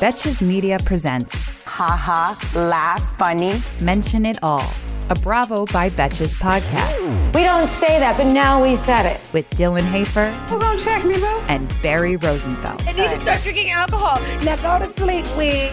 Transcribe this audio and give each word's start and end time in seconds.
Betches 0.00 0.42
Media 0.42 0.78
presents 0.84 1.34
Ha 1.64 1.86
Ha, 1.96 2.50
laugh, 2.54 3.16
funny. 3.18 3.52
Mention 3.80 4.26
It 4.26 4.38
All, 4.42 4.64
a 5.10 5.14
Bravo 5.16 5.64
by 5.66 5.90
Betches 5.90 6.34
podcast 6.40 7.34
We 7.34 7.42
don't 7.42 7.68
say 7.68 7.98
that, 7.98 8.16
but 8.16 8.26
now 8.26 8.62
we 8.62 8.76
said 8.76 9.06
it. 9.06 9.20
with 9.32 9.48
Dylan 9.50 9.88
Hafer 9.90 10.30
Who 10.48 10.58
gonna 10.58 10.78
check 10.78 11.04
me, 11.04 11.18
bro? 11.18 11.40
and 11.48 11.72
Barry 11.82 12.16
Rosenfeld. 12.16 12.82
I 12.82 12.92
need 12.92 13.08
to 13.08 13.16
start 13.20 13.42
drinking 13.42 13.70
alcohol. 13.70 14.20
Now 14.44 14.56
go 14.78 14.84
to 14.84 14.92
sleep, 15.00 15.26
we. 15.36 15.70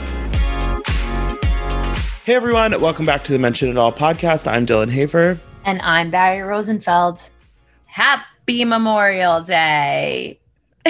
Hey 2.24 2.36
everyone, 2.36 2.80
welcome 2.80 3.06
back 3.06 3.24
to 3.26 3.32
the 3.34 3.40
Mention 3.40 3.70
It 3.70 3.78
All 3.78 3.92
podcast. 3.92 4.50
I'm 4.52 4.66
Dylan 4.66 4.92
Hafer. 4.92 5.40
And 5.66 5.82
I'm 5.82 6.10
Barry 6.12 6.42
Rosenfeld. 6.42 7.30
Happy 7.88 8.64
Memorial 8.66 9.42
Day. 9.42 10.40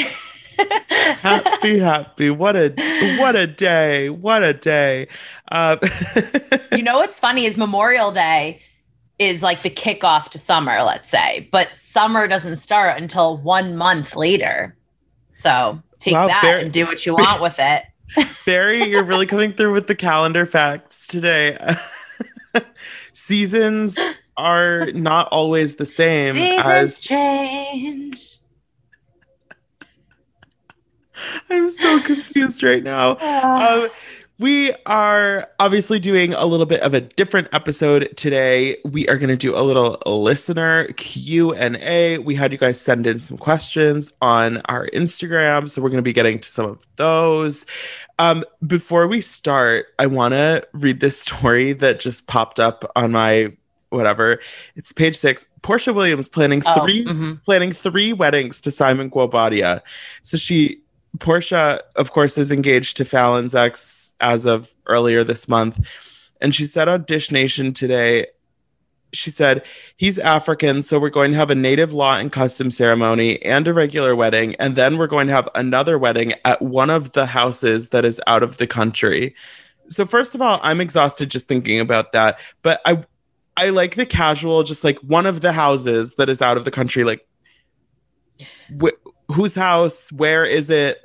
Happy, 0.89 1.79
happy. 1.79 2.29
What 2.29 2.55
a 2.55 3.17
what 3.19 3.35
a 3.35 3.47
day. 3.47 4.09
What 4.09 4.43
a 4.43 4.53
day. 4.53 5.07
Uh, 5.51 5.77
you 6.71 6.83
know 6.83 6.97
what's 6.97 7.19
funny 7.19 7.45
is 7.45 7.57
Memorial 7.57 8.11
Day 8.11 8.61
is 9.19 9.43
like 9.43 9.61
the 9.61 9.69
kickoff 9.69 10.29
to 10.29 10.39
summer, 10.39 10.81
let's 10.81 11.11
say, 11.11 11.47
but 11.51 11.67
summer 11.79 12.27
doesn't 12.27 12.55
start 12.55 12.99
until 12.99 13.37
one 13.37 13.75
month 13.75 14.15
later. 14.15 14.75
So 15.35 15.81
take 15.99 16.13
Wow, 16.13 16.27
that 16.27 16.41
Barry- 16.41 16.63
and 16.63 16.73
do 16.73 16.85
what 16.85 17.05
you 17.05 17.13
want 17.13 17.41
with 17.41 17.57
it. 17.59 17.83
Barry, 18.45 18.89
you're 18.89 19.03
really 19.03 19.27
coming 19.27 19.53
through 19.53 19.73
with 19.73 19.87
the 19.87 19.95
calendar 19.95 20.45
facts 20.45 21.05
today. 21.05 21.57
Seasons 23.13 23.97
are 24.37 24.91
not 24.93 25.27
always 25.31 25.75
the 25.75 25.85
same 25.85 26.35
Seasons 26.35 26.61
as 26.65 27.01
change. 27.01 28.39
I'm 31.49 31.69
so 31.69 32.01
confused 32.01 32.63
right 32.63 32.83
now. 32.83 33.17
Um, 33.17 33.89
we 34.39 34.73
are 34.87 35.47
obviously 35.59 35.99
doing 35.99 36.33
a 36.33 36.45
little 36.45 36.65
bit 36.65 36.81
of 36.81 36.95
a 36.95 37.01
different 37.01 37.47
episode 37.53 38.11
today. 38.17 38.77
We 38.83 39.07
are 39.07 39.17
going 39.17 39.29
to 39.29 39.37
do 39.37 39.55
a 39.55 39.61
little 39.61 40.01
listener 40.05 40.85
Q 40.93 41.53
and 41.53 41.75
A. 41.77 42.17
We 42.17 42.33
had 42.33 42.51
you 42.51 42.57
guys 42.57 42.81
send 42.81 43.05
in 43.05 43.19
some 43.19 43.37
questions 43.37 44.11
on 44.19 44.57
our 44.65 44.87
Instagram, 44.87 45.69
so 45.69 45.79
we're 45.81 45.89
going 45.89 45.99
to 45.99 46.01
be 46.01 46.13
getting 46.13 46.39
to 46.39 46.49
some 46.49 46.65
of 46.65 46.83
those. 46.95 47.67
Um, 48.17 48.43
before 48.65 49.05
we 49.07 49.21
start, 49.21 49.87
I 49.99 50.07
want 50.07 50.31
to 50.33 50.67
read 50.73 51.01
this 51.01 51.21
story 51.21 51.73
that 51.73 51.99
just 51.99 52.27
popped 52.27 52.59
up 52.59 52.89
on 52.95 53.11
my 53.11 53.51
whatever. 53.89 54.39
It's 54.75 54.91
page 54.91 55.17
six. 55.17 55.45
Porsha 55.61 55.93
Williams 55.93 56.27
planning 56.27 56.63
Oh, 56.65 56.83
three 56.83 57.05
mhm. 57.05 57.43
planning 57.43 57.73
three 57.73 58.11
weddings 58.13 58.59
to 58.61 58.71
Simon 58.71 59.11
Guobadia. 59.11 59.81
So 60.23 60.37
she 60.37 60.81
Porsha, 61.21 61.79
of 61.95 62.11
course, 62.11 62.37
is 62.37 62.51
engaged 62.51 62.97
to 62.97 63.05
Falynn's 63.05 63.55
ex 63.55 64.15
as 64.19 64.45
of 64.45 64.73
earlier 64.87 65.23
this 65.23 65.47
month. 65.47 65.87
And 66.41 66.53
she 66.53 66.65
said 66.65 66.89
on 66.89 67.03
Dish 67.03 67.31
Nation 67.31 67.71
today, 67.71 68.27
she 69.13 69.29
said, 69.29 69.63
he's 69.97 70.17
African, 70.17 70.81
so 70.81 70.99
we're 70.99 71.09
going 71.09 71.31
to 71.31 71.37
have 71.37 71.51
a 71.51 71.55
native 71.55 71.93
law 71.93 72.17
and 72.17 72.31
custom 72.31 72.71
ceremony 72.71 73.41
and 73.43 73.67
a 73.67 73.73
regular 73.73 74.15
wedding. 74.15 74.55
And 74.55 74.75
then 74.75 74.97
we're 74.97 75.07
going 75.07 75.27
to 75.27 75.33
have 75.33 75.49
another 75.53 75.99
wedding 75.99 76.33
at 76.45 76.61
one 76.61 76.89
of 76.89 77.11
the 77.11 77.25
houses 77.25 77.89
that 77.89 78.03
is 78.05 78.19
out 78.25 78.41
of 78.41 78.57
the 78.57 78.67
country. 78.67 79.35
So, 79.89 80.05
first 80.05 80.33
of 80.33 80.41
all, 80.41 80.59
I'm 80.63 80.81
exhausted 80.81 81.29
just 81.29 81.47
thinking 81.47 81.79
about 81.79 82.13
that. 82.13 82.39
But 82.61 82.81
I 82.85 83.03
I 83.57 83.69
like 83.69 83.95
the 83.95 84.05
casual, 84.05 84.63
just 84.63 84.83
like 84.83 84.97
one 84.99 85.25
of 85.25 85.41
the 85.41 85.51
houses 85.51 86.15
that 86.15 86.29
is 86.29 86.41
out 86.41 86.55
of 86.55 86.63
the 86.63 86.71
country, 86.71 87.03
like 87.03 87.27
wh- 88.81 88.95
whose 89.27 89.55
house? 89.55 90.11
Where 90.11 90.45
is 90.45 90.69
it? 90.69 91.03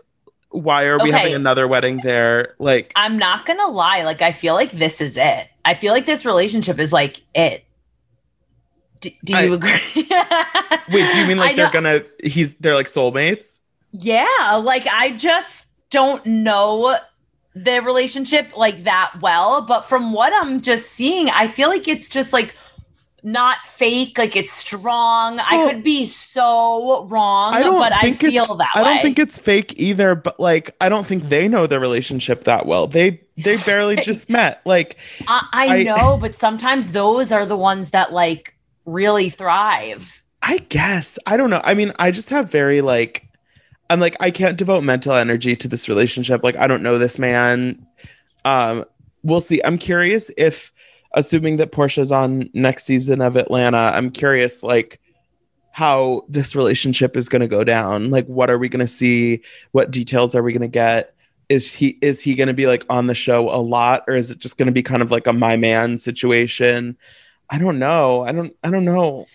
Why 0.57 0.85
are 0.85 0.99
we 0.99 1.11
Okay. 1.11 1.19
having 1.19 1.35
another 1.35 1.69
wedding 1.69 2.01
there? 2.03 2.55
Like, 2.59 2.93
I'm 2.97 3.19
not 3.19 3.45
to 3.47 3.67
lie. 3.67 4.03
Like, 4.05 4.23
I 4.23 4.33
feel 4.33 4.55
like 4.55 4.73
this 4.73 5.01
is 5.01 5.17
it. 5.17 5.49
I 5.65 5.75
feel 5.75 5.93
like 5.93 6.07
this 6.07 6.25
relationship 6.25 6.79
is 6.79 6.93
like 6.93 7.21
it. 7.35 7.65
Do, 9.01 9.11
do 9.25 9.33
you 9.35 9.39
I- 9.39 9.57
agree? 9.57 10.09
wait, 10.93 11.13
do 11.13 11.19
you 11.19 11.27
mean 11.27 11.39
I 11.39 11.47
like 11.49 11.57
they're 11.57 11.67
know- 11.67 11.71
gonna? 11.73 12.01
He's 12.25 12.57
they're 12.57 12.75
like 12.75 12.87
soulmates. 12.87 13.59
Yeah, 13.93 14.61
like 14.63 14.87
I 14.91 15.11
just 15.13 15.67
don't 15.91 16.25
know 16.27 16.99
the 17.55 17.81
relationship 17.81 18.57
like 18.57 18.85
that 18.85 19.15
well, 19.21 19.63
but 19.63 19.83
from 19.87 20.13
what 20.13 20.33
I'm 20.33 20.61
just 20.61 20.91
seeing, 20.93 21.31
I 21.31 21.49
feel 21.49 21.69
like 21.69 21.87
it's 21.89 22.09
just 22.09 22.33
like 22.33 22.55
not 23.27 23.67
fake, 23.67 24.17
like 24.19 24.37
it's 24.37 24.53
strong. 24.53 25.41
I 25.41 25.69
could 25.71 25.83
be 25.83 26.05
so 26.05 27.07
wrong, 27.07 27.53
I 27.55 27.63
don't 27.65 27.81
but 27.81 27.93
I 27.93 28.13
feel 28.13 28.55
that 28.55 28.69
I 28.77 28.85
don't 28.85 28.97
way. 28.99 29.03
think 29.03 29.19
it's 29.19 29.37
fake 29.37 29.75
either. 29.81 30.15
But 30.15 30.39
like, 30.39 30.77
I 30.81 30.89
don't 30.89 31.05
think 31.05 31.25
they 31.25 31.49
know 31.49 31.67
the 31.67 31.81
relationship 31.81 32.45
that 32.45 32.67
well. 32.67 32.87
They 32.87 33.21
they 33.37 33.57
barely 33.67 33.97
just 33.97 34.31
met. 34.31 34.63
Like, 34.65 34.97
I, 35.27 35.49
I 35.53 35.67
I- 35.79 35.83
know, 35.83 36.19
but 36.21 36.37
sometimes 36.37 36.93
those 36.93 37.33
are 37.33 37.45
the 37.45 37.57
ones 37.57 37.91
that 37.91 38.13
like 38.13 38.55
really 38.85 39.29
thrive. 39.29 40.23
I 40.41 40.59
guess 40.59 41.19
I 41.27 41.37
don't 41.37 41.51
know. 41.51 41.61
I 41.65 41.75
mean, 41.75 41.93
I 41.99 42.13
just 42.13 42.31
have 42.31 42.49
very 42.51 42.81
like. 42.81 43.25
I'm 43.91 43.99
like 43.99 44.17
I 44.21 44.31
can't 44.31 44.57
devote 44.57 44.85
mental 44.85 45.15
energy 45.15 45.57
to 45.57 45.67
this 45.69 45.89
relationship. 45.89 46.45
Like 46.45 46.57
I 46.57 46.69
don't 46.69 46.83
know 46.85 46.99
this 46.99 47.19
man. 47.19 47.85
Um, 48.45 48.85
we'll 49.25 49.41
see. 49.41 49.61
I'm 49.65 49.79
curious 49.79 50.31
if, 50.37 50.73
assuming 51.17 51.57
that 51.57 51.73
Porsha's 51.73 52.13
on 52.13 52.49
next 52.55 52.85
season 52.85 53.21
of 53.21 53.37
Atlanta, 53.37 53.91
I'm 53.95 54.11
curious 54.11 54.63
like 54.63 55.01
how 55.73 56.23
this 56.29 56.55
relationship 56.55 57.17
is 57.17 57.29
going 57.29 57.41
to 57.41 57.49
go 57.49 57.65
down. 57.65 58.11
Like, 58.11 58.27
what 58.27 58.51
are 58.51 58.59
we 58.59 58.69
going 58.69 58.81
to 58.81 58.87
see? 58.87 59.43
What 59.73 59.91
details 59.91 60.35
are 60.35 60.43
we 60.43 60.53
going 60.53 60.63
to 60.63 60.69
get? 60.69 61.15
Is 61.49 61.73
he 61.73 61.99
is 62.01 62.21
he 62.21 62.35
going 62.35 62.49
to 62.49 62.55
be 62.55 62.67
like 62.67 62.85
on 62.91 63.07
the 63.07 63.15
show 63.15 63.49
a 63.49 63.59
lot, 63.59 64.05
or 64.07 64.15
is 64.15 64.31
it 64.31 64.39
just 64.39 64.59
going 64.59 64.67
to 64.67 64.73
be 64.73 64.83
kind 64.83 65.03
of 65.03 65.11
like 65.11 65.27
a 65.27 65.33
my 65.33 65.57
man 65.57 65.99
situation? 65.99 66.97
I 67.51 67.59
don't 67.59 67.79
know. 67.79 68.23
I 68.23 68.33
don't. 68.33 68.55
I 68.63 68.71
don't 68.71 68.85
know. 68.85 69.27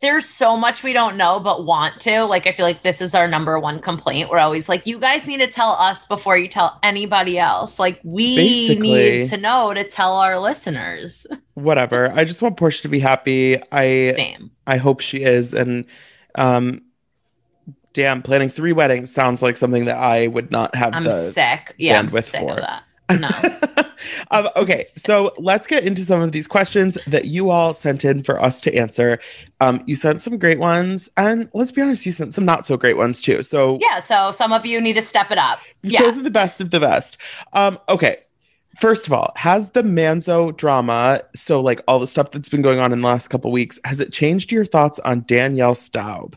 There's 0.00 0.26
so 0.28 0.56
much 0.56 0.82
we 0.82 0.92
don't 0.92 1.16
know 1.16 1.40
but 1.40 1.64
want 1.64 2.00
to. 2.02 2.24
Like 2.24 2.46
I 2.46 2.52
feel 2.52 2.66
like 2.66 2.82
this 2.82 3.00
is 3.00 3.14
our 3.14 3.26
number 3.26 3.58
one 3.58 3.80
complaint. 3.80 4.28
We're 4.28 4.38
always 4.38 4.68
like, 4.68 4.86
you 4.86 4.98
guys 4.98 5.26
need 5.26 5.38
to 5.38 5.46
tell 5.46 5.72
us 5.72 6.04
before 6.04 6.36
you 6.36 6.48
tell 6.48 6.78
anybody 6.82 7.38
else. 7.38 7.78
Like 7.78 8.00
we 8.04 8.36
Basically. 8.36 9.20
need 9.20 9.28
to 9.30 9.36
know 9.36 9.72
to 9.72 9.84
tell 9.84 10.14
our 10.16 10.38
listeners. 10.38 11.26
whatever. 11.54 12.12
I 12.12 12.24
just 12.24 12.42
want 12.42 12.56
Porsha 12.56 12.82
to 12.82 12.88
be 12.88 12.98
happy. 12.98 13.56
I 13.72 14.12
Same. 14.14 14.50
I 14.66 14.76
hope 14.76 15.00
she 15.00 15.22
is. 15.22 15.54
And 15.54 15.86
um 16.34 16.82
damn, 17.94 18.20
planning 18.20 18.50
three 18.50 18.72
weddings 18.72 19.10
sounds 19.10 19.42
like 19.42 19.56
something 19.56 19.86
that 19.86 19.96
I 19.96 20.26
would 20.26 20.50
not 20.50 20.74
have 20.74 20.92
I'm 20.94 21.04
the 21.04 21.30
sick. 21.32 21.74
Yeah, 21.78 21.98
I'm 21.98 22.10
sick 22.10 22.40
for. 22.40 22.50
of 22.50 22.56
that. 22.58 22.82
No. 23.10 23.28
um, 24.30 24.48
okay, 24.56 24.86
so 24.96 25.32
let's 25.38 25.66
get 25.66 25.84
into 25.84 26.02
some 26.02 26.20
of 26.20 26.32
these 26.32 26.46
questions 26.46 26.98
that 27.06 27.26
you 27.26 27.50
all 27.50 27.72
sent 27.72 28.04
in 28.04 28.22
for 28.22 28.40
us 28.42 28.60
to 28.62 28.74
answer. 28.74 29.18
Um, 29.60 29.82
you 29.86 29.94
sent 29.94 30.22
some 30.22 30.38
great 30.38 30.58
ones, 30.58 31.08
and 31.16 31.48
let's 31.54 31.72
be 31.72 31.82
honest, 31.82 32.04
you 32.06 32.12
sent 32.12 32.34
some 32.34 32.44
not 32.44 32.66
so 32.66 32.76
great 32.76 32.96
ones 32.96 33.20
too. 33.22 33.42
So 33.42 33.78
yeah, 33.80 34.00
so 34.00 34.30
some 34.32 34.52
of 34.52 34.66
you 34.66 34.80
need 34.80 34.94
to 34.94 35.02
step 35.02 35.30
it 35.30 35.38
up. 35.38 35.60
You've 35.82 35.94
Yeah. 35.94 36.00
chosen 36.00 36.24
the 36.24 36.30
best 36.30 36.60
of 36.60 36.70
the 36.70 36.80
best. 36.80 37.16
Um, 37.52 37.78
okay. 37.88 38.18
First 38.78 39.06
of 39.06 39.12
all, 39.14 39.32
has 39.36 39.70
the 39.70 39.82
Manzo 39.82 40.54
drama, 40.54 41.22
so 41.34 41.60
like 41.60 41.80
all 41.88 41.98
the 41.98 42.06
stuff 42.06 42.30
that's 42.30 42.50
been 42.50 42.60
going 42.60 42.78
on 42.78 42.92
in 42.92 43.00
the 43.00 43.06
last 43.08 43.28
couple 43.28 43.50
weeks, 43.50 43.80
has 43.86 44.00
it 44.00 44.12
changed 44.12 44.52
your 44.52 44.66
thoughts 44.66 44.98
on 44.98 45.24
Danielle 45.26 45.74
Staub? 45.74 46.36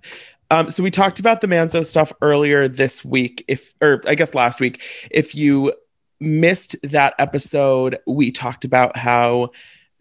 Um, 0.49 0.69
so 0.69 0.81
we 0.81 0.89
talked 0.89 1.19
about 1.19 1.41
the 1.41 1.47
Manzo 1.47 1.85
stuff 1.85 2.13
earlier 2.21 2.67
this 2.69 3.03
week, 3.03 3.43
if 3.49 3.73
or 3.81 4.01
I 4.07 4.15
guess 4.15 4.33
last 4.33 4.59
week. 4.61 4.81
If 5.11 5.35
you 5.35 5.73
missed 6.19 6.75
that 6.83 7.15
episode, 7.17 7.97
we 8.05 8.31
talked 8.31 8.65
about 8.65 8.97
how 8.97 9.51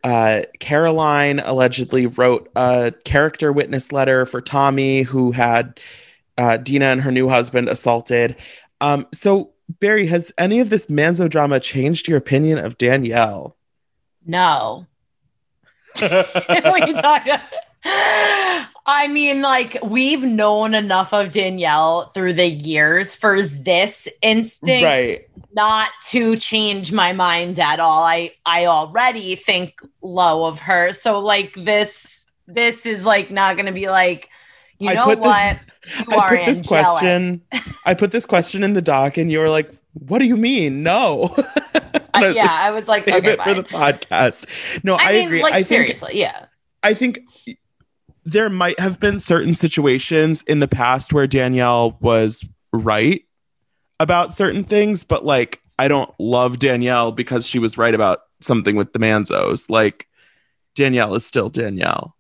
uh, 0.05 0.43
Caroline 0.61 1.41
allegedly 1.41 2.07
wrote 2.07 2.51
a 2.57 2.93
character 3.05 3.53
witness 3.53 3.93
letter 3.93 4.27
for 4.27 4.41
Tommy, 4.41 5.03
who 5.03 5.33
had 5.33 5.81
uh, 6.37 6.57
Dina 6.57 6.87
and 6.87 7.03
her 7.03 7.11
new 7.11 7.29
husband 7.29 7.69
assaulted. 7.69 8.37
Um, 8.81 9.07
so 9.13 9.53
Barry, 9.81 10.07
has 10.07 10.33
any 10.39 10.61
of 10.61 10.71
this 10.71 10.87
Manzo 10.87 11.29
drama 11.29 11.61
changed 11.61 12.09
your 12.09 12.17
opinion 12.17 12.59
of 12.59 12.79
Danielle? 12.79 13.57
No. 14.25 14.87
we 16.01 16.09
can 16.09 16.95
talk. 16.95 17.27
I 17.85 19.07
mean, 19.09 19.43
like, 19.43 19.79
we've 19.83 20.25
known 20.25 20.75
enough 20.75 21.13
of 21.13 21.33
Danielle 21.33 22.11
through 22.15 22.33
the 22.35 22.47
years 22.47 23.15
for 23.15 23.43
this 23.43 24.09
instinct 24.23 24.85
right. 24.85 25.29
not 25.53 25.91
to 26.09 26.37
change 26.37 26.91
my 26.91 27.13
mind 27.13 27.59
at 27.59 27.81
all. 27.81 28.03
I 28.03 28.33
I 28.47 28.67
already 28.67 29.37
think 29.37 29.75
low 30.03 30.45
of 30.45 30.59
her. 30.61 30.93
So 30.93 31.19
like 31.21 31.55
this 31.55 32.27
this 32.47 32.87
is 32.87 33.05
like 33.05 33.31
not 33.31 33.57
gonna 33.57 33.73
be 33.73 33.89
like, 33.89 34.31
you 34.79 34.89
I 34.89 34.95
know 34.95 35.05
put 35.05 35.19
this- 35.19 35.27
what? 35.27 35.59
You 36.11 36.19
I 36.19 36.29
put 36.29 36.45
this 36.45 36.59
angelic. 36.59 36.67
question. 36.67 37.43
I 37.87 37.95
put 37.95 38.11
this 38.11 38.27
question 38.27 38.63
in 38.63 38.75
the 38.75 38.83
doc, 38.83 39.17
and 39.17 39.33
you 39.33 39.39
were 39.39 39.49
like, 39.49 39.73
"What 39.95 40.19
do 40.19 40.27
you 40.27 40.37
mean? 40.37 40.83
No." 40.83 41.35
Uh, 42.15 42.33
yeah, 42.35 42.49
I 42.51 42.73
was 42.73 42.89
like, 42.89 43.03
save 43.03 43.15
okay, 43.17 43.33
it 43.35 43.43
for 43.43 43.55
the 43.55 43.63
podcast. 43.63 44.47
No, 44.83 44.97
I, 44.97 45.03
I, 45.03 45.13
mean, 45.13 45.29
agree. 45.29 45.43
like 45.43 45.53
I 45.53 45.57
think 45.63 45.67
seriously, 45.69 46.19
yeah. 46.19 46.47
I 46.83 46.95
think 46.95 47.21
there 48.29 48.51
might 48.51 48.79
have 48.79 49.01
been 49.01 49.21
certain 49.21 49.55
situations 49.55 50.43
in 50.43 50.61
the 50.61 50.69
past 50.69 51.15
where 51.15 51.27
Danielle 51.27 51.97
was 52.01 52.45
right 52.75 53.25
about 53.99 54.35
certain 54.35 54.65
things, 54.65 55.03
but 55.03 55.25
like 55.25 55.63
I 55.79 55.89
don't 55.89 56.13
love 56.19 56.59
Danielle 56.59 57.11
because 57.11 57.47
she 57.47 57.59
was 57.59 57.79
right 57.79 57.95
about 57.95 58.21
something 58.41 58.77
with 58.77 58.93
the 58.93 58.99
Manzos. 58.99 59.71
Like 59.71 60.07
Danielle 60.75 61.15
is 61.15 61.25
still 61.25 61.49
Danielle. 61.49 62.17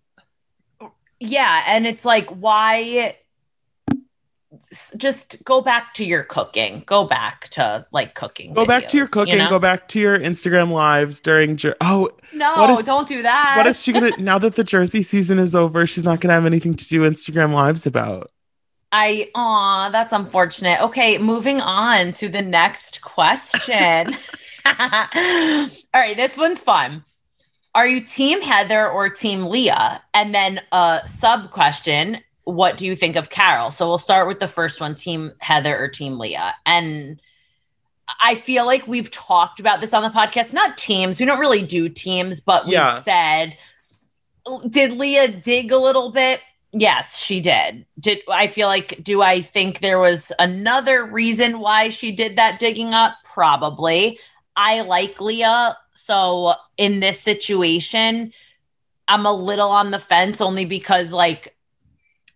Yeah, 1.21 1.63
and 1.67 1.87
it's 1.87 2.07
like 2.07 2.29
why 2.31 3.17
just 4.97 5.43
go 5.45 5.61
back 5.61 5.95
to 5.95 6.05
your 6.05 6.23
cooking. 6.25 6.83
Go 6.87 7.05
back 7.07 7.49
to 7.51 7.87
like 7.93 8.15
cooking. 8.15 8.53
Go 8.53 8.67
back 8.67 8.89
to 8.89 8.97
your 8.97 9.07
videos, 9.07 9.09
you 9.09 9.13
cooking. 9.13 9.39
know? 9.39 9.49
Go 9.49 9.59
back 9.59 9.89
to 9.89 10.01
your 10.01 10.19
Instagram 10.19 10.71
lives 10.71 11.21
during. 11.21 11.57
Jer- 11.57 11.77
oh, 11.81 12.11
No, 12.33 12.57
What 12.57 12.79
is- 12.81 12.87
don't 12.87 13.09
do 13.09 13.23
that. 13.23 13.55
what 13.57 13.67
is 13.67 13.83
she 13.83 13.93
gonna? 13.93 14.11
now 14.19 14.39
that 14.39 14.55
the 14.57 14.65
Jersey 14.65 15.03
season 15.03 15.39
is 15.39 15.55
over, 15.55 15.87
she's 15.87 16.05
not 16.05 16.21
gonna 16.21 16.35
have 16.35 16.47
anything 16.47 16.75
to 16.75 16.89
do 16.89 17.03
Instagram 17.09 17.53
lives 17.53 17.87
about. 17.87 18.31
I 18.91 19.31
aw, 19.35 19.91
that's 19.91 20.13
unfortunate. 20.13 20.81
Okay, 20.81 21.19
moving 21.19 21.61
on 21.61 22.13
to 22.13 22.29
the 22.29 22.41
next 22.43 23.03
question. 23.03 24.15
All 24.67 25.69
right, 25.95 26.17
this 26.17 26.37
one's 26.37 26.61
fun. 26.61 27.05
Are 27.75 27.87
you 27.87 28.01
team 28.01 28.41
Heather 28.41 28.89
or 28.89 29.09
team 29.09 29.47
Leah? 29.47 30.03
And 30.15 30.35
then 30.35 30.61
a 30.73 31.03
sub 31.07 31.51
question, 31.51 32.19
what 32.49 32.79
do 32.79 32.87
you 32.87 32.97
think 32.97 33.17
of 33.17 33.29
Carole? 33.29 33.71
So 33.71 33.87
we'll 33.87 33.99
start 33.99 34.27
with 34.27 34.41
the 34.41 34.49
first 34.49 34.81
one, 34.81 34.95
team 34.95 35.33
Heather 35.39 35.77
or 35.77 35.89
team 35.89 36.19
Leah. 36.19 36.55
And 36.65 37.21
I 38.23 38.35
feel 38.37 38.65
like 38.65 38.87
we've 38.87 39.11
talked 39.11 39.61
about 39.61 39.81
this 39.81 39.93
on 39.93 40.03
the 40.03 40.09
podcast, 40.09 40.55
not 40.55 40.79
teams. 40.79 41.21
We 41.21 41.27
don't 41.27 41.39
really 41.39 41.63
do 41.63 41.89
teams, 41.89 42.41
but 42.41 42.65
we've 42.65 42.73
Yeah. 42.75 43.01
said 43.01 43.57
did 44.71 44.93
Leah 44.93 45.29
dig 45.29 45.73
a 45.73 45.77
little 45.77 46.11
bit? 46.11 46.41
Yes, 46.73 47.19
she 47.19 47.41
did. 47.41 47.85
Did 48.01 48.21
I 48.31 48.47
feel 48.47 48.67
like 48.67 48.99
do 49.03 49.21
I 49.21 49.43
think 49.43 49.81
there 49.81 49.99
was 49.99 50.33
another 50.39 51.05
reason 51.05 51.61
why 51.61 51.91
she 51.91 52.13
did 52.13 52.37
that 52.37 52.59
digging 52.59 52.95
up? 52.95 53.17
Probably. 53.25 54.19
I 54.57 54.81
like 54.81 55.21
Leah, 55.21 55.77
so 55.93 56.55
in 56.79 57.01
this 57.01 57.21
situation, 57.21 58.33
I'm 59.07 59.27
a 59.27 59.33
little 59.33 59.71
on 59.71 59.91
the 59.91 59.99
fence 59.99 60.41
only 60.41 60.65
because 60.65 61.13
like 61.13 61.55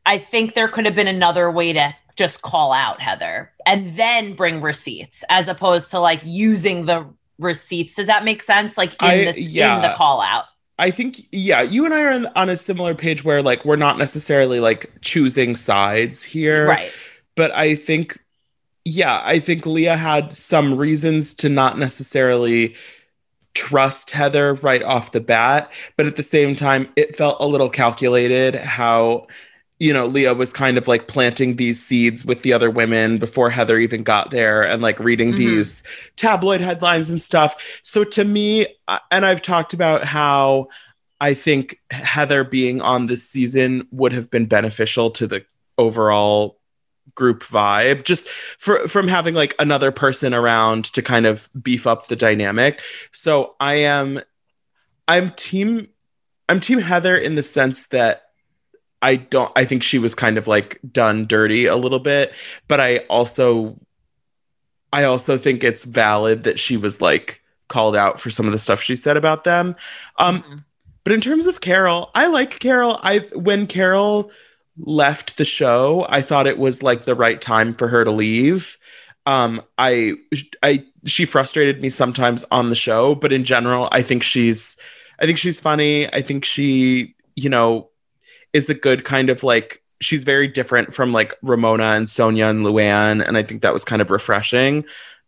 I 0.04 0.18
think 0.18 0.54
there 0.54 0.68
could 0.68 0.84
have 0.84 0.94
been 0.94 1.08
another 1.08 1.50
way 1.50 1.72
to 1.72 1.94
just 2.16 2.42
call 2.42 2.72
out 2.72 3.00
Heather 3.00 3.50
and 3.64 3.94
then 3.94 4.34
bring 4.34 4.60
receipts 4.60 5.24
as 5.30 5.48
opposed 5.48 5.90
to 5.92 5.98
like 5.98 6.20
using 6.24 6.84
the 6.84 7.06
receipts. 7.38 7.94
Does 7.94 8.06
that 8.06 8.24
make 8.24 8.42
sense? 8.42 8.76
Like 8.76 8.92
in 8.94 9.08
I- 9.08 9.24
this 9.24 9.38
yeah. 9.38 9.76
in 9.76 9.82
the 9.82 9.94
call 9.96 10.20
out. 10.20 10.44
I 10.78 10.90
think, 10.90 11.28
yeah, 11.30 11.62
you 11.62 11.84
and 11.84 11.94
I 11.94 12.02
are 12.02 12.10
on, 12.10 12.26
on 12.34 12.48
a 12.48 12.56
similar 12.56 12.94
page 12.94 13.22
where 13.22 13.42
like 13.42 13.64
we're 13.64 13.76
not 13.76 13.98
necessarily 13.98 14.58
like 14.58 14.90
choosing 15.00 15.54
sides 15.54 16.22
here, 16.22 16.66
Right. 16.66 16.92
But 17.34 17.52
I 17.52 17.76
think, 17.76 18.18
yeah, 18.84 19.22
I 19.24 19.38
think 19.38 19.64
Leah 19.64 19.96
had 19.96 20.32
some 20.32 20.76
reasons 20.76 21.34
to 21.34 21.48
not 21.48 21.78
necessarily 21.78 22.74
trust 23.54 24.10
Heather 24.10 24.54
right 24.54 24.82
off 24.82 25.12
the 25.12 25.20
bat, 25.20 25.70
but 25.96 26.06
at 26.06 26.16
the 26.16 26.22
same 26.22 26.56
time, 26.56 26.88
it 26.96 27.16
felt 27.16 27.36
a 27.40 27.46
little 27.46 27.70
calculated 27.70 28.54
how. 28.56 29.28
You 29.82 29.92
know, 29.92 30.06
Leah 30.06 30.34
was 30.34 30.52
kind 30.52 30.78
of 30.78 30.86
like 30.86 31.08
planting 31.08 31.56
these 31.56 31.84
seeds 31.84 32.24
with 32.24 32.42
the 32.42 32.52
other 32.52 32.70
women 32.70 33.18
before 33.18 33.50
Heather 33.50 33.78
even 33.78 34.04
got 34.04 34.30
there 34.30 34.62
and 34.62 34.80
like 34.80 35.00
reading 35.00 35.32
Mhm. 35.32 35.36
these 35.36 35.82
tabloid 36.16 36.60
headlines 36.60 37.10
and 37.10 37.20
stuff. 37.20 37.80
So 37.82 38.04
to 38.04 38.22
me, 38.24 38.68
and 39.10 39.26
I've 39.26 39.42
talked 39.42 39.74
about 39.74 40.04
how 40.04 40.68
I 41.20 41.34
think 41.34 41.80
Heather 41.90 42.44
being 42.44 42.80
on 42.80 43.06
this 43.06 43.28
season 43.28 43.88
would 43.90 44.12
have 44.12 44.30
been 44.30 44.44
beneficial 44.44 45.10
to 45.12 45.26
the 45.26 45.44
overall 45.76 46.60
group 47.16 47.42
vibe 47.42 48.04
just 48.04 48.28
for 48.58 48.86
from 48.86 49.08
having 49.08 49.34
like 49.34 49.54
another 49.58 49.90
person 49.90 50.32
around 50.32 50.84
to 50.94 51.02
kind 51.02 51.26
of 51.26 51.50
beef 51.60 51.88
up 51.88 52.06
the 52.06 52.16
dynamic. 52.16 52.80
So 53.10 53.56
I 53.58 53.74
am 53.74 54.20
I'm 55.08 55.30
team 55.32 55.88
I'm 56.48 56.60
team 56.60 56.78
Heather 56.78 57.16
in 57.16 57.34
the 57.34 57.42
sense 57.42 57.88
that 57.88 58.22
I 59.02 59.16
don't 59.16 59.52
I 59.56 59.64
think 59.64 59.82
she 59.82 59.98
was 59.98 60.14
kind 60.14 60.38
of 60.38 60.46
like 60.46 60.80
done 60.92 61.26
dirty 61.26 61.66
a 61.66 61.76
little 61.76 61.98
bit, 61.98 62.32
but 62.68 62.80
I 62.80 62.98
also 63.10 63.78
I 64.92 65.04
also 65.04 65.38
think 65.38 65.64
it's 65.64 65.84
valid 65.84 66.44
that 66.44 66.58
she 66.58 66.76
was 66.76 67.00
like 67.00 67.42
called 67.68 67.96
out 67.96 68.20
for 68.20 68.30
some 68.30 68.46
of 68.46 68.52
the 68.52 68.58
stuff 68.58 68.82
she 68.82 68.96
said 68.96 69.16
about 69.16 69.44
them. 69.44 69.74
Um 70.18 70.42
Mhm. 70.42 70.64
but 71.04 71.12
in 71.12 71.20
terms 71.20 71.46
of 71.46 71.60
Carole, 71.60 72.10
I 72.14 72.26
like 72.28 72.60
Carole. 72.60 72.98
I 73.02 73.20
when 73.34 73.66
Carole 73.66 74.30
left 74.78 75.36
the 75.38 75.44
show, 75.44 76.06
I 76.08 76.22
thought 76.22 76.46
it 76.46 76.58
was 76.58 76.82
like 76.82 77.04
the 77.04 77.14
right 77.14 77.40
time 77.40 77.74
for 77.74 77.88
her 77.88 78.04
to 78.04 78.10
leave. 78.12 78.78
Um, 79.26 79.62
I, 79.78 80.14
I, 80.64 80.84
she 81.06 81.26
frustrated 81.26 81.80
me 81.80 81.90
sometimes 81.90 82.44
on 82.50 82.70
the 82.70 82.76
show, 82.76 83.14
but 83.14 83.32
in 83.32 83.44
general, 83.44 83.88
I 83.92 84.02
think 84.02 84.22
she's, 84.24 84.76
I 85.20 85.26
think 85.26 85.38
she's 85.38 85.60
funny. 85.60 86.12
I 86.12 86.22
think 86.22 86.44
she, 86.44 87.14
you 87.36 87.50
know, 87.50 87.90
is 88.52 88.68
a 88.70 88.74
good 88.74 89.04
kind 89.04 89.30
of 89.30 89.42
like. 89.42 89.82
She's 90.00 90.24
very 90.24 90.48
different 90.48 90.92
from 90.92 91.12
like 91.12 91.32
Ramona 91.42 91.92
and 91.92 92.08
Sonja 92.08 92.50
and 92.50 92.66
Luann, 92.66 93.24
and 93.24 93.36
I 93.36 93.44
think 93.44 93.62
that 93.62 93.72
was 93.72 93.84
kind 93.84 94.02
of 94.02 94.10
refreshing. 94.10 94.84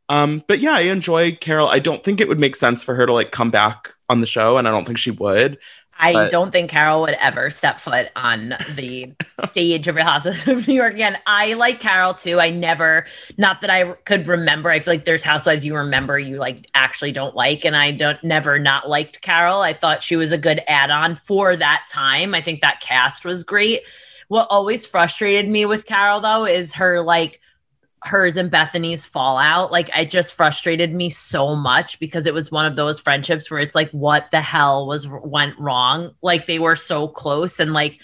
Um, 0.09 0.43
but 0.49 0.59
yeah, 0.59 0.75
I 0.75 0.81
enjoy 0.81 1.37
Carole. 1.37 1.69
I 1.69 1.79
don't 1.79 2.03
think 2.03 2.21
it 2.21 2.29
would 2.29 2.41
make 2.41 2.56
sense 2.56 2.82
for 2.82 2.94
her 2.94 3.06
to 3.06 3.12
like 3.12 3.31
come 3.31 3.50
back 3.50 3.94
on 4.09 4.21
the 4.21 4.26
show, 4.26 4.59
and 4.59 4.67
I 4.67 4.71
don't 4.71 4.85
think 4.85 4.99
she 4.99 5.12
would. 5.12 5.59
I 5.99 6.12
But- 6.12 6.31
don't 6.31 6.50
think 6.50 6.70
Carole 6.70 7.02
would 7.02 7.14
ever 7.20 7.50
step 7.50 7.81
foot 7.81 8.08
on 8.17 8.55
the 8.75 9.12
stage 9.46 9.87
of 9.88 9.96
Real 9.96 10.05
Housewives 10.06 10.46
of 10.49 10.67
New 10.67 10.75
York 10.75 10.94
again. 10.94 11.17
I 11.26 11.55
like 11.55 11.81
Carole 11.81 12.14
too. 12.14 12.41
I 12.41 12.50
never, 12.50 13.06
not 13.38 13.61
that 13.61 13.70
I 13.70 13.85
could 14.05 14.26
remember. 14.26 14.70
I 14.70 14.81
feel 14.81 14.94
like 14.94 15.05
there's 15.05 15.23
housewives 15.23 15.64
you 15.64 15.76
remember 15.76 16.18
you 16.18 16.37
like 16.37 16.68
actually 16.75 17.12
don't 17.12 17.35
like, 17.37 17.64
and 17.64 17.76
I 17.76 17.92
don't 17.92 18.23
never 18.25 18.59
not 18.59 18.88
liked 18.88 19.21
Carole. 19.23 19.62
I 19.62 19.73
thought 19.75 20.02
she 20.02 20.16
was 20.16 20.33
a 20.33 20.38
good 20.38 20.61
add-on 20.66 21.16
for 21.16 21.57
that 21.57 21.87
time. 21.90 22.35
I 22.35 22.40
think 22.42 22.61
that 22.61 22.80
cast 22.80 23.25
was 23.25 23.45
great. 23.45 23.83
What 24.28 24.47
always 24.50 24.87
frustrated 24.87 25.49
me 25.49 25.66
with 25.66 25.87
Carole 25.87 26.21
though 26.21 26.45
is 26.47 26.73
her 26.75 27.02
like 27.02 27.40
hers 28.04 28.37
and 28.37 28.50
Bethenny's 28.50 29.04
fallout. 29.04 29.73
Like 29.73 29.90
it 29.96 30.11
just 30.11 30.34
frustrated 30.34 30.92
me 30.94 31.11
so 31.11 31.56
much 31.56 31.99
because 31.99 32.26
it 32.26 32.34
was 32.34 32.50
one 32.52 32.66
of 32.66 32.76
those 32.76 33.00
friendships 33.00 33.50
where 33.50 33.61
it's 33.61 33.75
like, 33.75 33.90
what 33.90 34.30
the 34.30 34.42
hell 34.42 34.87
was 34.87 35.08
went 35.08 35.58
wrong? 35.58 36.12
Like 36.23 36.46
they 36.46 36.58
were 36.58 36.76
so 36.76 37.08
close, 37.08 37.61
and 37.61 37.73
like 37.73 38.00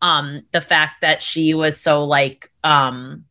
um 0.00 0.42
the 0.52 0.60
fact 0.60 1.02
that 1.02 1.22
she 1.22 1.54
was 1.54 1.80
so 1.80 2.04
like 2.04 2.50
um 2.64 3.24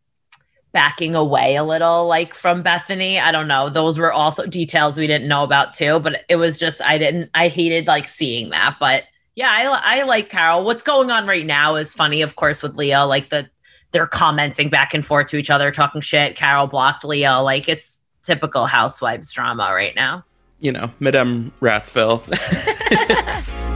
backing 0.73 1.15
away 1.15 1.55
a 1.55 1.63
little 1.63 2.07
like 2.07 2.33
from 2.33 2.63
Bethany. 2.63 3.19
I 3.19 3.31
don't 3.31 3.47
know. 3.47 3.69
Those 3.69 3.97
were 3.97 4.13
also 4.13 4.45
details 4.45 4.97
we 4.97 5.07
didn't 5.07 5.27
know 5.27 5.43
about 5.43 5.73
too, 5.73 5.99
but 5.99 6.23
it 6.29 6.37
was 6.37 6.57
just 6.57 6.81
I 6.83 6.97
didn't 6.97 7.29
I 7.33 7.47
hated 7.47 7.87
like 7.87 8.07
seeing 8.07 8.51
that, 8.51 8.77
but 8.79 9.03
yeah, 9.33 9.49
I, 9.49 9.99
I 10.01 10.03
like 10.03 10.29
Carole. 10.29 10.65
What's 10.65 10.83
going 10.83 11.09
on 11.09 11.25
right 11.25 11.45
now 11.45 11.75
is 11.75 11.93
funny, 11.93 12.21
of 12.21 12.35
course, 12.35 12.61
with 12.61 12.75
Leah. 12.75 13.05
Like 13.05 13.29
the 13.29 13.49
they're 13.91 14.07
commenting 14.07 14.69
back 14.69 14.93
and 14.93 15.05
forth 15.05 15.27
to 15.27 15.37
each 15.37 15.49
other, 15.49 15.71
talking 15.71 16.01
shit. 16.01 16.35
Carole 16.35 16.67
blocked 16.67 17.03
Leah. 17.03 17.39
Like 17.39 17.69
it's 17.69 18.01
typical 18.23 18.65
housewives 18.65 19.31
drama 19.31 19.71
right 19.73 19.95
now. 19.95 20.23
You 20.59 20.71
know, 20.71 20.91
Madame 20.99 21.51
Ratsville. 21.59 22.21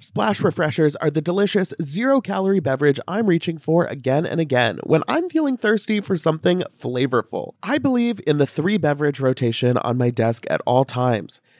Splash 0.00 0.42
Refreshers 0.42 0.96
are 0.96 1.10
the 1.10 1.22
delicious 1.22 1.72
zero 1.80 2.20
calorie 2.20 2.60
beverage 2.60 3.00
I'm 3.08 3.26
reaching 3.26 3.56
for 3.56 3.86
again 3.86 4.26
and 4.26 4.38
again 4.38 4.78
when 4.84 5.02
I'm 5.08 5.30
feeling 5.30 5.56
thirsty 5.56 6.00
for 6.00 6.18
something 6.18 6.62
flavorful. 6.78 7.54
I 7.62 7.78
believe 7.78 8.20
in 8.26 8.36
the 8.36 8.46
three 8.46 8.76
beverage 8.76 9.18
rotation 9.18 9.78
on 9.78 9.96
my 9.96 10.10
desk 10.10 10.44
at 10.50 10.60
all 10.66 10.84
times 10.84 11.40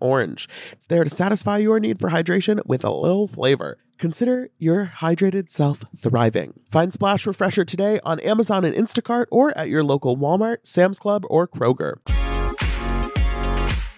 orange. 0.00 0.48
It's 0.72 0.86
there 0.86 1.04
to 1.04 1.10
satisfy 1.10 1.58
your 1.58 1.78
need 1.78 2.00
for 2.00 2.08
hydration 2.08 2.64
with 2.64 2.84
a 2.84 2.90
little 2.90 3.28
flavor. 3.28 3.76
Consider 3.98 4.48
your 4.58 4.92
hydrated 4.96 5.50
self 5.50 5.84
thriving. 5.96 6.60
Find 6.70 6.92
Splash 6.92 7.26
Refresher 7.26 7.64
today 7.64 8.00
on 8.04 8.20
Amazon 8.20 8.64
and 8.64 8.74
Instacart 8.74 9.26
or 9.30 9.56
at 9.58 9.68
your 9.68 9.84
local 9.84 10.16
Walmart, 10.16 10.58
Sam's 10.62 10.98
Club, 10.98 11.24
or 11.28 11.46
Kroger. 11.46 11.98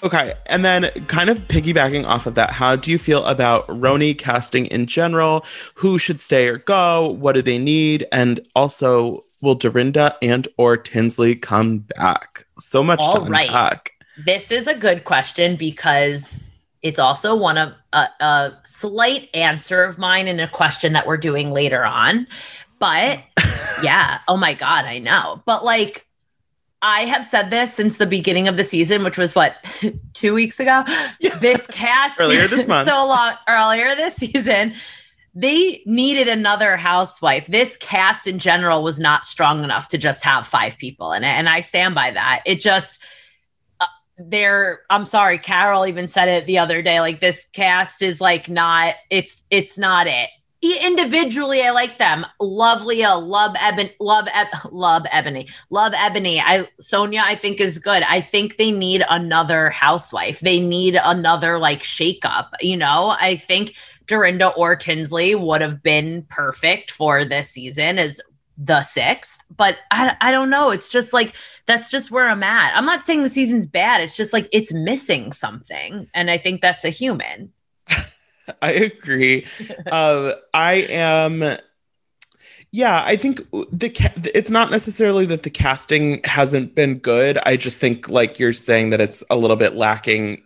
Okay, 0.03 0.35
and 0.47 0.65
then 0.65 0.91
kind 1.09 1.31
of 1.31 1.39
piggybacking 1.49 2.07
off 2.07 2.27
of 2.27 2.35
that, 2.35 2.51
how 2.51 2.77
do 2.77 2.91
you 2.91 2.99
feel 2.99 3.25
about 3.25 3.67
RHONY 3.67 4.17
casting 4.17 4.67
in 4.67 4.87
general? 4.87 5.45
Who 5.77 5.99
should 5.99 6.21
stay 6.21 6.47
or 6.47 6.59
go? 6.59 7.09
What 7.09 7.33
do 7.33 7.43
they 7.43 7.59
need? 7.59 8.07
And 8.13 8.39
also, 8.55 9.25
will 9.41 9.55
Dorinda 9.55 10.17
and 10.23 10.47
or 10.59 10.77
Tinsley 10.77 11.35
come 11.35 11.79
back? 11.79 12.47
So 12.59 12.85
much 12.85 13.01
All 13.01 13.25
to 13.25 13.31
right. 13.31 13.49
unpack. 13.49 13.93
This 14.25 14.51
is 14.51 14.67
a 14.67 14.75
good 14.75 15.05
question 15.05 15.57
because 15.57 16.39
it's 16.83 16.99
also 16.99 17.35
one 17.35 17.59
of 17.59 17.73
a, 17.93 18.07
a 18.21 18.59
slight 18.65 19.29
answer 19.35 19.83
of 19.83 19.99
mine 19.99 20.29
in 20.29 20.41
a 20.41 20.49
question 20.49 20.93
that 20.95 21.07
we're 21.07 21.17
doing 21.17 21.53
later 21.53 21.85
on. 21.85 22.27
But 22.79 23.21
yeah, 23.83 24.21
oh 24.29 24.37
my 24.37 24.55
God, 24.55 24.85
I 24.85 24.99
know. 24.99 25.43
But 25.45 25.65
like, 25.65 26.07
I 26.83 27.07
have 27.07 27.25
said 27.25 27.51
this 27.51 27.75
since 27.75 27.97
the 27.97 28.07
beginning 28.07 28.49
of 28.49 28.57
the 28.57 28.65
season, 28.65 29.03
which 29.03 29.19
was 29.19 29.35
what, 29.35 29.57
two 30.13 30.35
weeks 30.35 30.61
ago? 30.61 30.85
This 31.41 31.67
cast 31.67 32.17
Earlier 32.21 32.47
this 32.49 32.69
month. 32.69 32.89
so 32.89 33.07
long 33.07 33.35
earlier 33.49 33.97
this 33.97 34.17
season. 34.17 34.75
They 35.35 35.83
needed 35.85 36.29
another 36.29 36.77
housewife. 36.77 37.47
This 37.47 37.77
cast 37.77 38.27
in 38.27 38.39
general 38.39 38.83
was 38.83 38.99
not 38.99 39.27
strong 39.27 39.65
enough 39.65 39.89
to 39.89 39.99
just 39.99 40.25
have 40.25 40.47
five 40.47 40.79
people 40.79 41.13
in 41.13 41.25
it. 41.25 41.29
And 41.29 41.49
I 41.49 41.61
stand 41.61 41.95
by 41.95 42.11
that. 42.13 42.43
It 42.47 42.61
just, 42.61 42.99
they're 44.19 44.81
i'm 44.89 45.05
sorry 45.05 45.39
carole 45.39 45.87
even 45.87 46.09
said 46.09 46.29
it 46.29 46.47
the 46.47 46.59
other 46.59 46.81
day 46.83 47.01
like 47.01 47.21
this 47.21 47.47
cast 47.53 48.03
is 48.03 48.21
like 48.21 48.49
not 48.49 48.95
it's 49.11 49.45
it's 49.51 49.77
not 49.79 50.07
it. 50.07 50.31
Individually 50.63 51.63
i 51.63 51.71
like 51.71 51.99
them. 51.99 52.25
Uh, 52.25 52.45
love 52.45 52.85
leah 52.85 53.15
love 53.15 53.55
eboni 53.55 53.93
love 54.01 54.27
Eb- 54.33 54.49
love 54.73 55.03
eboni 55.05 55.51
love 55.71 55.93
eboni. 55.93 56.43
I 56.45 56.67
sonja 56.81 57.21
i 57.21 57.37
think 57.37 57.61
is 57.61 57.79
good. 57.79 58.03
I 58.03 58.21
think 58.23 58.57
they 58.57 58.73
need 58.73 59.05
another 59.09 59.71
housewife. 59.71 60.41
They 60.41 60.61
need 60.61 60.99
another 61.01 61.59
like 61.59 61.83
shakeup 61.83 62.49
you 62.61 62.77
know? 62.77 63.11
I 63.11 63.37
think 63.37 63.77
dorinda 64.07 64.49
or 64.49 64.77
tinsley 64.77 65.35
would 65.35 65.61
have 65.61 65.83
been 65.83 66.25
perfect 66.31 66.91
for 66.91 67.25
this 67.25 67.51
season 67.51 67.99
as 67.99 68.21
the 68.59 68.83
sixth 68.83 69.39
but 69.55 69.77
I, 69.91 70.17
I 70.21 70.33
don't 70.33 70.51
know 70.51 70.71
it's 70.71 70.89
just 70.89 71.13
like 71.13 71.35
that's 71.67 71.91
just 71.91 72.11
where 72.11 72.29
i'm 72.29 72.43
at 72.43 72.75
i'm 72.75 72.87
not 72.87 73.03
saying 73.03 73.23
the 73.23 73.29
season's 73.29 73.67
bad 73.67 74.01
it's 74.01 74.17
just 74.17 74.33
like 74.33 74.49
it's 74.53 74.73
missing 74.73 75.33
something 75.33 76.09
and 76.15 76.31
i 76.31 76.39
think 76.39 76.63
that's 76.63 76.85
a 76.85 76.91
human 76.91 77.53
I 78.63 78.71
agree. 78.73 79.47
uh, 79.91 80.33
I 80.55 80.75
am. 80.75 81.59
Yeah, 82.73 83.03
I 83.05 83.17
think 83.17 83.41
the 83.73 83.91
ca- 83.91 84.13
it's 84.35 84.51
not 84.51 84.71
necessarily 84.71 85.27
that 85.27 85.43
the 85.45 85.51
casting 85.51 86.21
hasn't 86.25 86.75
been 86.75 86.99
good. 86.99 87.39
I 87.39 87.57
just 87.57 87.81
think, 87.81 88.09
like 88.09 88.39
you're 88.39 88.53
saying, 88.53 88.91
that 88.91 89.01
it's 89.01 89.25
a 89.31 89.37
little 89.37 89.57
bit 89.57 89.75
lacking. 89.75 90.43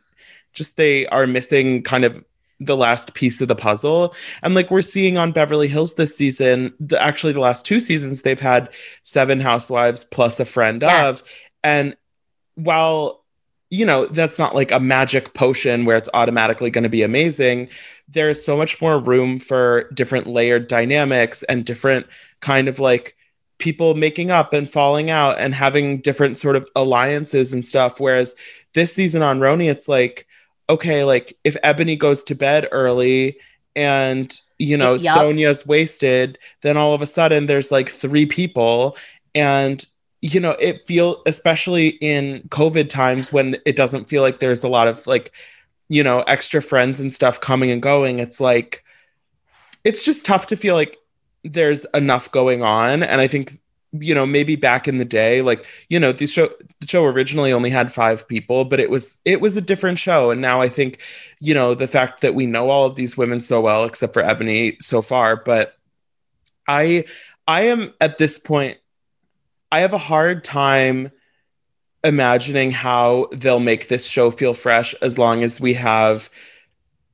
Just 0.53 0.77
they 0.77 1.07
are 1.07 1.27
missing 1.27 1.83
kind 1.83 2.05
of 2.05 2.25
the 2.61 2.77
last 2.77 3.15
piece 3.15 3.41
of 3.41 3.49
the 3.49 3.57
puzzle. 3.57 4.15
And 4.43 4.55
like 4.55 4.71
we're 4.71 4.83
seeing 4.83 5.17
on 5.17 5.33
Beverly 5.33 5.67
Hills 5.67 5.95
this 5.95 6.15
season, 6.15 6.75
the, 6.79 7.03
actually 7.03 7.33
the 7.33 7.41
last 7.41 7.65
two 7.65 7.81
seasons, 7.81 8.23
they've 8.23 8.39
had 8.39 8.69
seven 9.03 9.41
housewives 9.41 10.05
plus 10.05 10.39
a 10.39 10.45
friend 10.45 10.83
Yes. 10.83 11.23
of. 11.23 11.29
And 11.65 11.97
while, 12.57 13.25
you 13.71 13.87
know, 13.87 14.05
that's 14.07 14.39
not 14.39 14.55
like 14.55 14.73
a 14.73 14.81
magic 14.81 15.33
potion 15.33 15.87
where 15.87 15.97
it's 15.97 16.11
automatically 16.13 16.71
going 16.71 16.85
to 16.85 16.91
be 16.91 17.03
amazing, 17.03 17.71
there 18.09 18.29
is 18.29 18.45
so 18.45 18.57
much 18.57 18.81
more 18.81 18.99
room 18.99 19.39
for 19.39 19.89
different 19.95 20.27
layered 20.27 20.69
dynamics 20.69 21.43
and 21.45 21.65
different 21.65 22.07
kind 22.41 22.69
of 22.69 22.79
like 22.79 23.17
people 23.59 23.95
making 23.95 24.31
up 24.31 24.53
and 24.53 24.69
falling 24.69 25.09
out 25.09 25.39
and 25.39 25.55
having 25.55 26.01
different 26.01 26.37
sort 26.37 26.57
of 26.57 26.69
alliances 26.77 27.55
and 27.55 27.65
stuff. 27.65 28.01
Whereas 28.01 28.35
this 28.75 28.95
season 28.95 29.23
on 29.23 29.41
RHONY, 29.41 29.71
it's 29.71 29.89
like, 29.89 30.27
okay, 30.71 31.05
like 31.05 31.37
if 31.45 31.57
Eboni 31.63 31.99
goes 31.99 32.23
to 32.25 32.35
bed 32.35 32.69
early 32.73 33.37
and 33.77 34.35
you 34.59 34.77
know 34.77 34.95
Yup. 34.95 35.19
Sonja's 35.19 35.67
wasted, 35.67 36.39
then 36.63 36.77
all 36.77 36.95
of 36.95 37.03
a 37.03 37.07
sudden 37.07 37.47
there's 37.47 37.71
like 37.71 37.89
three 37.89 38.27
people 38.27 38.97
and 39.35 39.85
you 40.23 40.41
know 40.41 40.53
it 40.53 40.87
feel 40.87 41.23
especially 41.27 41.89
in 42.01 42.43
covid 42.51 42.89
times 42.89 43.33
when 43.33 43.57
it 43.65 43.77
doesn't 43.77 44.05
feel 44.05 44.23
like 44.23 44.41
there's 44.41 44.63
a 44.63 44.69
lot 44.69 44.89
of 44.89 45.07
like 45.07 45.33
you 45.89 46.03
know 46.03 46.21
extra 46.23 46.61
friends 46.61 47.01
and 47.01 47.13
stuff 47.13 47.41
coming 47.41 47.71
and 47.71 47.83
going 47.83 48.19
it's 48.19 48.41
like 48.41 48.85
it's 49.85 50.05
just 50.05 50.25
tough 50.25 50.47
to 50.47 50.57
feel 50.57 50.75
like 50.75 50.97
there's 51.45 51.87
enough 51.95 52.31
going 52.33 52.63
on 52.63 53.03
and 53.03 53.21
i 53.21 53.27
think 53.27 53.61
you 53.93 54.15
know 54.15 54.27
maybe 54.27 54.57
back 54.57 54.87
in 54.87 54.99
the 54.99 55.05
day 55.05 55.43
like 55.43 55.65
you 55.89 55.99
know 55.99 56.13
the 56.13 56.27
show 56.27 56.49
the 56.81 56.87
show 56.87 57.05
originally 57.05 57.53
only 57.53 57.71
had 57.71 57.93
five 57.93 58.27
people 58.29 58.65
but 58.65 58.79
it 58.79 58.89
was 58.89 59.21
it 59.25 59.41
was 59.41 59.57
a 59.57 59.61
different 59.61 59.99
show 59.99 60.31
and 60.31 60.41
now 60.41 60.61
i 60.61 60.69
think 60.69 61.01
you 61.41 61.55
know 61.55 61.75
the 61.75 61.89
fact 61.89 62.21
that 62.21 62.35
we 62.35 62.47
know 62.47 62.71
all 62.71 62.87
of 62.87 62.95
these 62.95 63.17
women 63.17 63.41
so 63.41 63.61
well 63.61 63.85
except 63.85 64.15
for 64.15 64.23
eboni 64.23 64.81
so 64.81 65.03
far 65.03 65.37
but 65.37 65.75
i 66.69 67.05
i 67.49 67.63
am 67.63 67.93
at 68.01 68.17
this 68.17 68.39
point 68.39 68.79
i 69.73 69.81
have 69.81 69.93
a 69.93 69.99
hard 69.99 70.45
time 70.45 71.11
imagining 72.05 72.71
how 72.71 73.29
they'll 73.33 73.61
make 73.61 73.89
this 73.89 74.07
show 74.07 74.31
feel 74.31 74.55
fresh 74.55 74.95
as 75.03 75.19
long 75.19 75.43
as 75.43 75.61
we 75.61 75.75
have 75.75 76.31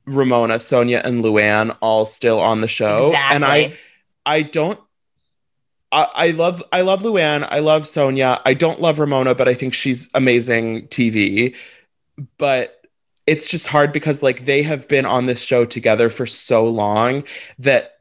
ramona 0.05 0.57
sonja 0.57 1.01
and 1.03 1.25
luann 1.25 1.75
all 1.81 2.05
still 2.05 2.39
on 2.39 2.61
the 2.61 2.69
show 2.69 3.13
and 3.31 3.45
i 3.45 3.77
I 4.27 4.43
don't. 4.43 4.79
I, 5.93 6.31
love 6.33 6.63
I 6.73 6.83
love 6.83 7.03
Luann. 7.03 7.47
I 7.51 7.61
love 7.61 7.83
Sonja. 7.83 8.41
I 8.45 8.55
don't 8.55 8.81
love 8.81 8.99
Ramona, 8.99 9.35
but 9.35 9.49
I 9.49 9.55
think 9.55 9.73
she's 9.73 10.11
amazing 10.15 10.89
TV. 10.89 11.55
But 12.39 12.81
it's 13.27 13.49
just 13.49 13.67
hard 13.67 13.93
because 13.93 14.23
like 14.23 14.45
they 14.45 14.63
have 14.63 14.89
been 14.89 15.07
on 15.07 15.27
this 15.27 15.43
show 15.43 15.65
together 15.65 16.11
for 16.11 16.27
so 16.27 16.65
long 16.65 17.25
that 17.59 17.99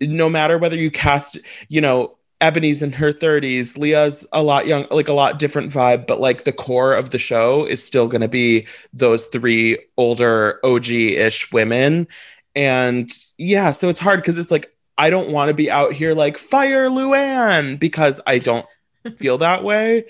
no 0.00 0.28
matter 0.28 0.58
whether 0.58 0.76
you 0.76 0.90
cast, 0.90 1.38
you 1.68 1.80
know, 1.80 2.16
Eboni's 2.40 2.82
in 2.82 2.92
her 2.92 3.12
30s, 3.12 3.78
Leah's 3.78 4.26
a 4.32 4.42
lot 4.42 4.66
young, 4.66 4.86
like 4.90 5.08
a 5.08 5.12
lot 5.12 5.38
different 5.38 5.70
vibe, 5.70 6.08
but 6.08 6.20
like 6.20 6.42
the 6.42 6.52
core 6.52 6.94
of 6.94 7.10
the 7.10 7.18
show 7.18 7.64
is 7.64 7.84
still 7.84 8.08
going 8.08 8.20
to 8.20 8.28
be 8.28 8.66
those 8.92 9.26
three 9.26 9.78
older 9.96 10.58
OG-ish 10.64 11.52
women. 11.52 12.08
And 12.56 13.12
yeah, 13.38 13.70
so 13.70 13.88
it's 13.88 14.00
hard 14.00 14.20
because 14.20 14.38
it's 14.38 14.50
like 14.50 14.74
I 15.02 15.10
don't 15.10 15.32
want 15.32 15.48
to 15.48 15.54
be 15.54 15.68
out 15.68 15.92
here 15.92 16.14
like 16.14 16.38
fire 16.38 16.88
Luann 16.88 17.76
because 17.76 18.20
I 18.24 18.38
don't 18.38 18.64
feel 19.16 19.36
that 19.38 19.64
way. 19.64 20.04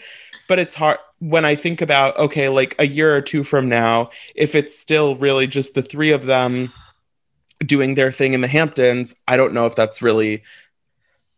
But 0.49 0.59
it's 0.59 0.75
hard 0.75 0.99
when 1.19 1.47
I 1.47 1.55
think 1.55 1.81
about 1.81 2.19
okay, 2.19 2.51
like 2.51 2.75
a 2.79 2.87
year 2.87 3.17
or 3.17 3.23
two 3.23 3.43
from 3.43 3.71
now, 3.71 4.11
if 4.35 4.55
it's 4.55 4.79
still 4.79 5.17
really 5.17 5.47
just 5.47 5.73
the 5.73 5.81
three 5.81 6.11
of 6.11 6.27
them 6.27 6.75
doing 7.65 7.95
their 7.95 8.13
thing 8.13 8.35
in 8.35 8.43
the 8.43 8.49
Hamptons, 8.49 9.19
I 9.27 9.39
don't 9.39 9.55
know 9.55 9.65
if 9.65 9.75
that's 9.75 10.03
really 10.03 10.43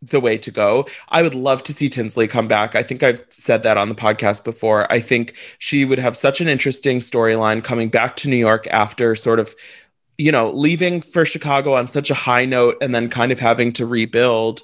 the 0.01 0.19
way 0.19 0.37
to 0.39 0.51
go. 0.51 0.85
I 1.07 1.21
would 1.21 1.33
love 1.33 1.63
to 1.63 1.73
see 1.73 1.87
Tinsley 1.87 2.27
come 2.27 2.49
back. 2.49 2.75
I 2.75 2.83
think 2.83 3.03
I've 3.03 3.25
said 3.29 3.63
that 3.63 3.77
on 3.77 3.87
the 3.87 3.95
podcast 3.95 4.43
before. 4.43 4.91
I 4.91 4.99
think 4.99 5.35
she 5.59 5.85
would 5.85 5.99
have 5.99 6.17
such 6.17 6.41
an 6.41 6.49
interesting 6.49 6.99
storyline 6.99 7.63
coming 7.63 7.87
back 7.87 8.17
to 8.17 8.29
New 8.29 8.35
York 8.35 8.67
after 8.67 9.15
sort 9.15 9.39
of 9.39 9.55
you 10.17 10.31
know, 10.31 10.49
leaving 10.49 11.01
for 11.01 11.25
Chicago 11.25 11.73
on 11.73 11.87
such 11.87 12.09
a 12.09 12.15
high 12.15 12.45
note 12.45 12.77
and 12.81 12.93
then 12.93 13.09
kind 13.09 13.31
of 13.31 13.39
having 13.39 13.73
to 13.73 13.85
rebuild. 13.85 14.61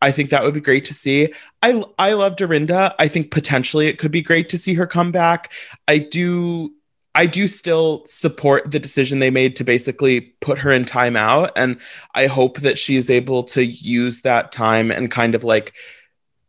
I 0.00 0.12
think 0.12 0.30
that 0.30 0.42
would 0.42 0.54
be 0.54 0.60
great 0.60 0.84
to 0.86 0.94
see. 0.94 1.32
I 1.62 1.82
I 1.98 2.12
love 2.12 2.36
Dorinda. 2.36 2.94
I 2.98 3.08
think 3.08 3.30
potentially 3.30 3.86
it 3.86 3.98
could 3.98 4.10
be 4.10 4.22
great 4.22 4.48
to 4.50 4.58
see 4.58 4.74
her 4.74 4.86
come 4.86 5.12
back. 5.12 5.52
I 5.88 5.98
do 5.98 6.74
I 7.14 7.26
do 7.26 7.46
still 7.46 8.04
support 8.06 8.70
the 8.70 8.80
decision 8.80 9.18
they 9.20 9.30
made 9.30 9.56
to 9.56 9.64
basically 9.64 10.20
put 10.40 10.58
her 10.58 10.72
in 10.72 10.84
timeout 10.84 11.50
and 11.54 11.80
I 12.14 12.26
hope 12.26 12.60
that 12.60 12.76
she 12.76 12.96
is 12.96 13.08
able 13.08 13.44
to 13.44 13.64
use 13.64 14.22
that 14.22 14.50
time 14.50 14.90
and 14.90 15.10
kind 15.10 15.36
of 15.36 15.44
like 15.44 15.74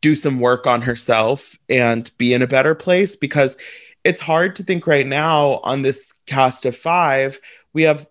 do 0.01 0.15
some 0.15 0.39
work 0.39 0.65
on 0.65 0.81
herself 0.81 1.57
and 1.69 2.09
be 2.17 2.33
in 2.33 2.41
a 2.41 2.47
better 2.47 2.74
place 2.75 3.15
because 3.15 3.57
it's 4.03 4.19
hard 4.19 4.55
to 4.55 4.63
think 4.63 4.85
right 4.85 5.05
now 5.05 5.59
on 5.63 5.81
this 5.81 6.13
cast 6.25 6.65
of 6.65 6.75
five. 6.75 7.39
We 7.74 7.83
have 7.83 8.07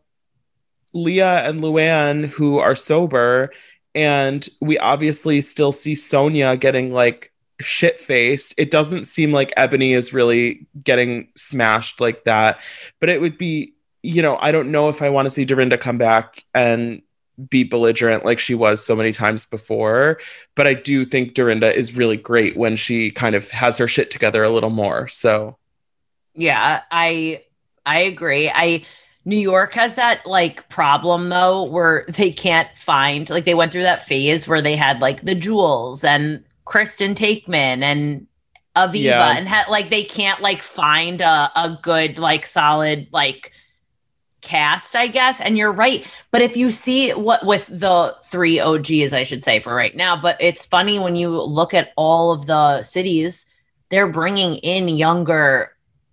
Leah 0.94 1.48
and 1.48 1.60
Luann 1.60 2.28
who 2.28 2.58
are 2.58 2.74
sober, 2.74 3.50
and 3.94 4.48
we 4.60 4.78
obviously 4.78 5.40
still 5.40 5.72
see 5.72 5.92
Sonja 5.92 6.58
getting 6.58 6.92
like 6.92 7.32
shit 7.60 7.98
faced. 7.98 8.54
It 8.56 8.70
doesn't 8.70 9.06
seem 9.06 9.32
like 9.32 9.54
Eboni 9.56 9.94
is 9.94 10.12
really 10.12 10.66
getting 10.82 11.28
smashed 11.36 12.00
like 12.00 12.24
that, 12.24 12.60
but 13.00 13.08
it 13.08 13.20
would 13.20 13.38
be, 13.38 13.74
you 14.02 14.22
know, 14.22 14.38
I 14.40 14.52
don't 14.52 14.72
know 14.72 14.88
if 14.88 15.02
I 15.02 15.10
want 15.10 15.26
to 15.26 15.30
see 15.30 15.44
Dorinda 15.44 15.78
come 15.78 15.98
back 15.98 16.44
and 16.54 17.02
be 17.48 17.64
belligerent 17.64 18.24
like 18.24 18.38
she 18.38 18.54
was 18.54 18.84
so 18.84 18.94
many 18.94 19.12
times 19.12 19.44
before. 19.44 20.18
But 20.54 20.66
I 20.66 20.74
do 20.74 21.04
think 21.04 21.34
Dorinda 21.34 21.74
is 21.74 21.96
really 21.96 22.16
great 22.16 22.56
when 22.56 22.76
she 22.76 23.10
kind 23.10 23.34
of 23.34 23.50
has 23.50 23.78
her 23.78 23.88
shit 23.88 24.10
together 24.10 24.44
a 24.44 24.50
little 24.50 24.70
more. 24.70 25.08
So 25.08 25.58
Yeah, 26.34 26.82
I 26.90 27.42
I 27.86 28.00
agree. 28.00 28.50
I 28.50 28.84
New 29.24 29.38
York 29.38 29.72
has 29.74 29.94
that 29.94 30.26
like 30.26 30.68
problem 30.68 31.28
though 31.30 31.62
where 31.64 32.04
they 32.08 32.30
can't 32.30 32.68
find 32.76 33.28
like 33.30 33.44
they 33.44 33.54
went 33.54 33.72
through 33.72 33.82
that 33.84 34.02
phase 34.02 34.46
where 34.46 34.60
they 34.62 34.76
had 34.76 35.00
like 35.00 35.24
the 35.24 35.34
jewels 35.34 36.04
and 36.04 36.44
Kristen 36.66 37.14
Taekman 37.14 37.82
and 37.82 38.26
Aviva 38.76 39.02
Yeah. 39.02 39.36
and 39.36 39.48
had 39.48 39.68
like 39.68 39.88
they 39.90 40.04
can't 40.04 40.40
like 40.42 40.62
find 40.62 41.20
a, 41.20 41.50
a 41.56 41.78
good 41.82 42.18
like 42.18 42.44
solid 42.44 43.08
like 43.12 43.52
cast 44.42 44.94
I 44.94 45.06
guess. 45.06 45.40
And 45.40 45.56
you're 45.56 45.72
right. 45.72 46.06
But 46.30 46.42
if 46.42 46.54
you 46.54 46.70
see 46.70 47.12
what 47.12 47.46
with 47.46 47.66
the 47.68 48.14
three 48.24 48.60
OGs 48.60 49.14
I 49.14 49.22
should 49.22 49.42
say 49.42 49.58
for 49.60 49.74
right 49.74 49.96
now 49.96 50.20
but 50.20 50.36
it's 50.40 50.66
funny 50.66 50.98
when 50.98 51.16
you 51.16 51.30
look 51.40 51.72
at 51.72 51.92
all 51.96 52.32
of 52.32 52.44
the 52.46 52.82
cities 52.82 53.46
they're 53.90 54.08
bringing 54.08 54.56
in 54.56 54.88
younger 54.88 55.70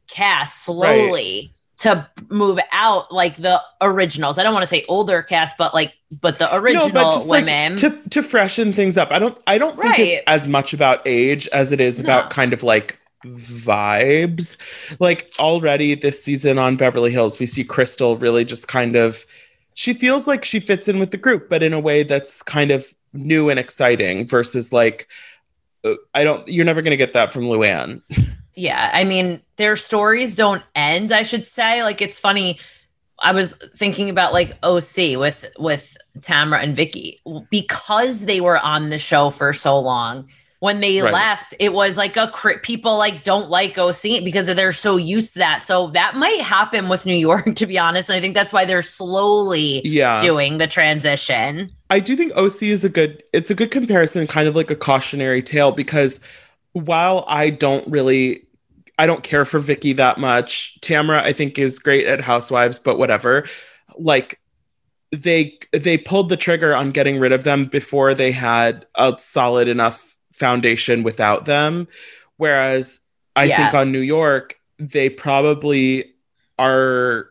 cast 0.07 0.63
slowly 0.63 1.53
to 1.81 2.07
move 2.29 2.59
out 2.71 3.11
like 3.11 3.37
the 3.37 3.59
originals. 3.81 4.37
I 4.37 4.43
don't 4.43 4.53
want 4.53 4.63
to 4.63 4.67
say 4.67 4.85
older 4.87 5.23
cast, 5.23 5.57
but 5.57 5.73
like 5.73 5.93
but 6.11 6.39
the 6.39 6.53
original 6.55 6.89
no, 6.89 6.93
but 7.11 7.25
like, 7.25 7.45
women. 7.45 7.75
to 7.77 7.89
to 8.09 8.21
freshen 8.21 8.71
things 8.73 8.97
up. 8.97 9.11
I 9.11 9.19
don't 9.19 9.37
I 9.47 9.57
don't 9.57 9.79
think 9.79 9.97
it's 9.99 10.23
as 10.27 10.47
much 10.47 10.73
about 10.73 11.01
age 11.05 11.47
as 11.47 11.71
it 11.71 11.81
is 11.81 11.99
about 11.99 12.25
No. 12.25 12.29
kind 12.29 12.53
of 12.53 12.63
like 12.63 12.99
vibes. 13.25 14.57
Like 14.99 15.31
already 15.39 15.95
this 15.95 16.23
season 16.23 16.57
on 16.59 16.77
Beverly 16.77 17.11
Hills, 17.11 17.39
we 17.39 17.45
see 17.45 17.63
Crystal 17.63 18.17
really 18.17 18.45
just 18.45 18.67
kind 18.67 18.95
of 18.95 19.25
she 19.73 19.93
feels 19.93 20.27
like 20.27 20.43
she 20.45 20.59
fits 20.59 20.87
in 20.87 20.99
with 20.99 21.11
the 21.11 21.17
group, 21.17 21.49
but 21.49 21.63
in 21.63 21.73
a 21.73 21.79
way 21.79 22.03
that's 22.03 22.43
kind 22.43 22.71
of 22.71 22.85
new 23.13 23.49
and 23.49 23.59
exciting 23.59 24.27
versus 24.27 24.71
like 24.71 25.07
uh, 25.83 25.95
I 26.13 26.23
don't 26.23 26.47
you're 26.47 26.65
never 26.65 26.81
going 26.81 26.91
to 26.91 26.97
get 26.97 27.13
that 27.13 27.31
from 27.31 27.43
Luann. 27.43 28.01
yeah, 28.61 28.91
I 28.93 29.03
mean, 29.03 29.41
their 29.57 29.75
stories 29.75 30.35
don't 30.35 30.63
end, 30.75 31.11
I 31.11 31.23
should 31.23 31.45
say. 31.47 31.83
Like 31.83 32.01
it's 32.01 32.19
funny. 32.19 32.59
I 33.23 33.31
was 33.33 33.53
thinking 33.75 34.09
about 34.09 34.33
like 34.33 34.57
OC 34.63 35.17
with 35.17 35.45
with 35.57 35.95
Tamra 36.19 36.61
and 36.63 36.75
Vicki 36.77 37.19
because 37.49 38.25
they 38.25 38.41
were 38.41 38.59
on 38.59 38.89
the 38.89 38.97
show 38.97 39.29
for 39.29 39.53
so 39.53 39.79
long. 39.79 40.29
When 40.59 40.79
they 40.79 41.01
Right. 41.01 41.11
left, 41.11 41.55
it 41.59 41.73
was 41.73 41.97
like 41.97 42.17
a 42.17 42.31
people 42.61 42.95
like 42.97 43.23
don't 43.23 43.49
like 43.49 43.79
OC 43.79 44.23
because 44.23 44.45
they're 44.45 44.71
so 44.71 44.95
used 44.95 45.33
to 45.33 45.39
that. 45.39 45.65
So 45.65 45.87
that 45.91 46.15
might 46.15 46.39
happen 46.41 46.87
with 46.87 47.07
New 47.07 47.15
York, 47.15 47.55
to 47.61 47.65
be 47.65 47.79
honest. 47.79 48.09
And 48.09 48.17
I 48.17 48.21
think 48.21 48.35
that's 48.35 48.53
why 48.53 48.65
they're 48.65 48.83
slowly 48.83 49.81
Yeah. 49.83 50.19
doing 50.19 50.59
the 50.59 50.67
transition. 50.67 51.71
I 51.89 51.99
do 51.99 52.15
think 52.15 52.31
OC 52.37 52.69
is 52.69 52.83
a 52.83 52.89
good 52.89 53.23
it's 53.33 53.49
a 53.49 53.55
good 53.55 53.71
comparison, 53.71 54.27
kind 54.27 54.47
of 54.47 54.55
like 54.55 54.69
a 54.69 54.75
cautionary 54.75 55.41
tale 55.41 55.71
because 55.71 56.19
while 56.73 57.25
I 57.27 57.49
don't 57.49 57.87
really 57.87 58.43
I 59.01 59.07
don't 59.07 59.23
care 59.23 59.45
for 59.45 59.59
Vicki 59.59 59.93
that 59.93 60.19
much, 60.19 60.79
Tamara 60.81 61.23
I 61.23 61.33
think 61.33 61.57
is 61.57 61.79
great 61.79 62.05
at 62.07 62.21
Housewives, 62.21 62.79
but 62.79 62.97
whatever. 62.99 63.47
Like 63.97 64.39
they 65.11 65.57
they 65.73 65.97
pulled 65.97 66.29
the 66.29 66.37
trigger 66.37 66.75
on 66.75 66.91
getting 66.91 67.19
rid 67.19 67.31
of 67.31 67.43
them 67.43 67.65
before 67.65 68.13
they 68.13 68.31
had 68.31 68.85
a 68.95 69.15
solid 69.19 69.67
enough 69.67 70.15
foundation 70.33 71.03
without 71.03 71.45
them. 71.45 71.87
Whereas 72.37 73.01
I 73.35 73.45
Yeah. 73.45 73.57
think 73.57 73.73
on 73.73 73.91
New 73.91 73.99
York, 74.01 74.55
they 74.79 75.09
probably 75.09 76.13
are 76.59 77.27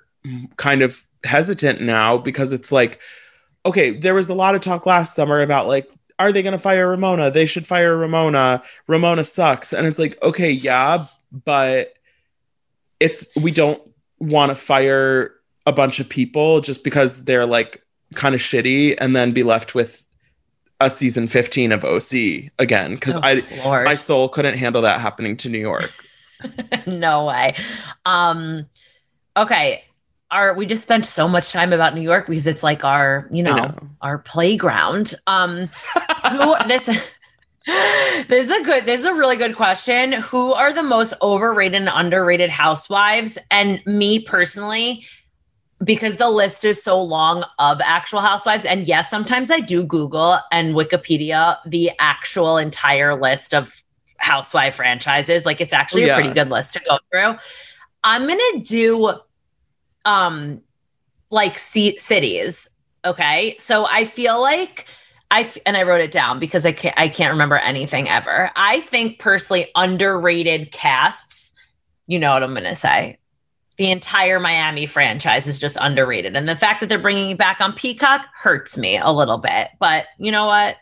kind 0.56 0.82
of 0.82 1.04
hesitant 1.24 1.80
now 1.80 2.18
because 2.18 2.52
it's 2.52 2.72
like 2.72 3.00
okay, 3.66 3.90
there 3.90 4.14
was 4.14 4.28
a 4.30 4.34
lot 4.34 4.54
of 4.54 4.62
talk 4.62 4.86
last 4.86 5.14
summer 5.14 5.42
about 5.42 5.66
like, 5.68 5.90
are 6.18 6.32
they 6.32 6.42
going 6.42 6.52
to 6.52 6.58
fire 6.58 6.88
Ramona? 6.88 7.30
They 7.30 7.46
should 7.46 7.66
fire 7.66 7.96
Ramona. 7.96 8.62
Ramona 8.88 9.24
sucks. 9.24 9.72
And 9.72 9.86
it's 9.86 9.98
like, 9.98 10.18
okay, 10.22 10.50
yeah, 10.50 11.06
but 11.32 11.94
it's, 12.98 13.28
we 13.36 13.50
don't 13.50 13.80
want 14.18 14.50
to 14.50 14.54
fire 14.54 15.34
a 15.66 15.72
bunch 15.72 16.00
of 16.00 16.08
people 16.08 16.60
just 16.60 16.84
because 16.84 17.24
they're 17.24 17.46
like 17.46 17.82
kind 18.14 18.34
of 18.34 18.40
shitty 18.40 18.96
and 18.98 19.14
then 19.14 19.32
be 19.32 19.42
left 19.42 19.74
with 19.74 20.04
a 20.80 20.90
season 20.90 21.28
15 21.28 21.72
of 21.72 21.84
OC 21.84 22.50
again. 22.58 22.96
Cause 22.98 23.16
Oh, 23.16 23.20
I, 23.22 23.42
Lord. 23.64 23.84
my 23.84 23.94
soul 23.96 24.28
couldn't 24.28 24.56
handle 24.56 24.82
that 24.82 25.00
happening 25.00 25.36
to 25.38 25.48
New 25.48 25.58
York. 25.58 25.92
no 26.86 27.26
way. 27.26 27.54
Um, 28.04 28.66
okay. 29.36 29.84
Our 30.30 30.54
we 30.54 30.64
just 30.64 30.82
spent 30.82 31.04
so 31.06 31.26
much 31.26 31.50
time 31.50 31.72
about 31.72 31.94
New 31.94 32.02
York 32.02 32.28
because 32.28 32.46
it's 32.46 32.62
like 32.62 32.84
our, 32.84 33.28
you 33.32 33.42
know, 33.42 33.56
know. 33.56 33.74
our 34.00 34.18
playground. 34.18 35.14
Um, 35.26 35.68
who 36.30 36.54
this 36.68 36.88
this 38.28 38.48
is 38.48 38.50
a 38.50 38.62
good 38.62 38.86
this 38.86 39.00
is 39.00 39.06
a 39.06 39.14
really 39.14 39.36
good 39.36 39.56
question. 39.56 40.12
Who 40.12 40.52
are 40.52 40.72
the 40.72 40.82
most 40.82 41.14
overrated 41.22 41.74
and 41.80 41.90
underrated 41.92 42.50
housewives? 42.50 43.38
And 43.50 43.80
me 43.86 44.18
personally, 44.18 45.04
because 45.84 46.16
the 46.16 46.28
list 46.28 46.64
is 46.64 46.82
so 46.82 47.00
long 47.00 47.44
of 47.58 47.80
actual 47.82 48.20
housewives, 48.20 48.64
and 48.64 48.86
yes, 48.86 49.08
sometimes 49.10 49.50
I 49.50 49.60
do 49.60 49.82
Google 49.84 50.38
and 50.52 50.74
Wikipedia 50.74 51.56
the 51.66 51.90
actual 51.98 52.58
entire 52.58 53.20
list 53.20 53.54
of 53.54 53.82
housewife 54.18 54.74
franchises. 54.74 55.46
Like 55.46 55.60
it's 55.60 55.72
actually 55.72 56.06
Yeah. 56.06 56.16
a 56.18 56.20
pretty 56.20 56.34
good 56.34 56.50
list 56.50 56.74
to 56.74 56.80
go 56.80 56.98
through. 57.10 57.36
I'm 58.04 58.26
gonna 58.26 58.60
do 58.64 59.14
um 60.04 60.60
like 61.30 61.58
ci- 61.58 61.98
cities. 61.98 62.68
Okay, 63.04 63.56
so 63.58 63.86
I 63.86 64.04
feel 64.04 64.40
like 64.42 64.86
I 65.30 65.42
f- 65.42 65.58
and 65.64 65.76
I 65.76 65.82
wrote 65.82 66.00
it 66.00 66.10
down 66.10 66.38
because 66.38 66.66
I 66.66 66.72
can't 66.72 66.98
I 66.98 67.08
can't 67.08 67.30
remember 67.30 67.56
anything 67.56 68.08
ever. 68.08 68.50
I 68.56 68.80
think 68.80 69.18
personally 69.18 69.70
underrated 69.74 70.72
casts. 70.72 71.52
You 72.06 72.18
know 72.18 72.32
what 72.32 72.42
I'm 72.42 72.54
gonna 72.54 72.74
say. 72.74 73.18
The 73.76 73.90
entire 73.90 74.40
Miami 74.40 74.86
franchise 74.86 75.46
is 75.46 75.58
just 75.58 75.78
underrated, 75.80 76.36
and 76.36 76.48
the 76.48 76.56
fact 76.56 76.80
that 76.80 76.88
they're 76.88 76.98
bringing 76.98 77.30
it 77.30 77.38
back 77.38 77.60
on 77.60 77.72
Peacock 77.72 78.26
hurts 78.36 78.76
me 78.76 78.98
a 78.98 79.10
little 79.10 79.38
bit. 79.38 79.68
But 79.78 80.06
you 80.18 80.32
know 80.32 80.46
what? 80.46 80.76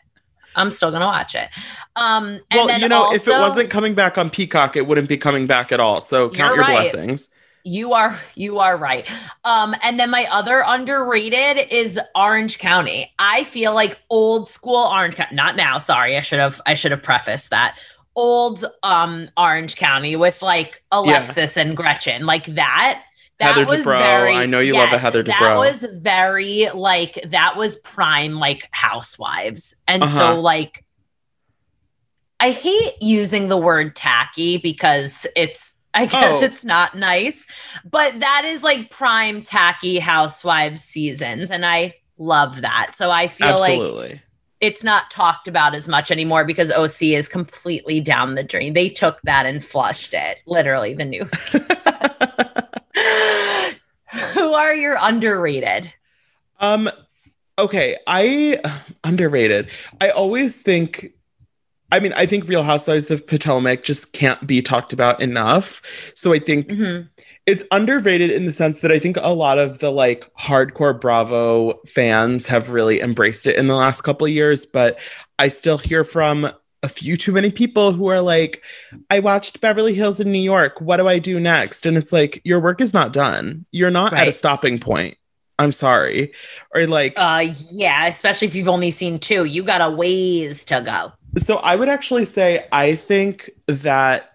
I'm 0.55 0.71
still 0.71 0.91
gonna 0.91 1.05
watch 1.05 1.35
it. 1.35 1.49
Um, 1.95 2.41
and 2.49 2.67
well, 2.67 2.79
you 2.79 2.89
know, 2.89 3.13
if 3.13 3.27
it 3.27 3.37
wasn't 3.37 3.69
coming 3.69 3.93
back 3.93 4.17
on 4.17 4.29
Peacock, 4.29 4.75
it 4.75 4.87
wouldn't 4.87 5.07
be 5.07 5.17
coming 5.17 5.45
back 5.45 5.71
at 5.71 5.79
all. 5.79 6.01
So 6.01 6.29
count 6.29 6.55
your 6.55 6.63
right. 6.63 6.81
blessings. 6.81 7.29
You 7.63 7.93
are 7.93 8.19
you 8.35 8.59
are 8.59 8.77
right. 8.77 9.07
Um 9.43 9.75
and 9.83 9.99
then 9.99 10.09
my 10.09 10.25
other 10.25 10.63
underrated 10.65 11.67
is 11.71 11.99
Orange 12.15 12.57
County. 12.59 13.11
I 13.19 13.43
feel 13.43 13.73
like 13.73 13.99
old 14.09 14.47
school 14.47 14.77
Orange 14.77 15.15
County 15.15 15.35
not 15.35 15.55
now, 15.55 15.77
sorry. 15.77 16.17
I 16.17 16.21
should 16.21 16.39
have 16.39 16.61
I 16.65 16.73
should 16.73 16.91
have 16.91 17.03
prefaced 17.03 17.49
that. 17.51 17.77
Old 18.15 18.65
um 18.83 19.29
Orange 19.37 19.75
County 19.75 20.15
with 20.15 20.41
like 20.41 20.83
Alexis 20.91 21.57
and 21.57 21.75
Gretchen. 21.75 22.25
Like 22.25 22.45
that 22.55 23.03
that 23.39 23.55
Heather 23.55 23.65
was 23.65 23.85
Dubrow. 23.85 23.99
very 24.07 24.35
I 24.35 24.45
know 24.45 24.59
you 24.59 24.73
love 24.73 24.91
a 24.91 24.97
Heather 24.99 25.23
That 25.23 25.55
was 25.57 25.83
very 25.83 26.69
like 26.73 27.19
that 27.29 27.55
was 27.57 27.75
prime 27.77 28.35
like 28.35 28.67
housewives. 28.71 29.75
And 29.87 30.03
Uh-huh. 30.03 30.33
so 30.33 30.39
like 30.41 30.83
I 32.39 32.51
hate 32.51 33.01
using 33.01 33.47
the 33.49 33.57
word 33.57 33.95
tacky 33.95 34.57
because 34.57 35.27
it's 35.35 35.73
I 35.93 36.05
guess 36.05 36.35
Oh. 36.35 36.43
it's 36.43 36.63
not 36.63 36.95
nice, 36.95 37.45
but 37.89 38.19
that 38.19 38.43
is 38.45 38.63
like 38.63 38.91
prime 38.91 39.41
tacky 39.41 39.99
housewives 39.99 40.83
seasons 40.83 41.49
and 41.49 41.65
I 41.65 41.95
love 42.17 42.61
that. 42.61 42.91
So 42.95 43.09
I 43.11 43.27
feel 43.27 43.59
like 43.59 44.21
it's 44.61 44.83
not 44.83 45.09
talked 45.09 45.47
about 45.47 45.73
as 45.73 45.87
much 45.87 46.11
anymore 46.11 46.43
because 46.45 46.69
OC 46.71 47.13
is 47.15 47.27
completely 47.29 48.01
down 48.01 48.35
the 48.35 48.43
drain. 48.43 48.73
They 48.73 48.89
took 48.89 49.21
that 49.23 49.45
and 49.45 49.63
flushed 49.63 50.13
it. 50.13 50.39
Literally 50.45 50.93
the 50.93 51.05
new. 51.05 51.23
Who 54.33 54.53
are 54.53 54.73
your 54.75 54.97
underrated? 54.99 55.91
Um 56.59 56.89
okay, 57.57 57.97
I 58.07 58.59
underrated. 59.03 59.69
I 60.01 60.09
always 60.09 60.61
think 60.61 61.13
I 61.91 61.99
mean, 61.99 62.13
I 62.13 62.25
think 62.25 62.47
Real 62.47 62.63
Housewives 62.63 63.09
of 63.11 63.25
Potomac 63.25 63.83
just 63.83 64.13
can't 64.13 64.45
be 64.45 64.61
talked 64.61 64.93
about 64.93 65.21
enough. 65.21 65.81
So 66.13 66.33
I 66.33 66.39
think 66.39 66.67
Mhm. 66.67 67.07
it's 67.47 67.63
underrated 67.71 68.29
in 68.31 68.45
the 68.45 68.51
sense 68.51 68.81
that 68.81 68.91
I 68.91 68.99
think 68.99 69.17
a 69.19 69.33
lot 69.33 69.57
of 69.57 69.79
the 69.79 69.91
like 69.91 70.27
hardcore 70.39 70.99
Bravo 70.99 71.79
fans 71.87 72.45
have 72.47 72.69
really 72.69 73.01
embraced 73.01 73.47
it 73.47 73.55
in 73.55 73.67
the 73.67 73.75
last 73.75 74.01
couple 74.01 74.27
of 74.27 74.31
years, 74.33 74.65
but 74.65 74.99
I 75.39 75.49
still 75.49 75.77
hear 75.79 76.03
from 76.03 76.51
a 76.81 76.87
few 76.89 77.17
too 77.17 77.31
many 77.33 77.49
people 77.51 77.91
who 77.91 78.07
are 78.07 78.21
like, 78.21 78.63
I 79.09 79.19
watched 79.19 79.59
Beverly 79.59 79.93
Hills 79.93 80.19
in 80.19 80.31
New 80.31 80.41
York. 80.41 80.79
What 80.79 80.97
do 80.97 81.07
I 81.07 81.19
do 81.19 81.37
next? 81.39 81.85
And 81.85 81.97
it's 81.97 82.13
like, 82.13 82.39
your 82.45 82.59
work 82.61 82.79
is 82.81 82.93
not 82.93 83.11
done. 83.11 83.65
You're 83.71 83.91
not 83.91 84.13
at 84.13 84.27
a 84.29 84.33
stopping 84.33 84.79
point. 84.79 85.17
I'm 85.57 85.73
sorry. 85.73 86.31
Or 86.73 86.87
like, 86.87 87.15
Uh, 87.17 87.47
yeah, 87.69 88.07
especially 88.07 88.47
if 88.47 88.55
you've 88.55 88.69
only 88.69 88.91
seen 88.91 89.19
two, 89.19 89.43
you 89.43 89.61
got 89.61 89.81
a 89.81 89.89
ways 89.89 90.63
to 90.65 90.79
go. 90.79 91.11
So 91.37 91.57
I 91.57 91.75
would 91.75 91.89
actually 91.89 92.25
say, 92.25 92.67
I 92.71 92.95
think 92.95 93.49
that 93.67 94.31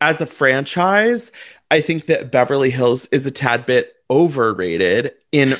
as 0.00 0.20
a 0.20 0.26
franchise, 0.26 1.30
I 1.70 1.80
think 1.80 2.06
that 2.06 2.30
Beverly 2.30 2.70
Hills 2.70 3.06
is 3.06 3.26
a 3.26 3.30
tad 3.30 3.66
bit 3.66 3.94
overrated 4.10 5.12
in. 5.30 5.58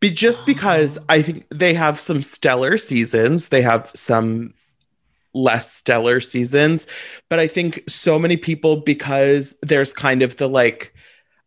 Be 0.00 0.10
just 0.10 0.42
oh. 0.42 0.46
because 0.46 0.98
I 1.08 1.22
think 1.22 1.46
they 1.50 1.74
have 1.74 2.00
some 2.00 2.22
stellar 2.22 2.76
seasons, 2.76 3.48
they 3.48 3.62
have 3.62 3.90
some 3.94 4.54
less 5.34 5.72
stellar 5.72 6.20
seasons, 6.20 6.86
but 7.30 7.38
I 7.38 7.46
think 7.46 7.84
so 7.88 8.18
many 8.18 8.36
people 8.36 8.76
because 8.76 9.58
there's 9.62 9.92
kind 9.92 10.22
of 10.22 10.36
the 10.36 10.48
like 10.48 10.94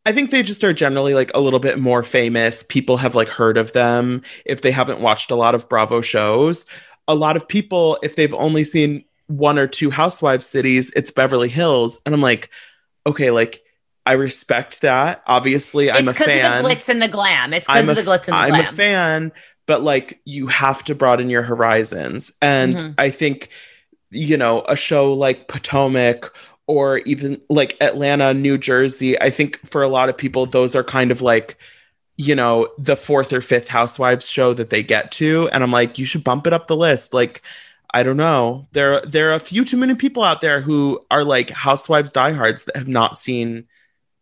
I 0.06 0.12
think 0.12 0.30
they 0.30 0.44
just 0.44 0.64
are 0.64 0.74
generally 0.74 1.16
like 1.16 1.32
a 1.34 1.40
little 1.40 1.60
bit 1.60 1.80
more 1.80 2.04
famous. 2.04 2.64
People 2.64 2.98
have 2.98 3.16
like 3.16 3.28
heard 3.28 3.58
of 3.58 3.74
them 3.74 4.22
if 4.46 4.62
they 4.62 4.72
haven't 4.72 5.02
watched 5.02 5.32
a 5.32 5.36
lot 5.36 5.56
of 5.56 5.68
Bravo 5.68 6.02
shows. 6.02 6.66
A 7.08 7.16
lot 7.16 7.38
of 7.38 7.48
people 7.48 7.98
if 8.04 8.16
they've 8.16 8.34
only 8.34 8.64
seen 8.64 9.06
one 9.28 9.58
or 9.58 9.68
two 9.68 9.90
housewives 9.90 10.46
cities, 10.46 10.92
it's 10.96 11.12
Beverly 11.12 11.50
Hills 11.50 12.00
and 12.06 12.14
I'm 12.14 12.22
like 12.22 12.50
okay, 13.08 13.30
like 13.32 13.62
I 14.06 14.14
respect 14.14 14.82
that. 14.82 15.24
Obviously, 15.26 15.90
I'm 15.92 16.08
a 16.08 16.12
it's 16.12 16.20
because 16.20 16.34
fan. 16.34 16.58
of 16.58 16.64
the 16.64 16.70
glitz 16.76 16.90
and 16.90 17.02
the 17.02 17.08
glam. 17.08 17.54
It's 17.54 17.66
because 17.68 17.90
of 17.90 17.96
the 17.96 18.02
glitz 18.04 18.28
and 18.28 18.38
the 18.38 18.48
glam. 18.48 18.54
I'm 18.54 18.60
a 18.62 18.64
fan, 18.66 19.32
but 19.66 19.82
like 19.82 20.22
you 20.26 20.48
have 20.48 20.84
to 20.86 20.96
broaden 20.96 21.30
your 21.30 21.42
horizons. 21.42 22.36
And 22.42 22.78
Mhm. 22.78 22.96
I 23.00 23.10
think, 23.10 23.50
you 24.12 24.38
know, 24.38 24.64
a 24.68 24.76
show 24.76 25.14
like 25.14 25.48
Potomac 25.48 26.32
or 26.68 27.00
even 27.00 27.42
like 27.50 27.78
Atlanta, 27.82 28.34
New 28.34 28.58
Jersey, 28.58 29.20
I 29.20 29.30
think 29.30 29.60
for 29.68 29.82
a 29.84 29.88
lot 29.88 30.10
of 30.10 30.18
people, 30.18 30.46
those 30.46 30.76
are 30.76 30.84
kind 30.84 31.12
of 31.12 31.22
like, 31.22 31.58
you 32.18 32.36
know, 32.36 32.70
the 32.78 32.96
fourth 32.96 33.34
or 33.34 33.42
fifth 33.42 33.68
Housewives 33.68 34.30
show 34.30 34.54
that 34.54 34.70
they 34.70 34.84
get 34.84 35.12
to. 35.14 35.50
And 35.52 35.64
I'm 35.64 35.72
like, 35.72 35.98
you 35.98 36.06
should 36.06 36.24
bump 36.24 36.48
it 36.48 36.54
up 36.54 36.68
the 36.68 36.76
list. 36.76 37.14
Like, 37.14 37.42
I 37.94 38.04
don't 38.04 38.18
know. 38.18 38.66
There, 38.72 39.02
there 39.02 39.32
are 39.32 39.36
a 39.36 39.40
few 39.40 39.66
too 39.66 39.78
many 39.78 39.96
people 39.96 40.24
out 40.24 40.42
there 40.42 40.62
who 40.62 41.06
are 41.12 41.24
like 41.24 41.50
Housewives 41.50 42.12
diehards 42.12 42.66
that 42.66 42.76
have 42.78 42.88
not 42.88 43.18
seen 43.18 43.68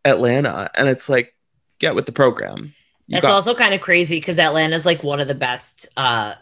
Atlanta. 0.05 0.69
And 0.75 0.87
it's 0.89 1.07
like, 1.09 1.35
get 1.79 1.95
with 1.95 2.05
the 2.05 2.11
program. 2.11 2.73
You 3.07 3.17
It's 3.17 3.23
got- 3.23 3.33
also 3.33 3.53
kind 3.53 3.73
of 3.73 3.81
crazy 3.81 4.17
because 4.17 4.39
Atlanta's 4.39 4.85
like 4.85 5.03
one 5.03 5.19
of 5.19 5.27
the 5.27 5.33
best 5.35 5.87
uh 5.97 6.35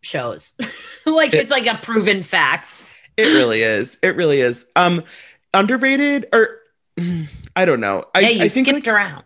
shows. 0.00 0.52
like 1.06 1.32
It- 1.34 1.40
it's 1.40 1.50
like 1.50 1.66
a 1.66 1.76
proven 1.78 2.22
fact. 2.22 2.74
It 3.16 3.26
really 3.26 3.62
is. 3.62 3.98
It 4.02 4.16
really 4.16 4.40
is. 4.40 4.70
Um, 4.74 5.04
underrated 5.52 6.26
or 6.32 6.58
I 7.56 7.64
don't 7.64 7.80
know. 7.80 8.04
I, 8.14 8.20
yeah, 8.20 8.28
you 8.30 8.44
I 8.44 8.48
think 8.48 8.66
skipped 8.66 8.86
like, 8.86 8.94
around. 8.94 9.24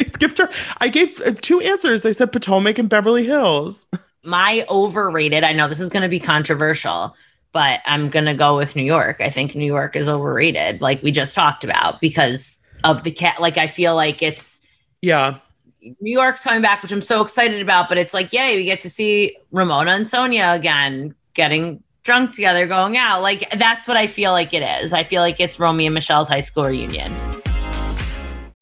Skipped 0.06 0.38
her. 0.38 0.48
I 0.78 0.88
gave 0.88 1.20
uh, 1.20 1.32
two 1.40 1.60
answers. 1.60 2.04
I 2.06 2.12
said 2.12 2.32
Potomac 2.32 2.78
and 2.78 2.88
Beverly 2.88 3.24
Hills. 3.24 3.88
My 4.24 4.66
overrated, 4.68 5.44
I 5.44 5.52
know 5.52 5.68
this 5.68 5.80
is 5.80 5.88
going 5.88 6.02
to 6.02 6.08
be 6.08 6.20
controversial, 6.20 7.14
but 7.52 7.80
I'm 7.86 8.10
going 8.10 8.26
to 8.26 8.34
go 8.34 8.56
with 8.56 8.76
New 8.76 8.84
York. 8.84 9.20
I 9.20 9.30
think 9.30 9.54
New 9.54 9.64
York 9.64 9.96
is 9.96 10.08
overrated, 10.08 10.82
like 10.82 11.02
we 11.02 11.10
just 11.10 11.34
talked 11.34 11.64
about, 11.64 12.00
because 12.02 12.58
of 12.84 13.02
the 13.02 13.10
cat. 13.10 13.40
Like, 13.40 13.56
I 13.56 13.66
feel 13.66 13.94
like 13.94 14.22
it's 14.22 14.60
Yeah, 15.00 15.38
New 15.82 16.12
York's 16.12 16.42
coming 16.42 16.62
back, 16.62 16.82
which 16.82 16.92
I'm 16.92 17.02
so 17.02 17.22
excited 17.22 17.62
about, 17.62 17.88
but 17.88 17.98
it's 17.98 18.12
like, 18.12 18.32
yay, 18.32 18.56
we 18.56 18.64
get 18.64 18.82
to 18.82 18.90
see 18.90 19.36
Ramona 19.52 19.92
and 19.92 20.04
Sonja 20.04 20.54
again 20.54 21.14
getting 21.34 21.82
drunk 22.02 22.34
together, 22.34 22.66
going 22.66 22.96
out. 22.96 23.22
Like, 23.22 23.48
that's 23.58 23.88
what 23.88 23.96
I 23.96 24.06
feel 24.06 24.32
like 24.32 24.52
it 24.52 24.62
is. 24.82 24.92
I 24.92 25.04
feel 25.04 25.22
like 25.22 25.40
it's 25.40 25.58
Romy 25.58 25.86
and 25.86 25.94
Michele's 25.94 26.28
high 26.28 26.40
school 26.40 26.64
reunion. 26.64 27.12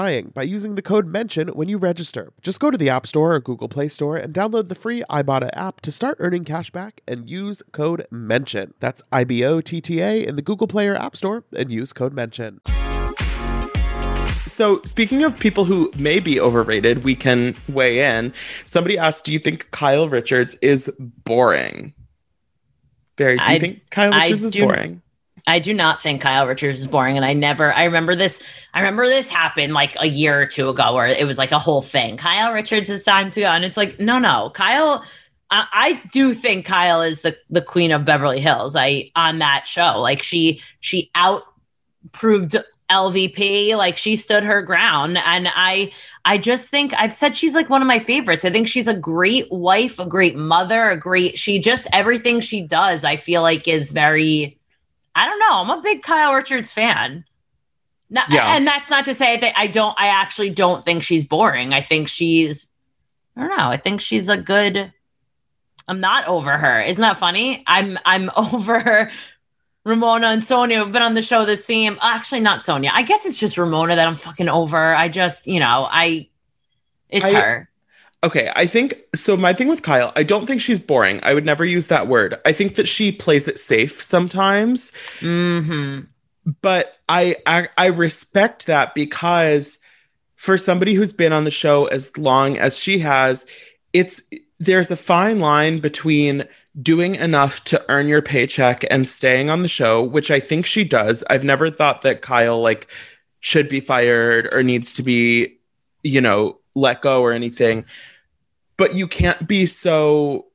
by 0.00 0.42
using 0.42 0.76
the 0.76 0.82
code 0.82 1.06
MENTION 1.06 1.48
when 1.48 1.68
you 1.68 1.76
register. 1.76 2.32
Just 2.40 2.58
go 2.58 2.70
to 2.70 2.78
the 2.78 2.88
App 2.88 3.06
Store 3.06 3.34
or 3.34 3.40
Google 3.40 3.68
Play 3.68 3.86
Store 3.88 4.16
and 4.16 4.32
download 4.32 4.68
the 4.68 4.74
free 4.74 5.02
Ibotta 5.10 5.50
app 5.52 5.82
to 5.82 5.92
start 5.92 6.16
earning 6.20 6.44
cash 6.44 6.70
back 6.70 7.02
and 7.06 7.28
use 7.28 7.62
code 7.72 8.06
MENTION. 8.10 8.72
That's 8.80 9.02
I 9.12 9.24
B 9.24 9.44
O 9.44 9.60
T 9.60 9.82
T 9.82 10.00
A 10.00 10.26
in 10.26 10.36
the 10.36 10.42
Google 10.42 10.66
Play 10.66 10.88
or 10.88 10.96
App 10.96 11.16
Store 11.16 11.44
and 11.54 11.70
use 11.70 11.92
code 11.92 12.14
MENTION. 12.14 12.62
So, 14.46 14.80
speaking 14.86 15.22
of 15.22 15.38
people 15.38 15.66
who 15.66 15.92
may 15.98 16.18
be 16.18 16.40
overrated, 16.40 17.04
we 17.04 17.14
can 17.14 17.54
weigh 17.68 18.00
in. 18.00 18.32
Somebody 18.64 18.96
asked, 18.96 19.26
Do 19.26 19.34
you 19.34 19.38
think 19.38 19.70
Kyle 19.70 20.08
Richards 20.08 20.54
is 20.62 20.90
boring? 20.98 21.92
Barry, 23.16 23.36
do 23.36 23.50
you 23.50 23.56
I- 23.56 23.58
think 23.58 23.80
Kyle 23.90 24.14
I 24.14 24.20
Richards 24.22 24.44
is 24.44 24.52
do- 24.54 24.60
boring? 24.62 25.02
I 25.46 25.58
do 25.58 25.74
not 25.74 26.02
think 26.02 26.20
Kyle 26.20 26.46
Richards 26.46 26.78
is 26.80 26.86
boring, 26.86 27.16
and 27.16 27.24
I 27.24 27.32
never. 27.32 27.72
I 27.72 27.84
remember 27.84 28.16
this. 28.16 28.40
I 28.74 28.80
remember 28.80 29.08
this 29.08 29.28
happened 29.28 29.72
like 29.72 29.96
a 30.00 30.06
year 30.06 30.40
or 30.40 30.46
two 30.46 30.68
ago, 30.68 30.94
where 30.94 31.06
it 31.06 31.26
was 31.26 31.38
like 31.38 31.52
a 31.52 31.58
whole 31.58 31.82
thing. 31.82 32.16
Kyle 32.16 32.52
Richards 32.52 32.90
is 32.90 33.04
time 33.04 33.30
to 33.32 33.40
go, 33.40 33.46
and 33.48 33.64
it's 33.64 33.76
like, 33.76 33.98
no, 34.00 34.18
no, 34.18 34.50
Kyle. 34.54 35.04
I, 35.50 35.66
I 35.72 36.02
do 36.12 36.32
think 36.32 36.66
Kyle 36.66 37.02
is 37.02 37.22
the 37.22 37.36
the 37.50 37.62
queen 37.62 37.92
of 37.92 38.04
Beverly 38.04 38.40
Hills. 38.40 38.76
I 38.76 39.10
on 39.16 39.38
that 39.40 39.66
show, 39.66 40.00
like 40.00 40.22
she 40.22 40.62
she 40.80 41.10
out 41.14 41.42
proved 42.12 42.56
LVP, 42.90 43.76
like 43.76 43.96
she 43.96 44.16
stood 44.16 44.42
her 44.42 44.62
ground, 44.62 45.16
and 45.18 45.48
I 45.54 45.92
I 46.24 46.38
just 46.38 46.68
think 46.68 46.92
I've 46.94 47.14
said 47.14 47.36
she's 47.36 47.54
like 47.54 47.70
one 47.70 47.82
of 47.82 47.88
my 47.88 47.98
favorites. 47.98 48.44
I 48.44 48.50
think 48.50 48.68
she's 48.68 48.88
a 48.88 48.94
great 48.94 49.50
wife, 49.50 49.98
a 49.98 50.06
great 50.06 50.36
mother, 50.36 50.90
a 50.90 50.98
great. 50.98 51.38
She 51.38 51.58
just 51.58 51.86
everything 51.92 52.40
she 52.40 52.62
does, 52.62 53.04
I 53.04 53.16
feel 53.16 53.42
like 53.42 53.68
is 53.68 53.92
very. 53.92 54.59
I 55.22 55.26
don't 55.26 55.38
know. 55.38 55.52
I'm 55.52 55.78
a 55.78 55.82
big 55.82 56.02
Kyle 56.02 56.32
Richards 56.34 56.72
fan. 56.72 57.24
No, 58.08 58.22
Yeah. 58.28 58.56
And 58.56 58.66
that's 58.66 58.90
not 58.90 59.04
to 59.04 59.14
say 59.14 59.36
that 59.36 59.58
I 59.58 59.66
don't, 59.66 59.94
I 59.98 60.06
actually 60.08 60.50
don't 60.50 60.84
think 60.84 61.02
she's 61.02 61.24
boring. 61.24 61.72
I 61.72 61.80
think 61.80 62.08
she's, 62.08 62.68
I 63.36 63.42
don't 63.46 63.56
know. 63.56 63.68
I 63.68 63.76
think 63.76 64.00
she's 64.00 64.28
a 64.28 64.36
good, 64.36 64.92
I'm 65.86 66.00
not 66.00 66.26
over 66.26 66.56
her. 66.58 66.82
Isn't 66.82 67.02
that 67.02 67.18
funny? 67.18 67.62
I'm, 67.66 67.98
I'm 68.04 68.30
over 68.36 69.10
Ramona 69.84 70.28
and 70.28 70.42
Sonja 70.42 70.76
who've 70.82 70.92
been 70.92 71.02
on 71.02 71.14
the 71.14 71.22
show 71.22 71.44
the 71.46 71.56
same. 71.56 71.98
Actually, 72.02 72.40
not 72.40 72.60
Sonja. 72.60 72.90
I 72.92 73.02
guess 73.02 73.26
it's 73.26 73.38
just 73.38 73.56
Ramona 73.58 73.96
that 73.96 74.08
I'm 74.08 74.16
fucking 74.16 74.48
over. 74.48 74.94
I 74.94 75.08
just, 75.08 75.46
you 75.46 75.60
know, 75.60 75.86
I, 75.90 76.28
it's 77.08 77.26
I- 77.26 77.34
her. 77.40 77.69
Okay, 78.22 78.52
I 78.54 78.66
think 78.66 79.02
so. 79.14 79.36
My 79.36 79.54
thing 79.54 79.68
with 79.68 79.82
Kyle, 79.82 80.12
I 80.14 80.24
don't 80.24 80.46
think 80.46 80.60
she's 80.60 80.78
boring. 80.78 81.20
I 81.22 81.32
would 81.32 81.46
never 81.46 81.64
use 81.64 81.86
that 81.86 82.06
word. 82.06 82.38
I 82.44 82.52
think 82.52 82.74
that 82.74 82.86
she 82.86 83.12
plays 83.12 83.48
it 83.48 83.58
safe 83.58 84.02
sometimes. 84.02 84.92
Mm-hmm. 85.20 86.00
But 86.60 86.96
I, 87.08 87.36
I 87.46 87.68
I 87.78 87.86
respect 87.86 88.66
that 88.66 88.94
because 88.94 89.78
for 90.36 90.58
somebody 90.58 90.94
who's 90.94 91.12
been 91.12 91.32
on 91.32 91.44
the 91.44 91.50
show 91.50 91.86
as 91.86 92.16
long 92.18 92.58
as 92.58 92.78
she 92.78 92.98
has, 92.98 93.46
it's 93.94 94.22
there's 94.58 94.90
a 94.90 94.96
fine 94.96 95.38
line 95.38 95.78
between 95.78 96.44
doing 96.80 97.14
enough 97.14 97.64
to 97.64 97.84
earn 97.88 98.06
your 98.06 98.22
paycheck 98.22 98.84
and 98.90 99.08
staying 99.08 99.48
on 99.50 99.62
the 99.62 99.68
show, 99.68 100.02
which 100.02 100.30
I 100.30 100.40
think 100.40 100.66
she 100.66 100.84
does. 100.84 101.24
I've 101.30 101.44
never 101.44 101.70
thought 101.70 102.02
that 102.02 102.22
Kyle 102.22 102.60
like 102.60 102.86
should 103.40 103.68
be 103.68 103.80
fired 103.80 104.48
or 104.52 104.62
needs 104.62 104.94
to 104.94 105.02
be, 105.02 105.58
you 106.02 106.20
know, 106.20 106.59
let 106.74 107.02
go 107.02 107.22
or 107.22 107.32
anything. 107.32 107.84
But 108.76 108.94
you 108.94 109.06
can't 109.06 109.46
be 109.46 109.66
so 109.66 110.46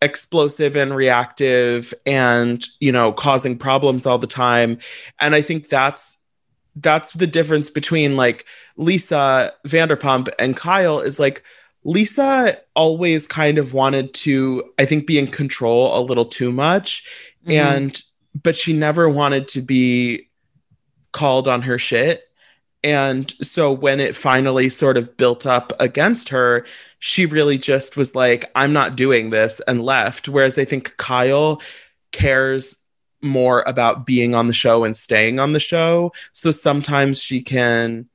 explosive 0.00 0.76
and 0.76 0.94
reactive 0.94 1.94
and, 2.06 2.64
you 2.80 2.92
know, 2.92 3.12
causing 3.12 3.58
problems 3.58 4.06
all 4.06 4.18
the 4.18 4.26
time. 4.26 4.78
And 5.20 5.34
I 5.34 5.42
think 5.42 5.68
that's 5.68 6.18
that's 6.76 7.12
the 7.12 7.26
difference 7.26 7.70
between 7.70 8.16
like 8.16 8.46
Lisa 8.76 9.52
Vanderpump 9.66 10.28
and 10.38 10.56
Kyle 10.56 11.00
is 11.00 11.20
like 11.20 11.42
Lisa 11.84 12.58
always 12.74 13.26
kind 13.26 13.58
of 13.58 13.74
wanted 13.74 14.14
to, 14.14 14.72
I 14.78 14.84
think, 14.86 15.06
be 15.06 15.18
in 15.18 15.26
control 15.26 15.96
a 15.96 16.00
little 16.00 16.24
too 16.24 16.50
much. 16.50 17.04
Mm-hmm. 17.46 17.52
And, 17.52 18.02
but 18.42 18.56
she 18.56 18.72
never 18.72 19.08
wanted 19.08 19.48
to 19.48 19.60
be 19.60 20.30
called 21.12 21.46
on 21.46 21.62
her 21.62 21.78
shit. 21.78 22.24
And 22.84 23.32
so 23.40 23.72
when 23.72 23.98
it 23.98 24.14
finally 24.14 24.68
sort 24.68 24.98
of 24.98 25.16
built 25.16 25.46
up 25.46 25.72
against 25.80 26.28
her, 26.28 26.66
she 26.98 27.24
really 27.24 27.56
just 27.56 27.96
was 27.96 28.14
like, 28.14 28.50
I'm 28.54 28.74
not 28.74 28.94
doing 28.94 29.30
this 29.30 29.60
and 29.60 29.82
left. 29.82 30.28
Whereas 30.28 30.58
I 30.58 30.66
think 30.66 30.94
Kyle 30.98 31.62
cares 32.12 32.76
more 33.22 33.64
about 33.66 34.04
being 34.04 34.34
on 34.34 34.48
the 34.48 34.52
show 34.52 34.84
and 34.84 34.94
staying 34.94 35.40
on 35.40 35.54
the 35.54 35.60
show. 35.60 36.12
So 36.32 36.50
sometimes 36.50 37.22
she 37.22 37.40
can 37.40 38.06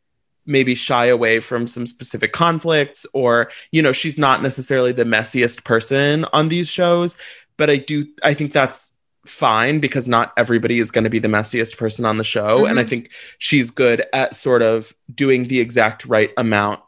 maybe 0.45 0.75
shy 0.75 1.07
away 1.07 1.39
from 1.39 1.65
some 1.65 1.87
specific 1.87 2.31
conflicts 2.31 3.07
or, 3.13 3.49
you 3.71 3.81
know, 3.81 3.91
she's 3.91 4.19
not 4.19 4.43
necessarily 4.43 4.91
the 4.91 5.03
messiest 5.03 5.63
person 5.65 6.25
on 6.31 6.49
these 6.49 6.69
shows. 6.69 7.17
But 7.57 7.71
I 7.71 7.77
do, 7.77 8.05
I 8.23 8.35
think 8.35 8.51
that's 8.51 8.91
fine 9.29 9.79
because 9.79 10.07
not 10.07 10.33
everybody 10.35 10.79
is 10.79 10.91
going 10.91 11.03
to 11.03 11.09
be 11.09 11.19
the 11.19 11.27
messiest 11.27 11.77
person 11.77 12.05
on 12.05 12.17
the 12.17 12.23
show. 12.23 12.59
Mm-hmm. 12.59 12.65
And 12.65 12.79
I 12.79 12.83
mm-hmm. 12.83 12.89
think 12.89 13.11
she's 13.37 13.69
good 13.69 14.03
at 14.13 14.35
sort 14.35 14.61
of 14.61 14.93
doing 15.13 15.47
the 15.47 15.59
exact 15.59 16.05
right 16.05 16.31
amount 16.37 16.81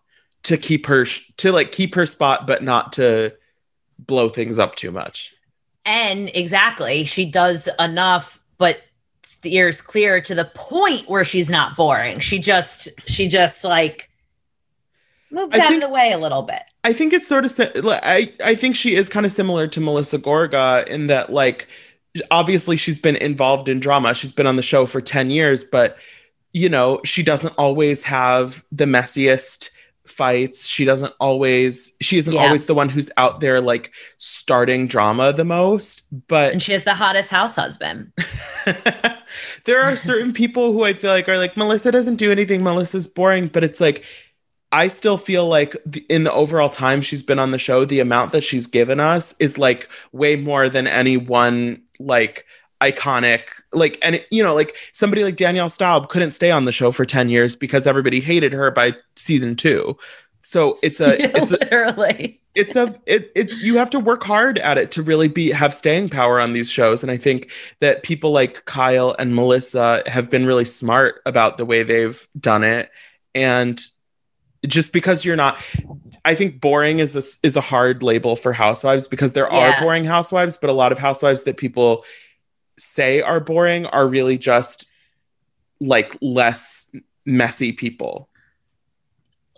to 0.44 0.58
keep 0.58 0.88
her, 0.88 1.06
to 1.38 1.52
like 1.52 1.72
keep 1.72 1.96
her 1.96 2.06
spot, 2.06 2.48
but 2.48 2.64
not 2.64 2.94
to 2.94 3.34
blow 4.00 4.28
things 4.30 4.60
up 4.60 4.76
too 4.76 4.92
much. 4.92 5.34
And 5.86 6.30
exactly, 6.34 7.06
she 7.06 7.26
does 7.26 7.70
enough, 7.80 8.40
but 8.58 8.78
steers 9.24 9.82
clear 9.82 10.22
to 10.22 10.36
the 10.36 10.46
point 10.54 11.10
where 11.10 11.24
she's 11.24 11.50
not 11.50 11.76
boring. 11.76 12.20
She 12.20 12.40
just, 12.40 12.90
she 13.06 13.28
just 13.28 13.64
like 13.64 14.10
moves 15.32 15.56
out 15.58 15.74
of 15.74 15.82
the 15.82 15.90
way 15.90 16.12
a 16.12 16.18
little 16.18 16.42
bit. 16.42 16.62
I 16.84 16.94
think 16.94 17.14
it's 17.14 17.28
sort 17.28 17.46
of, 17.46 17.52
I, 17.86 18.34
I 18.44 18.56
think 18.56 18.76
she 18.76 18.96
is 18.96 19.08
kind 19.08 19.26
of 19.26 19.32
similar 19.32 19.68
to 19.68 19.80
Melissa 19.80 20.18
Gorga 20.18 20.88
in 20.88 21.08
that, 21.08 21.32
like, 21.32 21.68
obviously 22.30 22.78
she's 22.78 22.98
been 22.98 23.16
involved 23.16 23.70
in 23.70 23.80
drama. 23.80 24.14
She's 24.14 24.32
been 24.32 24.48
on 24.48 24.56
the 24.56 24.64
show 24.64 24.86
for 24.86 25.02
10 25.02 25.30
years, 25.30 25.64
but 25.64 25.98
you 26.54 26.70
know, 26.70 27.00
she 27.06 27.24
doesn't 27.24 27.54
always 27.58 28.04
have 28.04 28.66
the 28.72 28.86
messiest 28.86 29.70
fights. 30.06 30.68
She 30.68 30.84
doesn't 30.86 31.14
always 31.20 31.96
she 32.02 32.18
isn't 32.18 32.34
yeah. 32.34 32.42
always 32.42 32.66
the 32.66 32.74
one 32.74 32.90
who's 32.90 33.10
out 33.18 33.40
there 33.40 33.62
like 33.62 33.94
starting 34.18 34.88
drama 34.88 35.32
the 35.32 35.46
most, 35.46 36.08
but 36.28 36.54
And 36.54 36.62
she 36.62 36.74
has 36.74 36.84
the 36.84 36.96
hottest 36.96 37.30
house 37.30 37.56
husband. 37.56 38.12
there 39.66 39.82
are 39.82 39.96
certain 39.96 40.34
people 40.42 40.74
who 40.74 40.84
I 40.84 40.94
feel 40.94 41.12
like 41.12 41.30
are 41.30 41.38
like 41.38 41.56
Melissa 41.56 41.92
doesn't 41.92 42.16
do 42.16 42.32
anything. 42.32 42.64
Melissa's 42.64 43.08
boring, 43.08 43.48
but 43.48 43.64
it's 43.64 43.80
like 43.80 44.04
I 44.72 44.88
still 44.88 45.18
feel 45.18 45.48
like 45.48 45.76
the, 45.86 46.06
in 46.10 46.24
the 46.24 46.32
overall 46.32 46.70
time 46.70 47.02
she's 47.02 47.24
been 47.24 47.40
on 47.40 47.52
the 47.52 47.60
show, 47.60 47.84
the 47.84 48.00
amount 48.00 48.32
that 48.32 48.44
she's 48.44 48.68
given 48.68 49.00
us 49.00 49.36
is 49.40 49.58
like 49.58 49.90
way 50.14 50.38
more 50.38 50.70
than 50.70 50.88
any 50.88 51.18
one 51.18 51.84
like 52.06 52.46
iconic 52.82 53.42
like 53.72 54.00
and 54.02 54.26
you 54.32 54.42
know 54.42 54.56
like 54.56 54.76
somebody 54.92 55.24
like 55.24 55.36
Danielle 55.36 55.70
Staub 55.70 56.10
couldn't 56.10 56.32
stay 56.32 56.50
on 56.50 56.66
the 56.66 56.72
show 56.72 56.92
for 56.92 57.06
10 57.06 57.30
years 57.30 57.56
because 57.56 57.86
everybody 57.86 58.20
hated 58.20 58.54
her 58.54 58.72
by 58.72 58.94
season 59.16 59.56
2. 59.56 59.96
So 60.42 60.80
it's 60.82 61.00
a 61.00 61.22
it's 61.38 61.52
literally. 61.52 62.40
a, 62.56 62.60
it's 62.60 62.76
a 62.76 63.00
it, 63.06 63.32
it's 63.36 63.58
you 63.60 63.78
have 63.78 63.92
to 63.92 64.00
work 64.00 64.24
hard 64.24 64.58
at 64.60 64.78
it 64.78 64.92
to 64.92 65.04
really 65.04 65.28
be 65.28 65.52
have 65.52 65.74
staying 65.74 66.10
power 66.10 66.40
on 66.40 66.54
these 66.54 66.70
shows. 66.70 67.04
And 67.04 67.12
I 67.12 67.18
think 67.18 67.52
that 67.80 68.04
people 68.04 68.32
like 68.32 68.66
Kyle 68.66 69.16
and 69.18 69.36
Melissa 69.36 70.04
have 70.08 70.30
been 70.30 70.46
really 70.46 70.66
smart 70.66 71.22
about 71.26 71.58
the 71.58 71.66
way 71.66 71.84
they've 71.84 72.28
done 72.40 72.64
it. 72.64 72.90
And 73.34 73.80
just 74.68 74.94
because 74.94 75.26
you're 75.26 75.36
not 75.36 75.58
I 76.24 76.36
think 76.36 76.62
boring 76.62 77.00
is 77.00 77.16
a, 77.16 77.46
is 77.46 77.56
a 77.56 77.62
hard 77.62 78.04
label 78.04 78.36
for 78.36 78.54
housewives 78.54 79.08
because 79.08 79.34
there 79.34 79.48
yeah. 79.52 79.72
are 79.72 79.82
boring 79.82 80.04
housewives, 80.04 80.58
but 80.58 80.70
a 80.70 80.74
lot 80.74 80.92
of 80.92 81.00
housewives 81.00 81.44
that 81.44 81.58
people 81.58 82.06
say 82.78 83.22
are 83.22 83.40
boring 83.40 83.86
are 83.88 84.08
really 84.08 84.38
just 84.38 84.86
like 85.80 86.16
less 86.22 86.94
messy 87.26 87.72
people. 87.72 88.30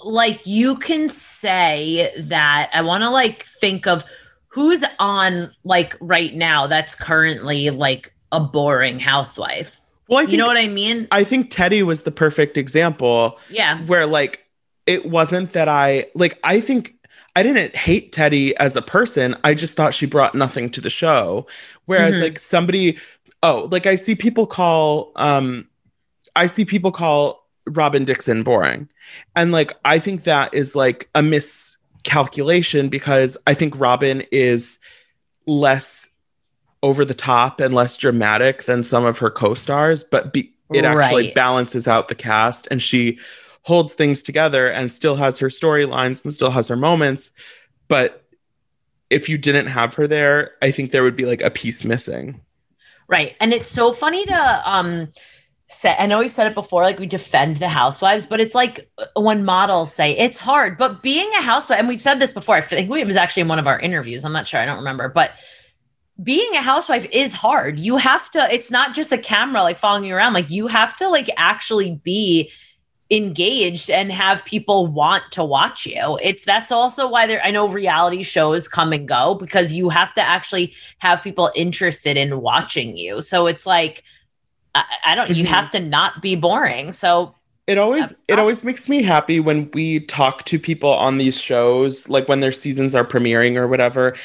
Like 0.04 0.46
you 0.46 0.78
can 0.78 1.10
say 1.10 2.14
that 2.18 2.70
I 2.74 2.82
want 2.82 3.02
to 3.02 3.10
like 3.10 3.44
think 3.44 3.88
of 3.88 4.06
who's 4.48 4.84
on 5.00 5.52
like 5.64 5.98
right 6.00 6.34
now 6.34 6.68
that's 6.68 6.96
currently 6.96 7.70
like 7.70 8.14
a 8.32 8.40
boring 8.40 9.00
housewife. 9.00 9.80
Well, 10.08 10.20
I 10.20 10.24
think, 10.24 10.34
you 10.34 10.38
know 10.38 10.46
what 10.46 10.58
I 10.58 10.68
mean? 10.68 11.08
I 11.12 11.24
think 11.24 11.50
Teddi 11.50 11.84
was 11.84 12.04
the 12.04 12.12
perfect 12.12 12.58
example. 12.58 13.40
Yeah. 13.50 13.84
Where 13.86 14.06
like 14.06 14.43
it 14.86 15.06
wasn't 15.06 15.54
that 15.54 15.68
I 15.68 16.08
like 16.16 16.40
I 16.44 16.60
think 16.60 16.96
I 17.36 17.44
didn't 17.44 17.76
hate 17.76 18.12
Teddi 18.12 18.54
as 18.54 18.76
a 18.76 18.82
person. 18.82 19.36
I 19.44 19.54
just 19.54 19.76
thought 19.76 19.94
she 19.94 20.06
brought 20.06 20.36
nothing 20.36 20.70
to 20.72 20.82
the 20.82 20.90
show. 20.90 21.48
Whereas 21.86 22.16
mm-hmm. 22.16 22.24
like 22.24 22.40
somebody 22.40 22.98
oh, 23.42 23.68
like 23.72 23.86
I 23.86 23.96
see 23.96 24.16
people 24.16 24.48
call 24.48 25.12
um 25.16 25.68
I 26.36 26.48
see 26.48 26.66
people 26.66 26.92
call 26.92 27.48
Robyn 27.66 28.06
Dixon 28.06 28.44
boring. 28.44 28.90
And 29.36 29.52
like 29.52 29.74
I 29.86 30.00
think 30.00 30.24
that 30.24 30.54
is 30.54 30.76
like 30.76 31.10
a 31.16 31.24
miscalculation 31.24 32.90
because 32.90 33.38
I 33.48 33.54
think 33.54 33.80
Robin 33.80 34.24
is 34.32 34.80
less 35.46 36.10
over 36.82 37.06
the 37.06 37.14
top 37.14 37.62
and 37.62 37.74
less 37.74 37.96
dramatic 37.96 38.64
than 38.64 38.84
some 38.84 39.06
of 39.06 39.20
her 39.20 39.30
co-stars, 39.30 40.04
but 40.04 40.34
be- 40.34 40.54
it 40.74 40.86
actually 40.86 41.28
right. 41.28 41.36
balances 41.36 41.88
out 41.88 42.08
the 42.08 42.16
cast 42.16 42.68
and 42.72 42.82
she 42.82 43.20
holds 43.64 43.94
things 43.94 44.24
together 44.24 44.70
and 44.70 44.92
still 44.92 45.16
has 45.16 45.40
her 45.40 45.48
storylines 45.48 46.24
and 46.24 46.34
still 46.34 46.52
has 46.52 46.68
her 46.68 46.76
moments. 46.76 47.32
But 47.88 48.24
if 49.10 49.30
you 49.30 49.38
didn't 49.38 49.68
have 49.68 49.96
her 49.96 50.08
there, 50.08 50.52
I 50.62 50.72
think 50.72 50.92
there 50.92 51.04
would 51.04 51.16
be 51.16 51.26
like 51.26 51.42
a 51.42 51.52
piece 51.52 51.84
missing. 51.84 52.42
Right. 53.08 53.36
And 53.40 53.54
it's 53.54 53.70
so 53.70 53.94
funny 53.94 54.26
to 54.26 54.70
um 54.70 55.10
say 55.68 55.96
I 55.98 56.06
know 56.06 56.20
we've 56.20 56.32
said 56.32 56.48
it 56.48 56.56
before, 56.56 56.84
like 56.84 57.00
we 57.00 57.08
defend 57.08 57.58
the 57.58 57.70
housewives, 57.70 58.26
but 58.26 58.40
it's 58.40 58.56
like 58.56 58.90
uh, 58.98 59.22
when 59.22 59.46
models 59.46 59.94
say 59.94 60.18
it's 60.18 60.38
hard. 60.38 60.78
But 60.78 61.02
being 61.02 61.30
a 61.34 61.42
housewife, 61.42 61.80
and 61.80 61.88
we've 61.88 62.02
said 62.02 62.20
this 62.20 62.32
before, 62.32 62.56
I 62.56 62.62
think 62.62 62.90
it 62.90 63.08
was 63.08 63.16
actually 63.16 63.42
in 63.42 63.48
one 63.48 63.60
of 63.60 63.68
our 63.68 63.80
interviews. 63.80 64.26
I'm 64.26 64.34
not 64.34 64.48
sure, 64.48 64.60
I 64.60 64.66
don't 64.66 64.78
remember, 64.78 65.10
but 65.10 65.32
being 66.22 66.54
a 66.56 66.62
housewife 66.62 67.08
is 67.12 67.34
hard. 67.34 67.80
You 67.80 67.98
have 67.98 68.30
to, 68.32 68.54
it's 68.54 68.70
not 68.70 68.94
just 68.94 69.12
a 69.12 69.18
camera 69.18 69.64
like 69.64 69.78
following 69.78 70.04
you 70.04 70.16
around. 70.16 70.34
Like 70.34 70.50
you 70.50 70.68
have 70.68 70.96
to 70.98 71.10
like 71.10 71.30
actually 71.38 72.00
be 72.04 72.52
engaged 73.14 73.92
and 73.92 74.12
have 74.12 74.44
people 74.44 74.88
want 74.88 75.24
to 75.32 75.44
watch 75.44 75.86
you. 75.86 76.18
It's 76.22 76.44
that's 76.44 76.72
also 76.72 77.08
why 77.08 77.28
there 77.28 77.44
I 77.44 77.52
know 77.52 77.68
reality 77.68 78.24
shows 78.24 78.68
come 78.68 78.92
and 78.92 79.08
go 79.08 79.36
because 79.36 79.72
you 79.72 79.90
have 79.90 80.14
to 80.16 80.22
actually 80.22 80.74
have 80.98 81.24
people 81.24 81.52
interested 81.56 82.18
in 82.18 82.42
watching 82.42 82.98
you. 82.98 83.22
So 83.22 83.46
it's 83.46 83.66
like 83.66 84.04
I, 84.74 84.84
I 85.06 85.16
don't 85.16 85.30
mm-hmm. 85.30 85.36
you 85.36 85.46
have 85.46 85.70
to 85.72 85.80
not 85.80 86.22
be 86.22 86.36
boring. 86.36 86.92
So 86.92 87.36
it 87.68 87.78
always 87.78 88.16
it 88.28 88.40
always 88.40 88.66
makes 88.66 88.90
me 88.90 89.04
happy 89.04 89.40
when 89.40 89.70
we 89.74 90.00
talk 90.02 90.44
to 90.46 90.58
people 90.58 90.92
on 90.92 91.18
these 91.18 91.40
shows 91.40 92.10
like 92.10 92.28
when 92.28 92.40
their 92.40 92.52
seasons 92.52 92.96
are 92.96 93.06
premiering 93.06 93.56
or 93.56 93.68
whatever 93.68 94.16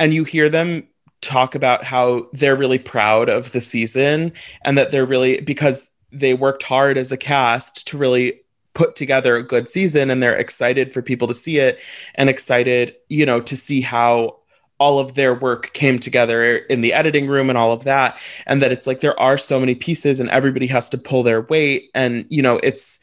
and 0.00 0.14
you 0.14 0.24
hear 0.24 0.48
them 0.48 0.88
talk 1.20 1.54
about 1.54 1.84
how 1.84 2.26
they're 2.32 2.56
really 2.56 2.78
proud 2.78 3.28
of 3.28 3.52
the 3.52 3.60
season 3.60 4.32
and 4.64 4.78
that 4.78 4.90
they're 4.90 5.06
really 5.06 5.40
because 5.40 5.90
they 6.12 6.34
worked 6.34 6.62
hard 6.62 6.98
as 6.98 7.12
a 7.12 7.16
cast 7.16 7.86
to 7.88 7.98
really 7.98 8.40
put 8.74 8.96
together 8.96 9.36
a 9.36 9.42
good 9.42 9.68
season 9.68 10.10
and 10.10 10.22
they're 10.22 10.36
excited 10.36 10.92
for 10.92 11.02
people 11.02 11.28
to 11.28 11.34
see 11.34 11.58
it 11.58 11.80
and 12.14 12.30
excited, 12.30 12.94
you 13.08 13.26
know, 13.26 13.40
to 13.40 13.56
see 13.56 13.80
how 13.80 14.36
all 14.78 15.00
of 15.00 15.14
their 15.14 15.34
work 15.34 15.72
came 15.72 15.98
together 15.98 16.56
in 16.56 16.80
the 16.80 16.92
editing 16.92 17.26
room 17.26 17.48
and 17.48 17.58
all 17.58 17.72
of 17.72 17.84
that 17.84 18.16
and 18.46 18.62
that 18.62 18.70
it's 18.70 18.86
like 18.86 19.00
there 19.00 19.18
are 19.18 19.36
so 19.36 19.58
many 19.58 19.74
pieces 19.74 20.20
and 20.20 20.30
everybody 20.30 20.68
has 20.68 20.88
to 20.88 20.96
pull 20.96 21.24
their 21.24 21.40
weight 21.40 21.90
and 21.96 22.24
you 22.28 22.40
know 22.40 22.60
it's 22.62 23.00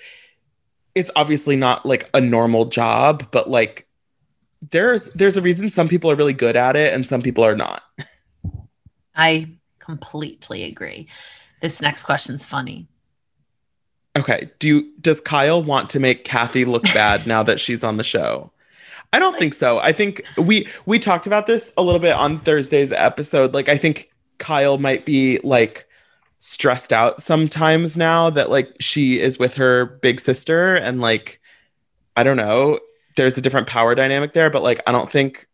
it's 0.93 1.11
obviously 1.17 1.57
not 1.57 1.85
like 1.85 2.09
a 2.13 2.21
normal 2.21 2.63
job 2.63 3.27
but 3.31 3.49
like 3.49 3.85
there's 4.71 5.09
there's 5.09 5.37
a 5.37 5.41
reason 5.41 5.69
some 5.69 5.87
people 5.87 6.09
are 6.11 6.15
really 6.15 6.33
good 6.33 6.55
at 6.55 6.75
it 6.75 6.93
and 6.93 7.05
some 7.05 7.21
people 7.21 7.43
are 7.43 7.55
not. 7.55 7.83
I 9.15 9.51
completely 9.79 10.63
agree. 10.63 11.07
This 11.61 11.81
next 11.81 12.03
question's 12.03 12.45
funny. 12.45 12.87
Okay. 14.17 14.49
Do 14.59 14.67
you 14.67 14.91
does 15.01 15.19
Kyle 15.21 15.61
want 15.61 15.89
to 15.91 15.99
make 15.99 16.23
Kathy 16.23 16.65
look 16.65 16.83
bad 16.85 17.27
now 17.27 17.43
that 17.43 17.59
she's 17.59 17.83
on 17.83 17.97
the 17.97 18.03
show? 18.03 18.51
I 19.11 19.19
don't 19.19 19.37
think 19.37 19.53
so. 19.53 19.77
I 19.79 19.93
think 19.93 20.21
we 20.37 20.67
we 20.85 20.99
talked 20.99 21.27
about 21.27 21.47
this 21.47 21.73
a 21.77 21.83
little 21.83 21.99
bit 21.99 22.13
on 22.13 22.39
Thursday's 22.39 22.91
episode. 22.91 23.53
Like 23.53 23.69
I 23.69 23.77
think 23.77 24.11
Kyle 24.37 24.77
might 24.77 25.05
be 25.05 25.39
like 25.43 25.85
stressed 26.39 26.93
out 26.93 27.21
sometimes 27.21 27.97
now 27.97 28.29
that 28.29 28.49
like 28.49 28.75
she 28.79 29.19
is 29.19 29.39
with 29.39 29.55
her 29.55 29.85
big 29.85 30.19
sister 30.19 30.75
and 30.75 31.01
like 31.01 31.39
I 32.15 32.23
don't 32.23 32.37
know, 32.37 32.79
there's 33.17 33.37
a 33.37 33.41
different 33.41 33.67
power 33.67 33.95
dynamic 33.95 34.33
there, 34.33 34.49
but 34.49 34.63
like 34.63 34.81
I 34.87 34.91
don't 34.91 35.09
think 35.09 35.47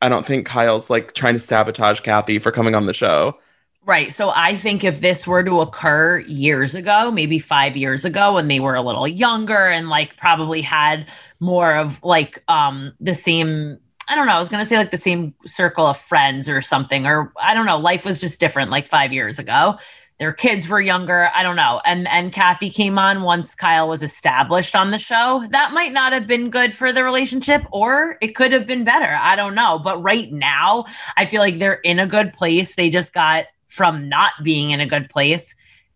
I 0.00 0.08
don't 0.08 0.26
think 0.26 0.46
Kyle's 0.46 0.90
like 0.90 1.12
trying 1.12 1.34
to 1.34 1.40
sabotage 1.40 2.00
Kathy 2.00 2.38
for 2.38 2.50
coming 2.50 2.74
on 2.74 2.86
the 2.86 2.94
show. 2.94 3.38
Right. 3.84 4.12
So 4.12 4.30
I 4.30 4.56
think 4.56 4.84
if 4.84 5.00
this 5.00 5.26
were 5.26 5.42
to 5.42 5.60
occur 5.60 6.20
years 6.20 6.76
ago, 6.76 7.10
maybe 7.10 7.40
five 7.40 7.76
years 7.76 8.04
ago, 8.04 8.34
when 8.34 8.46
they 8.46 8.60
were 8.60 8.76
a 8.76 8.82
little 8.82 9.08
younger 9.08 9.68
and 9.68 9.88
like 9.88 10.16
probably 10.16 10.62
had 10.62 11.10
more 11.40 11.74
of 11.74 12.02
like 12.04 12.42
um 12.46 12.92
the 13.00 13.14
same 13.14 13.78
I 14.08 14.14
don't 14.14 14.26
know, 14.26 14.34
I 14.34 14.38
was 14.38 14.48
gonna 14.48 14.66
say 14.66 14.76
like 14.76 14.92
the 14.92 14.98
same 14.98 15.34
circle 15.46 15.84
of 15.86 15.98
friends 15.98 16.48
or 16.48 16.60
something, 16.60 17.06
or 17.06 17.32
I 17.42 17.54
don't 17.54 17.66
know, 17.66 17.76
life 17.76 18.04
was 18.04 18.20
just 18.20 18.38
different 18.38 18.70
like 18.70 18.86
five 18.86 19.12
years 19.12 19.40
ago. 19.40 19.78
Their 20.18 20.32
kids 20.32 20.68
were 20.68 20.80
younger, 20.80 21.30
I 21.34 21.42
don't 21.42 21.56
know. 21.56 21.80
And 21.84 22.06
and 22.06 22.32
Kathy 22.32 22.70
came 22.70 22.98
on 22.98 23.22
once 23.22 23.56
Kyle 23.56 23.88
was 23.88 24.04
established 24.04 24.76
on 24.76 24.92
the 24.92 24.98
show. 24.98 25.44
That 25.50 25.72
might 25.72 25.92
not 25.92 26.12
have 26.12 26.28
been 26.28 26.50
good 26.50 26.76
for 26.76 26.92
the 26.92 27.02
relationship, 27.02 27.62
or 27.72 28.16
it 28.20 28.36
could 28.36 28.52
have 28.52 28.64
been 28.64 28.84
better. 28.84 29.18
I 29.20 29.34
don't 29.34 29.56
know. 29.56 29.80
But 29.82 30.00
right 30.00 30.32
now, 30.32 30.84
I 31.16 31.26
feel 31.26 31.40
like 31.40 31.58
they're 31.58 31.74
in 31.74 31.98
a 31.98 32.06
good 32.06 32.32
place. 32.32 32.76
They 32.76 32.88
just 32.88 33.12
got 33.12 33.46
from 33.72 34.08
not 34.08 34.32
being 34.44 34.70
in 34.70 34.80
a 34.80 34.86
good 34.86 35.08
place 35.08 35.54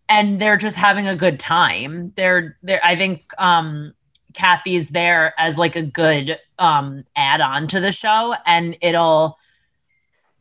and 0.08 0.40
they're 0.40 0.56
just 0.56 0.76
having 0.76 1.06
a 1.06 1.16
good 1.16 1.38
time. 1.38 2.12
They're 2.16 2.56
they're 2.62 2.80
I 2.84 2.96
think 2.96 3.24
um 3.38 3.92
Kathy's 4.32 4.88
there 4.90 5.34
as 5.38 5.58
like 5.58 5.76
a 5.76 5.82
good 5.82 6.38
um 6.58 7.04
add-on 7.14 7.68
to 7.68 7.80
the 7.80 7.92
show 7.92 8.34
and 8.46 8.76
it'll 8.80 9.36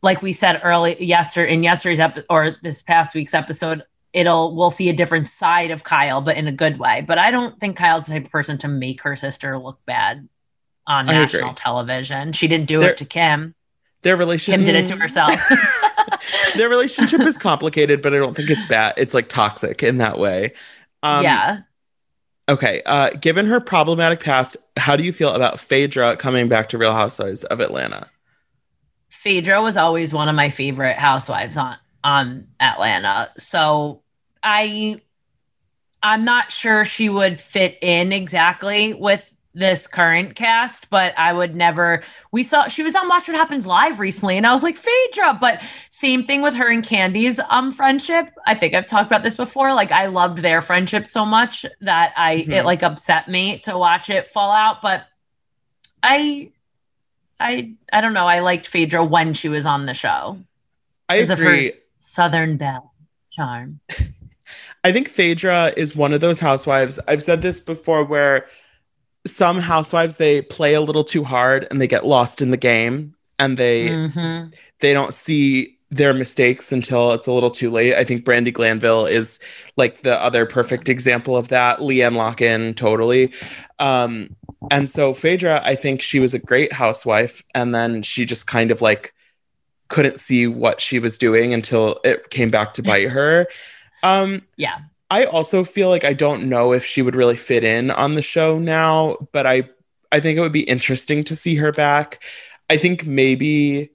like 0.02 0.22
we 0.22 0.32
said 0.32 0.60
early 0.64 1.02
yesterday 1.04 1.52
in 1.52 1.62
yesterday's 1.62 2.00
episode 2.00 2.26
or 2.30 2.56
this 2.62 2.80
past 2.82 3.14
week's 3.14 3.34
episode 3.34 3.82
it'll 4.12 4.54
we'll 4.56 4.70
see 4.70 4.88
a 4.88 4.92
different 4.94 5.28
side 5.28 5.70
of 5.70 5.84
Kyle 5.84 6.22
but 6.22 6.36
in 6.36 6.46
a 6.48 6.52
good 6.52 6.78
way. 6.78 7.04
But 7.06 7.18
I 7.18 7.30
don't 7.30 7.58
think 7.60 7.76
Kyle's 7.76 8.06
the 8.06 8.12
type 8.12 8.24
of 8.26 8.30
person 8.32 8.56
to 8.58 8.68
make 8.68 9.02
her 9.02 9.14
sister 9.14 9.58
look 9.58 9.78
bad 9.84 10.26
on 10.86 11.08
I 11.10 11.12
national 11.12 11.42
agree. 11.50 11.54
television. 11.56 12.32
She 12.32 12.48
didn't 12.48 12.66
do 12.66 12.80
There- 12.80 12.92
it 12.92 12.96
to 12.98 13.04
Kim. 13.04 13.54
Their 14.02 14.16
relationship 14.16 14.60
Kim 14.60 14.66
did 14.66 14.76
it 14.76 14.86
to 14.88 14.96
herself 14.96 15.32
Their 16.56 16.68
relationship 16.68 17.20
is 17.20 17.38
complicated, 17.38 18.02
but 18.02 18.14
I 18.14 18.18
don't 18.18 18.36
think 18.36 18.50
it's 18.50 18.64
bad. 18.64 18.94
It's 18.96 19.14
like 19.14 19.28
toxic 19.28 19.82
in 19.82 19.98
that 19.98 20.18
way. 20.18 20.52
Um, 21.02 21.22
yeah 21.22 21.60
Okay. 22.48 22.82
Uh, 22.86 23.10
given 23.10 23.46
her 23.46 23.60
problematic 23.60 24.20
past, 24.20 24.56
how 24.76 24.96
do 24.96 25.04
you 25.04 25.12
feel 25.12 25.30
about 25.30 25.58
Phaedra 25.58 26.16
coming 26.16 26.48
back 26.48 26.68
to 26.70 26.78
Real 26.78 26.92
Housewives 26.92 27.44
of 27.44 27.60
Atlanta? 27.60 28.08
Phaedra 29.08 29.60
was 29.60 29.76
always 29.76 30.12
one 30.12 30.28
of 30.28 30.36
my 30.36 30.50
favorite 30.50 30.96
housewives 30.96 31.56
on 31.56 31.76
on 32.04 32.46
Atlanta. 32.60 33.30
So 33.38 34.02
I 34.42 35.00
I'm 36.02 36.24
not 36.24 36.52
sure 36.52 36.84
she 36.84 37.08
would 37.08 37.40
fit 37.40 37.78
in 37.82 38.12
exactly 38.12 38.94
with 38.94 39.34
this 39.58 39.86
current 39.86 40.36
cast, 40.36 40.90
but 40.90 41.14
I 41.18 41.32
would 41.32 41.56
never 41.56 42.02
we 42.30 42.42
saw 42.42 42.68
she 42.68 42.82
was 42.82 42.94
on 42.94 43.08
Watch 43.08 43.26
What 43.26 43.36
Happens 43.36 43.66
Live 43.66 43.98
recently 43.98 44.36
and 44.36 44.46
I 44.46 44.52
was 44.52 44.62
like 44.62 44.76
Phaedra, 44.76 45.38
but 45.40 45.62
same 45.88 46.24
thing 46.26 46.42
with 46.42 46.54
her 46.54 46.68
and 46.70 46.84
Kandi's 46.84 47.40
um 47.48 47.72
friendship. 47.72 48.28
I 48.46 48.54
think 48.54 48.74
I've 48.74 48.86
talked 48.86 49.06
about 49.06 49.22
this 49.22 49.34
before. 49.36 49.72
Like 49.72 49.90
I 49.92 50.06
loved 50.06 50.38
their 50.38 50.60
friendship 50.60 51.06
so 51.06 51.24
much 51.24 51.64
that 51.80 52.12
I 52.18 52.44
Mhm. 52.46 52.52
it 52.52 52.64
like 52.66 52.82
upset 52.82 53.28
me 53.28 53.58
to 53.60 53.78
watch 53.78 54.10
it 54.10 54.28
fall 54.28 54.52
out, 54.52 54.82
but 54.82 55.04
I 56.02 56.50
I 57.40 57.72
I 57.92 58.00
don't 58.02 58.12
know. 58.14 58.26
I 58.26 58.40
liked 58.40 58.66
Phaedra 58.66 59.04
when 59.04 59.32
she 59.34 59.48
was 59.48 59.64
on 59.66 59.86
the 59.86 59.94
show. 59.94 60.38
I 61.08 61.16
Because 61.16 61.30
of 61.30 61.38
her- 61.38 61.46
agree. 61.46 61.72
Southern 61.98 62.56
Belle 62.58 62.92
charm. 63.30 63.80
I 64.84 64.92
think 64.92 65.08
Phaedra 65.08 65.72
is 65.76 65.96
one 65.96 66.12
of 66.12 66.20
those 66.20 66.38
housewives. 66.40 67.00
I've 67.08 67.22
said 67.22 67.42
this 67.42 67.58
before 67.58 68.04
where 68.04 68.46
some 69.26 69.58
housewives 69.58 70.16
they 70.16 70.42
play 70.42 70.74
a 70.74 70.80
little 70.80 71.04
too 71.04 71.24
hard 71.24 71.66
and 71.70 71.80
they 71.80 71.86
get 71.86 72.06
lost 72.06 72.40
in 72.40 72.50
the 72.50 72.56
game 72.56 73.14
and 73.38 73.56
they 73.56 73.88
Mhm. 73.88 74.54
they 74.80 74.92
don't 74.92 75.12
see 75.12 75.72
their 75.90 76.12
mistakes 76.12 76.72
until 76.72 77.12
it's 77.12 77.28
a 77.28 77.32
little 77.32 77.50
too 77.50 77.70
late. 77.70 77.94
I 77.94 78.02
think 78.02 78.24
Brandi 78.24 78.52
Glanville 78.52 79.06
is 79.06 79.38
like 79.76 80.02
the 80.02 80.20
other 80.20 80.44
perfect 80.44 80.88
example 80.88 81.36
of 81.36 81.48
that. 81.48 81.78
LeeAnne 81.78 82.14
Locken, 82.16 82.74
totally. 82.76 83.32
Um, 83.78 84.34
and 84.70 84.90
so 84.90 85.12
Phaedra, 85.12 85.60
I 85.64 85.76
think 85.76 86.02
she 86.02 86.18
was 86.18 86.34
a 86.34 86.40
great 86.40 86.72
housewife, 86.72 87.40
and 87.54 87.72
then 87.72 88.02
she 88.02 88.24
just 88.26 88.48
kind 88.48 88.72
of 88.72 88.82
like 88.82 89.14
couldn't 89.88 90.18
see 90.18 90.48
what 90.48 90.80
she 90.80 90.98
was 90.98 91.16
doing 91.16 91.54
until 91.54 92.00
it 92.02 92.30
came 92.30 92.50
back 92.50 92.72
to 92.74 92.82
bite 92.82 93.08
her. 93.10 93.46
Um, 94.02 94.42
Yeah. 94.56 94.78
I 95.10 95.24
also 95.24 95.64
feel 95.64 95.88
like 95.88 96.04
I 96.04 96.12
don't 96.12 96.48
know 96.48 96.72
if 96.72 96.84
she 96.84 97.02
would 97.02 97.14
really 97.16 97.36
fit 97.36 97.64
in 97.64 97.90
on 97.90 98.14
the 98.14 98.22
show 98.22 98.58
now, 98.58 99.16
but 99.32 99.46
I 99.46 99.68
I 100.10 100.20
think 100.20 100.38
it 100.38 100.40
would 100.40 100.52
be 100.52 100.62
interesting 100.62 101.24
to 101.24 101.36
see 101.36 101.56
her 101.56 101.72
back. 101.72 102.22
I 102.68 102.76
think 102.76 103.06
maybe 103.06 103.90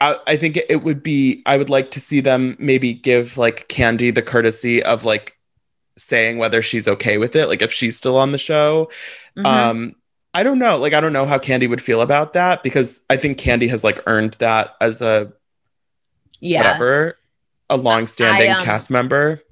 I, 0.00 0.18
I 0.26 0.36
think 0.36 0.56
it 0.56 0.82
would 0.82 1.02
be 1.02 1.42
I 1.44 1.56
would 1.56 1.70
like 1.70 1.90
to 1.92 2.00
see 2.00 2.20
them 2.20 2.56
maybe 2.58 2.92
give 2.92 3.36
like 3.36 3.68
Kandi 3.68 4.14
the 4.14 4.22
courtesy 4.22 4.82
of 4.82 5.04
like 5.04 5.36
saying 5.96 6.38
whether 6.38 6.62
she's 6.62 6.88
okay 6.88 7.18
with 7.18 7.36
it, 7.36 7.46
like 7.48 7.62
if 7.62 7.72
she's 7.72 7.96
still 7.96 8.16
on 8.16 8.32
the 8.32 8.38
show. 8.38 8.90
Mhm. 9.36 9.46
Um 9.46 9.94
I 10.32 10.42
don't 10.44 10.58
know. 10.58 10.78
Like 10.78 10.92
I 10.94 11.00
don't 11.00 11.12
know 11.12 11.26
how 11.26 11.38
Kandi 11.38 11.68
would 11.68 11.82
feel 11.82 12.00
about 12.00 12.34
that 12.34 12.62
because 12.62 13.04
I 13.10 13.16
think 13.16 13.38
Kandi 13.38 13.68
has 13.70 13.84
like 13.84 14.02
earned 14.06 14.34
that 14.34 14.76
as 14.80 15.02
a 15.02 15.32
yeah. 16.40 16.62
whatever, 16.62 17.18
a 17.68 17.76
long-standing 17.76 18.50
I, 18.50 18.54
um, 18.54 18.64
cast 18.64 18.90
member. 18.90 19.42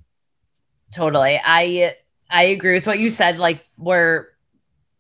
Totally. 0.92 1.40
I 1.44 1.96
I 2.31 2.44
agree 2.44 2.75
with 2.75 2.87
what 2.87 2.99
you 2.99 3.11
said, 3.11 3.38
like 3.38 3.66
where 3.77 4.29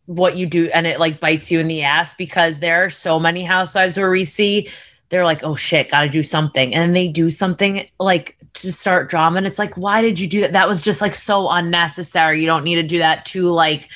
what 0.06 0.36
you 0.36 0.46
do 0.46 0.70
and 0.72 0.86
it 0.86 1.00
like 1.00 1.18
bites 1.20 1.50
you 1.50 1.58
in 1.58 1.66
the 1.66 1.82
ass 1.82 2.14
because 2.14 2.60
there 2.60 2.84
are 2.84 2.90
so 2.90 3.18
many 3.18 3.44
housewives 3.44 3.96
where 3.96 4.10
we 4.10 4.24
see 4.24 4.68
they're 5.08 5.24
like, 5.24 5.42
oh 5.44 5.54
shit, 5.54 5.90
gotta 5.90 6.08
do 6.08 6.22
something. 6.22 6.74
And 6.74 6.94
they 6.94 7.08
do 7.08 7.30
something 7.30 7.88
like 7.98 8.36
to 8.54 8.72
start 8.72 9.08
drama. 9.08 9.38
And 9.38 9.46
it's 9.46 9.58
like, 9.58 9.76
why 9.76 10.02
did 10.02 10.18
you 10.18 10.26
do 10.26 10.40
that? 10.40 10.52
That 10.52 10.68
was 10.68 10.82
just 10.82 11.00
like 11.00 11.14
so 11.14 11.48
unnecessary. 11.48 12.40
You 12.40 12.46
don't 12.46 12.64
need 12.64 12.76
to 12.76 12.82
do 12.82 12.98
that 12.98 13.26
to 13.26 13.50
like 13.50 13.88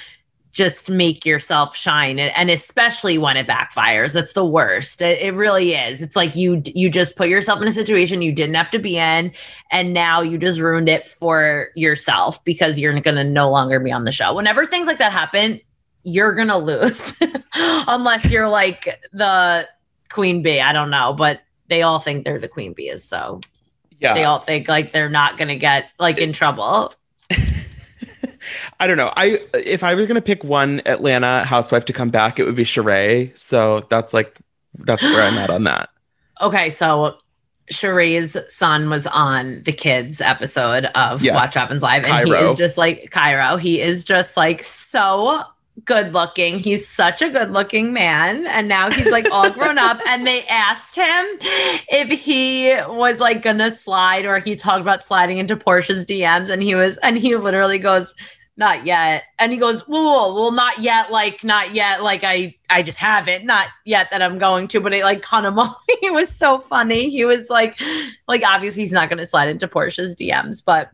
just 0.52 0.90
make 0.90 1.24
yourself 1.24 1.76
shine 1.76 2.18
and, 2.18 2.50
especially 2.50 3.18
when 3.18 3.36
it 3.36 3.46
backfires. 3.46 4.12
That's 4.12 4.32
the 4.32 4.44
worst. 4.44 5.00
It, 5.00 5.20
it 5.20 5.34
really 5.34 5.74
is. 5.74 6.02
It's 6.02 6.16
like 6.16 6.34
you 6.34 6.60
you 6.74 6.90
just 6.90 7.14
put 7.16 7.28
yourself 7.28 7.62
in 7.62 7.68
a 7.68 7.72
situation 7.72 8.20
you 8.20 8.32
didn't 8.32 8.56
have 8.56 8.70
to 8.70 8.78
be 8.80 8.96
in 8.96 9.32
and 9.70 9.92
now 9.94 10.20
you 10.22 10.38
just 10.38 10.58
ruined 10.58 10.88
it 10.88 11.04
for 11.04 11.68
yourself 11.76 12.42
because 12.44 12.78
you're 12.78 12.98
going 13.00 13.14
to 13.14 13.24
no 13.24 13.48
longer 13.50 13.78
be 13.78 13.92
on 13.92 14.04
the 14.04 14.12
show. 14.12 14.34
Whenever 14.34 14.66
things 14.66 14.86
like 14.86 14.98
that 14.98 15.12
happen 15.12 15.60
you're 16.02 16.34
going 16.34 16.48
to 16.48 16.56
lose 16.56 17.12
unless 17.54 18.30
you're 18.30 18.48
like 18.48 18.98
the 19.12 19.68
queen 20.08 20.42
bee. 20.42 20.60
I 20.60 20.72
don't 20.72 20.90
know 20.90 21.12
but 21.12 21.40
they 21.68 21.82
all 21.82 22.00
think 22.00 22.24
they're 22.24 22.40
the 22.40 22.48
queen 22.48 22.72
bees 22.72 23.04
so 23.04 23.40
Yeah. 24.00 24.14
they 24.14 24.24
all 24.24 24.40
think 24.40 24.66
like 24.66 24.92
they're 24.92 25.10
not 25.10 25.38
going 25.38 25.48
to 25.48 25.56
get 25.56 25.90
like 25.98 26.18
in 26.18 26.32
trouble 26.32 26.92
I 28.78 28.86
don't 28.86 28.96
know. 28.96 29.12
I 29.16 29.40
if 29.54 29.82
I 29.82 29.94
were 29.94 30.06
gonna 30.06 30.20
pick 30.20 30.44
one 30.44 30.82
Atlanta 30.86 31.44
housewife 31.44 31.84
to 31.86 31.92
come 31.92 32.10
back, 32.10 32.38
it 32.38 32.44
would 32.44 32.56
be 32.56 32.64
Sheree. 32.64 33.36
So 33.38 33.86
that's 33.90 34.14
like 34.14 34.36
that's 34.78 35.02
where 35.02 35.22
I'm 35.22 35.38
at 35.38 35.50
on 35.50 35.64
that. 35.64 35.90
Okay, 36.42 36.70
so 36.70 37.18
Sheree's 37.70 38.34
son 38.48 38.88
was 38.88 39.06
on 39.06 39.62
the 39.64 39.72
kids 39.72 40.22
episode 40.22 40.86
of 40.86 41.22
Yes. 41.22 41.34
Watch 41.34 41.54
Happens 41.54 41.82
Live, 41.82 42.04
and 42.04 42.26
he 42.26 42.34
is 42.34 42.56
just 42.56 42.78
like 42.78 43.10
Kairo. 43.12 43.60
He 43.60 43.78
is 43.78 44.04
just 44.04 44.38
like 44.38 44.64
so 44.64 45.42
good 45.84 46.12
looking. 46.12 46.58
He's 46.58 46.86
such 46.86 47.22
a 47.22 47.30
good 47.30 47.52
looking 47.52 47.92
man, 47.92 48.46
and 48.46 48.68
now 48.68 48.90
he's 48.90 49.10
like 49.10 49.30
all 49.30 49.50
grown 49.52 49.78
up. 49.78 50.00
And 50.06 50.26
they 50.26 50.44
asked 50.46 50.96
him 50.96 51.26
if 51.88 52.10
he 52.10 52.74
was 52.88 53.20
like 53.20 53.42
gonna 53.42 53.70
slide, 53.70 54.24
or 54.24 54.38
he 54.38 54.56
talked 54.56 54.80
about 54.80 55.04
sliding 55.04 55.38
into 55.38 55.56
Porsha's 55.56 56.04
DMs, 56.04 56.50
and 56.50 56.62
he 56.62 56.74
was, 56.74 56.96
and 56.98 57.18
he 57.18 57.36
literally 57.36 57.78
goes. 57.78 58.14
Not 58.56 58.84
yet. 58.84 59.22
And 59.38 59.52
he 59.52 59.58
goes, 59.58 59.80
whoa, 59.88 60.02
whoa, 60.02 60.34
well, 60.34 60.50
not 60.50 60.80
yet. 60.80 61.10
Like, 61.10 61.42
not 61.42 61.74
yet. 61.74 62.02
Like, 62.02 62.24
I, 62.24 62.54
I 62.68 62.82
just 62.82 62.98
haven't. 62.98 63.46
Not 63.46 63.68
yet 63.86 64.08
that 64.10 64.20
I'm 64.20 64.36
going 64.36 64.68
to. 64.68 64.80
But 64.80 64.92
it 64.92 65.02
like 65.02 65.24
him 65.24 65.58
off. 65.58 65.80
he 66.02 66.10
was 66.10 66.28
so 66.28 66.60
funny. 66.60 67.08
He 67.08 67.24
was 67.24 67.48
like, 67.48 67.80
like 68.28 68.42
obviously 68.44 68.82
he's 68.82 68.92
not 68.92 69.08
going 69.08 69.18
to 69.18 69.24
slide 69.24 69.48
into 69.48 69.66
Porsha's 69.66 70.14
DMs, 70.14 70.62
but 70.62 70.90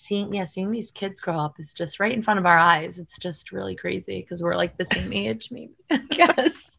seeing 0.00 0.34
yeah, 0.34 0.44
seeing 0.44 0.70
these 0.70 0.90
kids 0.90 1.20
grow 1.20 1.38
up 1.38 1.60
is 1.60 1.74
just 1.74 2.00
right 2.00 2.12
in 2.12 2.22
front 2.22 2.40
of 2.40 2.46
our 2.46 2.58
eyes. 2.58 2.98
It's 2.98 3.18
just 3.18 3.52
really 3.52 3.76
crazy 3.76 4.20
because 4.20 4.42
we're 4.42 4.56
like 4.56 4.76
the 4.76 4.84
same 4.84 5.12
age, 5.12 5.50
maybe. 5.50 5.72
I 5.90 5.98
guess. 6.10 6.76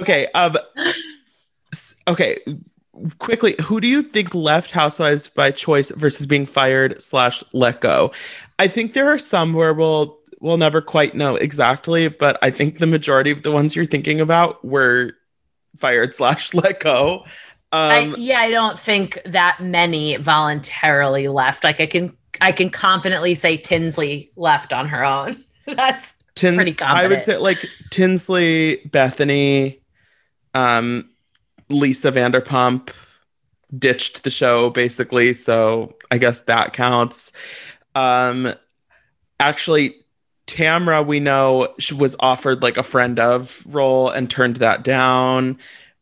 Okay. 0.00 0.28
Um. 0.34 0.56
Okay. 2.06 2.38
Quickly, 3.18 3.56
who 3.64 3.80
do 3.80 3.88
you 3.88 4.02
think 4.02 4.34
left 4.34 4.70
Housewives 4.70 5.28
by 5.28 5.50
choice 5.50 5.90
versus 5.90 6.26
being 6.26 6.46
fired 6.46 7.02
slash 7.02 7.42
let 7.52 7.80
go? 7.80 8.12
I 8.58 8.68
think 8.68 8.92
there 8.92 9.08
are 9.08 9.18
some 9.18 9.52
where 9.52 9.74
we'll 9.74 10.18
we'll 10.40 10.58
never 10.58 10.80
quite 10.80 11.14
know 11.14 11.36
exactly, 11.36 12.08
but 12.08 12.38
I 12.42 12.50
think 12.50 12.78
the 12.78 12.86
majority 12.86 13.30
of 13.30 13.42
the 13.42 13.50
ones 13.50 13.74
you're 13.74 13.86
thinking 13.86 14.20
about 14.20 14.64
were 14.64 15.12
fired 15.76 16.14
slash 16.14 16.54
let 16.54 16.80
go. 16.80 17.24
Um, 17.72 18.14
I, 18.14 18.14
yeah, 18.16 18.38
I 18.38 18.50
don't 18.50 18.78
think 18.78 19.20
that 19.26 19.58
many 19.60 20.16
voluntarily 20.16 21.26
left. 21.26 21.64
Like 21.64 21.80
I 21.80 21.86
can, 21.86 22.16
I 22.40 22.52
can 22.52 22.70
confidently 22.70 23.34
say 23.34 23.56
Tinsley 23.56 24.30
left 24.36 24.72
on 24.72 24.88
her 24.88 25.04
own. 25.04 25.36
That's 25.66 26.14
Tin- 26.34 26.56
pretty 26.56 26.76
I 26.80 27.06
would 27.06 27.22
say 27.22 27.36
like 27.36 27.64
Tinsley, 27.90 28.82
Bethenny, 28.88 29.80
um, 30.52 31.10
Lisa 31.68 32.10
Vanderpump 32.10 32.90
ditched 33.76 34.24
the 34.24 34.30
show 34.30 34.70
basically, 34.70 35.32
so 35.32 35.94
I 36.10 36.18
guess 36.18 36.42
that 36.42 36.72
counts. 36.72 37.32
Um, 37.94 38.52
actually, 39.38 39.96
Tamra, 40.46 41.06
we 41.06 41.20
know 41.20 41.74
she 41.78 41.94
was 41.94 42.16
offered 42.20 42.62
like 42.62 42.76
a 42.76 42.82
friend 42.82 43.18
of 43.18 43.64
role 43.66 44.10
and 44.10 44.30
turned 44.30 44.56
that 44.56 44.84
down. 44.84 45.58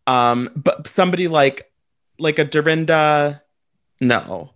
Um, 0.06 0.50
but 0.56 0.86
somebody 0.88 1.28
like 1.28 1.70
like 2.18 2.38
a 2.38 2.44
Dorinda, 2.44 3.42
no. 4.00 4.52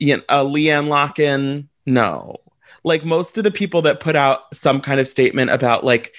Ian, 0.00 0.22
a 0.28 0.44
LeeAnne 0.44 0.88
Locken, 0.88 1.68
no. 1.86 2.36
Like 2.82 3.04
most 3.04 3.38
of 3.38 3.44
the 3.44 3.50
people 3.50 3.82
that 3.82 4.00
put 4.00 4.16
out 4.16 4.54
some 4.54 4.80
kind 4.80 5.00
of 5.00 5.08
statement 5.08 5.50
about 5.50 5.84
like 5.84 6.14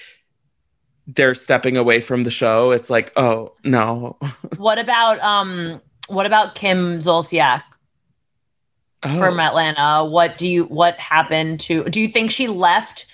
they're 1.06 1.34
stepping 1.34 1.76
away 1.76 2.00
from 2.00 2.24
the 2.24 2.30
show, 2.30 2.72
it's 2.72 2.90
like, 2.90 3.12
oh 3.16 3.54
no. 3.64 4.18
what 4.56 4.78
about 4.78 5.20
um, 5.20 5.80
what 6.08 6.26
about 6.26 6.54
Kim 6.54 6.98
Zolciak 6.98 7.62
Oh. 9.02 9.18
from 9.18 9.38
Atlanta? 9.38 10.04
What 10.04 10.36
do 10.36 10.48
you? 10.48 10.64
What 10.64 10.98
happened 10.98 11.60
to? 11.60 11.84
Do 11.84 12.00
you 12.00 12.08
think 12.08 12.30
she 12.30 12.48
left? 12.48 13.06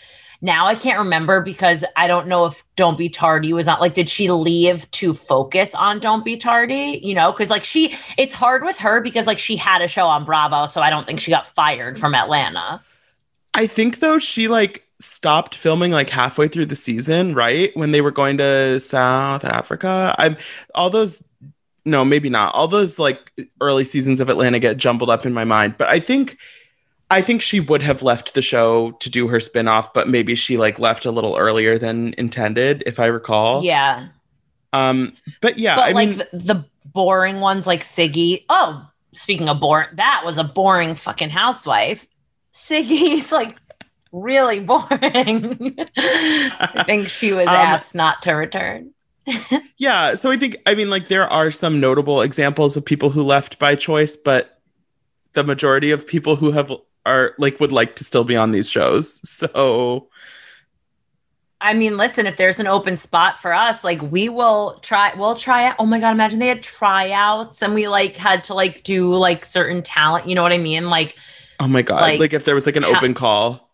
Now 0.44 0.66
I 0.66 0.74
can't 0.74 0.98
remember 0.98 1.40
because 1.40 1.84
I 1.96 2.08
don't 2.08 2.26
know 2.26 2.46
if 2.46 2.64
Don't 2.74 2.98
Be 2.98 3.08
Tardy 3.08 3.52
was 3.52 3.66
not 3.66 3.80
like, 3.80 3.94
did 3.94 4.08
she 4.08 4.28
leave 4.28 4.90
to 4.90 5.14
focus 5.14 5.72
on 5.72 6.00
Don't 6.00 6.24
Be 6.24 6.36
Tardy? 6.36 7.00
You 7.00 7.14
know, 7.14 7.30
because 7.30 7.48
like 7.48 7.62
she, 7.62 7.96
it's 8.18 8.34
hard 8.34 8.64
with 8.64 8.76
her 8.78 9.00
because 9.00 9.28
like 9.28 9.38
she 9.38 9.56
had 9.56 9.82
a 9.82 9.88
show 9.88 10.06
on 10.06 10.24
Bravo, 10.24 10.66
so 10.66 10.80
I 10.80 10.90
don't 10.90 11.06
think 11.06 11.20
she 11.20 11.30
got 11.30 11.46
fired 11.46 11.96
from 11.96 12.14
Atlanta. 12.16 12.82
I 13.54 13.68
think 13.68 14.00
though 14.00 14.18
she 14.18 14.48
like 14.48 14.84
stopped 14.98 15.54
filming 15.54 15.92
like 15.92 16.10
halfway 16.10 16.48
through 16.48 16.66
the 16.66 16.74
season, 16.74 17.34
right? 17.34 17.70
When 17.76 17.92
they 17.92 18.00
were 18.00 18.10
going 18.10 18.38
to 18.38 18.80
South 18.80 19.44
Africa. 19.44 20.14
I'm 20.18 20.36
all 20.74 20.90
those 20.90 21.22
no, 21.84 22.04
maybe 22.04 22.30
not. 22.30 22.54
All 22.54 22.68
those 22.68 22.98
like 22.98 23.32
early 23.60 23.84
seasons 23.84 24.20
of 24.20 24.28
Atlanta 24.28 24.58
get 24.58 24.76
jumbled 24.76 25.10
up 25.10 25.24
in 25.24 25.32
my 25.32 25.44
mind, 25.44 25.76
but 25.78 25.88
I 25.88 26.00
think 26.00 26.38
I 27.12 27.22
think 27.22 27.42
she 27.42 27.60
would 27.60 27.82
have 27.82 28.02
left 28.02 28.34
the 28.34 28.42
show 28.42 28.92
to 28.92 29.10
do 29.10 29.28
her 29.28 29.38
spin-off, 29.40 29.92
but 29.92 30.08
maybe 30.08 30.34
she 30.34 30.56
like 30.56 30.78
left 30.78 31.04
a 31.04 31.10
little 31.10 31.36
earlier 31.36 31.78
than 31.78 32.14
intended, 32.18 32.82
if 32.86 32.98
I 32.98 33.06
recall. 33.06 33.62
Yeah. 33.62 34.08
Um, 34.72 35.14
but 35.40 35.58
yeah, 35.58 35.76
but 35.76 35.84
I 35.84 35.92
like 35.92 36.08
mean, 36.08 36.18
the, 36.18 36.28
the 36.32 36.64
boring 36.86 37.40
ones 37.40 37.66
like 37.66 37.82
Siggy. 37.84 38.44
Oh, 38.48 38.88
speaking 39.12 39.48
of 39.48 39.60
boring, 39.60 39.88
that 39.96 40.22
was 40.24 40.38
a 40.38 40.44
boring 40.44 40.94
fucking 40.94 41.30
housewife. 41.30 42.06
Siggy's 42.54 43.30
like 43.30 43.56
really 44.12 44.60
boring. 44.60 45.76
I 45.96 46.82
think 46.86 47.08
she 47.08 47.32
was 47.32 47.48
Um, 47.48 47.54
asked 47.54 47.94
not 47.94 48.22
to 48.22 48.32
return. 48.32 48.92
Yeah, 49.78 50.14
so 50.14 50.30
I 50.30 50.36
think 50.36 50.58
I 50.64 50.74
mean 50.76 50.90
like 50.90 51.08
there 51.08 51.26
are 51.26 51.50
some 51.50 51.80
notable 51.80 52.22
examples 52.22 52.76
of 52.76 52.84
people 52.84 53.10
who 53.10 53.22
left 53.24 53.58
by 53.58 53.74
choice, 53.74 54.16
but 54.16 54.60
the 55.32 55.42
majority 55.42 55.90
of 55.90 56.06
people 56.06 56.36
who 56.36 56.52
have 56.52 56.72
are 57.06 57.34
like 57.38 57.60
would 57.60 57.72
like 57.72 57.96
to 57.96 58.04
still 58.04 58.24
be 58.24 58.36
on 58.36 58.52
these 58.52 58.68
shows. 58.70 59.20
So 59.24 60.08
I 61.60 61.74
mean, 61.74 61.96
listen, 61.96 62.26
if 62.26 62.36
there's 62.36 62.58
an 62.58 62.66
open 62.66 62.96
spot 62.96 63.38
for 63.40 63.54
us, 63.54 63.84
like 63.84 64.02
we 64.02 64.28
will 64.28 64.80
try, 64.82 65.14
we'll 65.14 65.36
try 65.36 65.66
out. 65.68 65.76
Oh 65.78 65.86
my 65.86 66.00
God, 66.00 66.10
imagine 66.10 66.40
they 66.40 66.48
had 66.48 66.62
tryouts 66.62 67.62
and 67.62 67.72
we 67.72 67.86
like 67.86 68.16
had 68.16 68.44
to 68.44 68.54
like 68.54 68.82
do 68.82 69.14
like 69.14 69.44
certain 69.44 69.82
talent. 69.82 70.26
You 70.26 70.34
know 70.34 70.42
what 70.42 70.52
I 70.52 70.58
mean? 70.58 70.90
Like, 70.90 71.14
oh 71.60 71.68
my 71.68 71.82
god, 71.82 72.00
Like, 72.00 72.18
like, 72.18 72.32
if 72.32 72.44
there 72.44 72.54
was 72.56 72.66
like 72.66 72.76
an 72.76 72.82
ha- 72.82 72.98
open 72.98 73.14
call. 73.14 73.70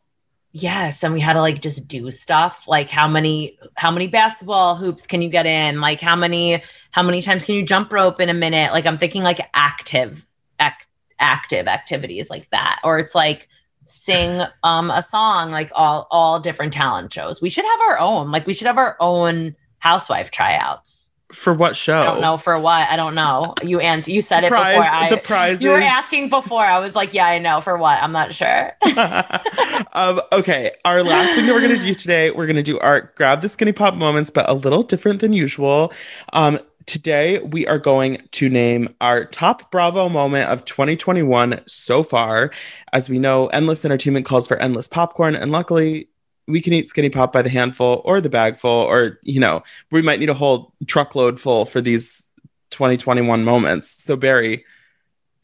yes. 0.53 1.03
And 1.03 1.13
we 1.15 1.21
had 1.21 1.35
to 1.35 1.41
like 1.41 1.63
just 1.63 1.89
do 1.89 2.11
stuff. 2.11 2.65
Like 2.67 2.91
how 2.91 3.09
many, 3.09 3.59
how 3.75 3.91
many 3.91 4.07
basketball 4.07 4.77
hoops 4.77 5.07
can 5.07 5.23
you 5.23 5.29
get 5.31 5.47
in? 5.47 5.81
Like 5.81 6.01
how 6.01 6.17
many, 6.17 6.63
how 6.91 7.03
many 7.03 7.23
times 7.23 7.45
can 7.45 7.55
you 7.55 7.65
jump 7.65 7.93
rope 7.93 8.21
in 8.21 8.29
a 8.29 8.35
minute? 8.35 8.73
Like 8.73 8.87
I'm 8.87 8.99
thinking 8.99 9.23
like 9.23 9.41
active, 9.55 10.27
act, 10.59 10.87
active 11.21 11.67
activities 11.67 12.31
like 12.31 12.49
that. 12.51 12.81
Or 12.85 12.99
it's 12.99 13.15
like, 13.15 13.49
sing 13.91 14.43
um 14.65 14.91
a 14.91 15.01
song 15.01 15.51
like 15.51 15.71
all 15.75 16.07
all 16.11 16.39
different 16.41 16.75
talent 16.75 17.11
shows 17.11 17.41
we 17.41 17.49
should 17.49 17.65
have 17.65 17.81
our 17.89 17.99
own 17.99 18.31
like 18.31 18.47
we 18.47 18.53
should 18.53 18.67
have 18.67 18.77
our 18.77 18.99
own 19.01 19.57
housewife 19.79 20.31
tryouts 20.31 21.11
For 21.33 21.55
what 21.55 21.75
show? 21.75 21.99
I 22.01 22.05
don't 22.05 22.21
know 22.21 22.37
for 22.37 22.59
what. 22.59 22.89
I 22.89 22.97
don't 22.97 23.15
know. 23.15 23.55
You 23.63 23.81
answer. 23.81 24.11
You 24.11 24.23
said 24.23 24.45
it 24.45 24.49
Prize- 24.49 24.77
before. 24.79 24.95
I, 24.95 25.09
the 25.11 25.17
prize 25.19 25.63
You 25.63 25.71
were 25.71 25.81
asking 25.81 26.31
before. 26.31 26.65
I 26.65 26.79
was 26.79 26.97
like, 26.97 27.13
yeah, 27.13 27.27
I 27.27 27.39
know. 27.39 27.61
For 27.61 27.77
what? 27.77 28.03
I'm 28.03 28.13
not 28.13 28.35
sure. 28.35 28.73
um, 29.93 30.21
okay, 30.33 30.71
our 30.87 31.03
last 31.03 31.35
thing 31.35 31.45
that 31.47 31.53
we're 31.55 31.61
gonna 31.61 31.79
do 31.79 31.95
today, 31.95 32.31
we're 32.31 32.47
gonna 32.47 32.63
do 32.63 32.79
our 32.81 33.13
grab 33.17 33.43
the 33.43 33.49
skinny 33.49 33.73
pop 33.73 33.95
moments, 33.95 34.31
but 34.31 34.49
a 34.49 34.55
little 34.55 34.83
different 34.83 35.21
than 35.21 35.33
usual. 35.35 35.93
Um, 36.33 36.59
today 36.89 37.39
we 37.41 37.67
are 37.67 37.79
going 37.79 38.27
to 38.33 38.49
name 38.49 38.89
our 39.01 39.25
top 39.27 39.71
Bravo 39.71 40.09
moment 40.09 40.51
of 40.51 40.65
2021 40.65 41.61
so 41.67 42.03
far. 42.03 42.51
As 42.93 43.09
we 43.09 43.19
know, 43.19 43.47
endless 43.49 43.85
entertainment 43.85 44.27
calls 44.27 44.47
for 44.47 44.57
endless 44.57 44.89
popcorn, 44.89 45.37
and 45.37 45.53
luckily. 45.53 46.09
We 46.51 46.63
can 46.63 46.73
eat 46.73 46.89
skinny 46.89 47.11
pop 47.11 47.31
by 47.31 47.43
the 47.43 47.51
handful 47.51 48.01
or 48.07 48.23
the 48.23 48.31
bagful, 48.31 48.71
or 48.71 49.19
you 49.23 49.39
know, 49.39 49.63
we 49.91 50.01
might 50.01 50.19
need 50.19 50.31
a 50.31 50.35
whole 50.35 50.73
truckload 50.87 51.39
full 51.39 51.67
for 51.67 51.83
these 51.83 52.33
2021 52.71 53.45
moments. 53.45 53.91
So, 53.91 54.17
Barry, 54.17 54.65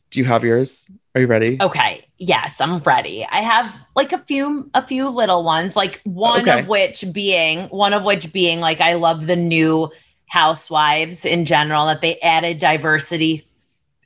do 0.08 0.20
you 0.20 0.24
have 0.24 0.44
yours? 0.44 0.90
Are 1.14 1.20
you 1.20 1.26
ready? 1.26 1.58
Okay. 1.60 2.06
Yes, 2.16 2.58
I'm 2.58 2.78
ready. 2.78 3.26
I 3.30 3.42
have 3.42 3.78
like 3.94 4.14
a 4.14 4.18
few 4.18 4.70
a 4.72 4.86
few 4.86 5.10
little 5.10 5.44
ones, 5.44 5.76
like 5.76 6.00
one 6.04 6.40
Okay. 6.48 6.60
of 6.60 6.68
which 6.68 7.04
being 7.12 7.64
one 7.68 7.92
of 7.92 8.02
which 8.04 8.32
being 8.32 8.60
like 8.60 8.80
I 8.80 8.94
love 8.94 9.26
the 9.26 9.36
new 9.36 9.90
housewives 10.26 11.24
in 11.24 11.44
general 11.44 11.86
that 11.86 12.00
they 12.00 12.18
added 12.20 12.58
diversity 12.58 13.42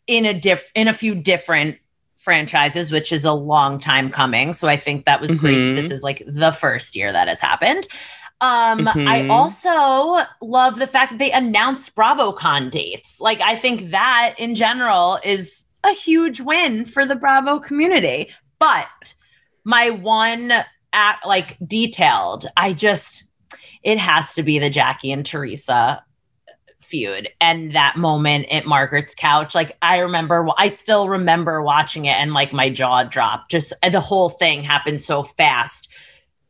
in 0.07 0.25
a 0.25 0.35
diff 0.35 0.71
in 0.75 0.89
a 0.89 0.93
few 0.93 1.15
different 1.15 1.77
franchises, 2.17 2.91
which 2.91 3.13
is 3.13 3.25
a 3.25 3.33
long 3.33 3.79
time 3.79 4.11
coming. 4.11 4.53
So 4.53 4.69
I 4.69 4.77
think 4.77 5.05
that 5.07 5.21
was 5.21 5.35
great. 5.35 5.57
Mhm. 5.57 5.75
This 5.77 5.91
is 5.91 6.03
like 6.03 6.23
the 6.27 6.51
first 6.51 6.97
year 6.97 7.13
that 7.13 7.29
has 7.29 7.41
happened. 7.41 7.87
Um, 8.41 8.87
I 8.89 9.23
Mhm. 9.23 9.31
also 9.31 10.27
love 10.41 10.79
the 10.79 10.87
fact 10.87 11.13
that 11.13 11.19
they 11.19 11.33
announced 11.33 11.95
BravoCon 11.97 12.71
dates. 12.71 13.21
Like, 13.21 13.41
I 13.41 13.57
think 13.57 13.91
that 13.91 14.35
in 14.39 14.55
general 14.55 15.19
is 15.25 15.65
a 15.85 15.93
huge 15.93 16.41
win 16.41 16.85
for 16.85 17.07
the 17.07 17.17
Bravo 17.17 17.59
community. 17.59 18.31
But 18.59 19.15
my 19.65 19.91
one 19.91 20.53
act, 20.93 21.27
like 21.27 21.57
detailed, 21.67 22.47
I 22.57 22.73
just 22.73 23.25
it 23.83 23.99
has 23.99 24.35
to 24.35 24.43
be 24.43 24.59
the 24.59 24.71
Jackie 24.71 25.13
and 25.13 25.25
Teresa 25.25 26.03
feud 26.89 27.29
and 27.41 27.75
that 27.75 27.97
moment 27.97 28.47
at 28.51 28.67
Margaret's 28.67 29.15
couch. 29.15 29.55
Like 29.55 29.77
I 29.83 29.99
remember, 29.99 30.49
I 30.57 30.69
still 30.69 31.09
remember 31.09 31.63
watching 31.63 32.07
it 32.07 32.13
and 32.13 32.33
like 32.33 32.53
my 32.53 32.71
jaw 32.71 33.05
dropped. 33.05 33.51
Just 33.51 33.73
the 33.91 34.01
whole 34.01 34.31
thing 34.31 34.63
happened 34.63 35.01
so 35.01 35.23
fast. 35.23 35.89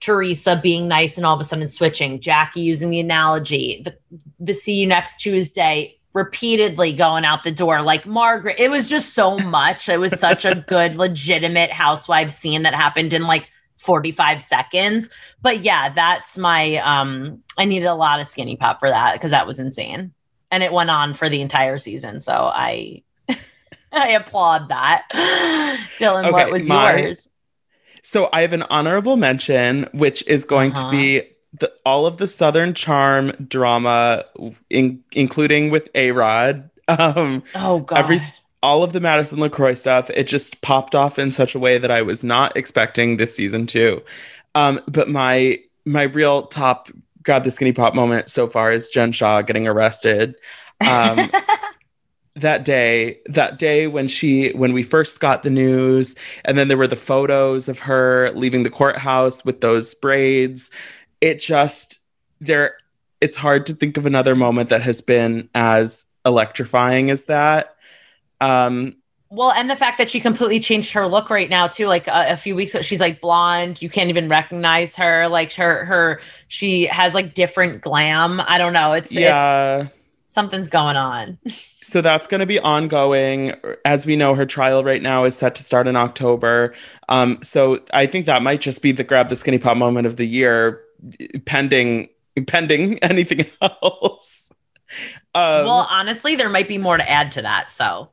Teresa 0.01 0.59
being 0.63 0.87
nice 0.87 1.17
and 1.17 1.27
all 1.27 1.35
of 1.35 1.41
a 1.41 1.45
sudden 1.45 1.67
switching. 1.69 2.21
Jackie 2.21 2.61
using 2.61 2.91
the 2.91 3.01
analogy. 3.01 3.83
The, 3.85 3.97
the 4.39 4.55
see 4.55 4.75
you 4.75 4.87
next 4.87 5.21
Tuesday 5.21 5.99
repeatedly 6.15 6.93
going 6.93 7.25
out 7.25 7.45
the 7.45 7.51
door 7.51 7.83
like 7.83 8.07
Margaret. 8.07 8.57
It 8.59 8.71
was 8.71 8.89
just 8.89 9.15
so 9.15 9.37
much. 9.39 9.89
It 9.89 9.99
was 9.99 10.19
such 10.19 10.45
a 10.45 10.55
good, 10.69 10.97
legitimate 10.97 11.71
housewife 11.71 12.31
scene 12.31 12.63
that 12.63 12.75
happened 12.75 13.13
in 13.13 13.23
like 13.23 13.49
45 13.79 14.43
seconds. 14.43 15.09
But 15.41 15.61
yeah, 15.61 15.93
that's 15.93 16.37
my 16.39 16.77
um 16.77 17.43
I 17.57 17.65
needed 17.65 17.87
a 17.87 17.95
lot 17.95 18.21
of 18.21 18.29
skinny 18.29 18.57
pop 18.57 18.81
for 18.81 18.89
that 18.89 19.15
because 19.15 19.31
that 19.31 19.47
was 19.47 19.59
insane. 19.59 20.13
And 20.51 20.63
it 20.63 20.73
went 20.73 20.91
on 20.91 21.15
for 21.15 21.29
the 21.29 21.41
entire 21.41 21.79
season. 21.79 22.21
So 22.21 22.33
I 22.33 23.03
I 23.93 24.11
applaud 24.11 24.69
that. 24.69 25.05
Dylan, 25.99 26.25
Okay, 26.25 26.31
what 26.33 26.53
was 26.53 26.67
my- 26.69 26.97
yours? 26.97 27.29
So 28.03 28.29
I 28.33 28.41
have 28.43 28.53
an 28.53 28.63
honorable 28.71 29.17
mention, 29.17 29.89
which 29.93 30.27
is 30.27 30.45
going 30.45 30.73
Uh-huh. 30.73 30.85
to 30.87 30.91
be 30.91 31.23
the, 31.59 31.73
all 31.85 32.07
of 32.07 32.17
the 32.19 32.27
Southern 32.29 32.73
Charm 32.73 33.33
drama, 33.49 34.25
in, 34.71 35.03
including 35.13 35.71
with 35.71 35.89
A 35.95 36.13
Rod. 36.13 36.71
Um, 36.89 37.43
Oh 37.55 37.81
god. 37.81 37.99
every- 37.99 38.23
all 38.63 38.83
of 38.83 38.93
the 38.95 39.01
Madison 39.01 39.39
LeCroy 39.41 39.77
stuff, 39.77 40.09
it 40.11 40.25
just 40.27 40.63
popped 40.63 40.95
off 40.95 41.19
in 41.19 41.31
such 41.33 41.55
a 41.55 41.59
way 41.59 41.77
that 41.79 41.91
I 41.91 42.01
was 42.03 42.25
not 42.25 42.57
expecting 42.57 43.17
this 43.19 43.35
season 43.35 43.67
two. 43.67 44.03
Um, 44.55 44.81
but 44.89 45.09
my 45.09 45.59
my 45.85 46.03
real 46.05 46.47
top 46.47 46.89
grab 47.29 47.45
the 47.45 47.51
skinny 47.51 47.73
pop 47.73 47.95
moment 47.95 48.31
so 48.31 48.47
far 48.47 48.73
is 48.73 48.89
Jen 48.89 49.13
Shah 49.13 49.43
getting 49.43 49.69
arrested. 49.69 50.35
Um, 50.81 51.31
that 52.37 52.65
day, 52.65 53.21
that 53.27 53.59
day 53.59 53.87
when 53.87 54.09
she 54.09 54.53
when 54.53 54.73
we 54.73 54.83
first 54.83 55.21
got 55.21 55.43
the 55.43 55.51
news, 55.51 56.17
and 56.47 56.57
then 56.57 56.69
there 56.69 56.79
were 56.79 56.87
the 56.87 56.97
photos 56.97 57.69
of 57.69 57.81
her 57.81 58.31
leaving 58.31 58.63
the 58.63 58.71
courthouse 58.71 59.45
with 59.45 59.61
those 59.61 59.93
braids. 59.93 60.71
It 61.21 61.39
just 61.39 61.99
there 62.41 62.79
it's 63.21 63.37
hard 63.37 63.67
to 63.67 63.75
think 63.75 63.99
of 63.99 64.07
another 64.07 64.35
moment 64.35 64.71
that 64.71 64.81
has 64.81 65.03
been 65.03 65.51
as 65.55 66.07
electrifying 66.25 67.11
as 67.11 67.27
that. 67.27 67.77
Um, 68.41 68.97
well, 69.31 69.53
and 69.53 69.69
the 69.69 69.77
fact 69.77 69.99
that 69.99 70.09
she 70.09 70.21
completely 70.21 70.59
changed 70.61 70.93
her 70.93 71.07
look 71.07 71.29
right 71.29 71.51
now 71.51 71.69
too. 71.69 71.87
Like 71.87 72.09
uh, 72.09 72.27
a 72.29 72.37
few 72.37 72.55
weeks 72.55 72.75
ago, 72.75 72.83
she's 72.83 73.01
like 73.01 73.21
blonde. 73.21 73.83
You 73.83 73.91
can't 73.91 74.09
even 74.09 74.29
recognize 74.29 74.97
her. 74.97 75.29
Like 75.29 75.53
her, 75.55 75.85
her, 75.85 76.21
she 76.49 76.87
has 76.87 77.15
like 77.15 77.35
different 77.35 77.83
glam. 77.83 78.41
I 78.41 78.59
don't 78.59 78.73
know. 78.73 78.95
It's 78.95 79.13
yeah. 79.13 79.83
It's, 79.83 79.91
something's 80.27 80.69
going 80.69 80.97
on. 80.97 81.39
so 81.81 82.01
that's 82.01 82.27
going 82.27 82.41
to 82.41 82.47
be 82.47 82.59
ongoing. 82.59 83.55
As 83.85 84.07
we 84.07 84.17
know, 84.17 84.35
her 84.35 84.47
trial 84.47 84.83
right 84.83 85.03
now 85.03 85.25
is 85.25 85.37
set 85.37 85.57
to 85.57 85.63
start 85.63 85.89
in 85.89 85.97
October. 85.97 86.75
Um, 87.09 87.39
so 87.43 87.81
I 87.93 88.07
think 88.07 88.27
that 88.27 88.43
might 88.43 88.61
just 88.61 88.83
be 88.83 88.93
the 88.93 89.05
grab 89.05 89.29
the 89.29 89.37
skinny 89.37 89.59
pop 89.59 89.77
moment 89.77 90.07
of 90.07 90.17
the 90.17 90.27
year, 90.27 90.81
pending 91.45 92.09
pending 92.47 92.99
anything 93.03 93.47
else. 93.61 94.51
Um, 95.35 95.67
well, 95.67 95.87
honestly, 95.91 96.37
there 96.37 96.49
might 96.49 96.69
be 96.69 96.79
more 96.79 96.97
to 96.97 97.09
add 97.09 97.33
to 97.33 97.43
that. 97.43 97.73
So 97.73 98.09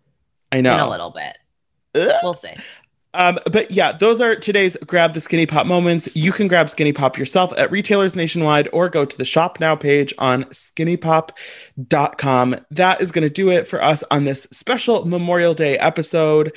I 0.55 0.61
know 0.61 0.73
in 0.73 0.79
a 0.79 0.89
little 0.89 1.11
bit. 1.11 1.37
Ugh. 1.95 2.11
We'll 2.23 2.33
see. 2.33 2.55
Um, 3.15 3.39
but 3.49 3.71
yeah, 3.71 3.93
those 3.93 4.19
are 4.19 4.35
today's 4.35 4.75
grab 4.85 5.13
the 5.13 5.21
skinny 5.21 5.45
pop 5.45 5.65
moments. 5.65 6.13
You 6.15 6.33
can 6.33 6.49
grab 6.49 6.69
skinny 6.69 6.91
pop 6.91 7.17
yourself 7.17 7.53
at 7.57 7.71
retailers 7.71 8.13
nationwide 8.15 8.67
or 8.73 8.89
go 8.89 9.05
to 9.05 9.17
the 9.17 9.23
shop 9.23 9.61
now 9.61 9.75
page 9.75 10.13
on 10.17 10.43
skinnypop.com. 10.45 12.55
That 12.71 13.01
is 13.01 13.11
going 13.11 13.23
to 13.23 13.29
do 13.29 13.49
it 13.49 13.67
for 13.67 13.79
us 13.81 14.03
on 14.11 14.25
this 14.25 14.43
special 14.51 15.05
Memorial 15.05 15.53
Day 15.53 15.77
episode. 15.77 16.51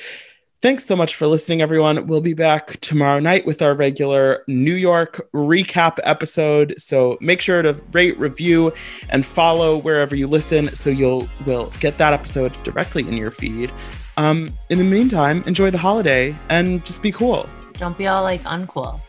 Thanks 0.61 0.85
so 0.85 0.93
much 0.93 1.15
for 1.15 1.25
listening, 1.25 1.61
everyone. 1.61 2.05
We'll 2.07 2.19
be 2.19 2.33
back 2.33 2.81
tomorrow 2.81 3.21
night 3.21 3.45
with 3.45 3.61
our 3.61 3.77
regular 3.77 4.43
New 4.47 4.73
York 4.73 5.25
recap 5.33 5.99
episode. 6.03 6.73
So 6.77 7.17
make 7.21 7.39
sure 7.39 7.61
to 7.61 7.73
rate, 7.93 8.19
review, 8.19 8.73
and 9.09 9.25
follow 9.25 9.77
wherever 9.77 10.17
you 10.17 10.27
listen 10.27 10.75
so 10.75 10.89
you'll 10.89 11.29
will 11.45 11.71
get 11.79 11.97
that 11.99 12.11
episode 12.11 12.61
directly 12.63 13.07
in 13.07 13.13
your 13.13 13.31
feed. 13.31 13.71
Um, 14.17 14.49
in 14.69 14.79
the 14.79 14.83
meantime, 14.83 15.43
enjoy 15.47 15.71
the 15.71 15.77
holiday 15.77 16.35
and 16.49 16.85
just 16.85 17.01
be 17.01 17.13
cool. 17.13 17.47
Don't 17.75 17.97
be 17.97 18.07
all 18.07 18.23
like 18.23 18.41
uncool. 18.41 18.99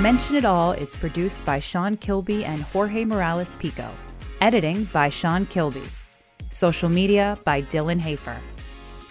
Mention 0.00 0.36
It 0.36 0.44
All 0.44 0.70
is 0.70 0.94
produced 0.94 1.44
by 1.44 1.58
Sean 1.58 1.96
Kilby 1.96 2.44
and 2.44 2.62
Jorge 2.62 3.04
Morales 3.04 3.54
Pico. 3.54 3.90
Editing 4.40 4.84
by 4.84 5.08
Sean 5.08 5.46
Kilby. 5.46 5.82
Social 6.50 6.88
media 6.88 7.36
by 7.44 7.62
Dylan 7.62 7.98
Hafer. 7.98 8.38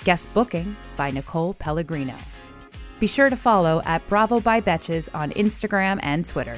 Guest 0.03 0.33
booking 0.33 0.75
by 0.95 1.11
Nicole 1.11 1.53
Pellegrino. 1.53 2.15
Be 2.99 3.07
sure 3.07 3.29
to 3.29 3.35
follow 3.35 3.81
at 3.85 4.05
Bravo 4.07 4.39
by 4.39 4.61
Betches 4.61 5.09
on 5.13 5.31
Instagram 5.31 5.99
and 6.03 6.25
Twitter. 6.25 6.57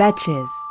Betches. 0.00 0.69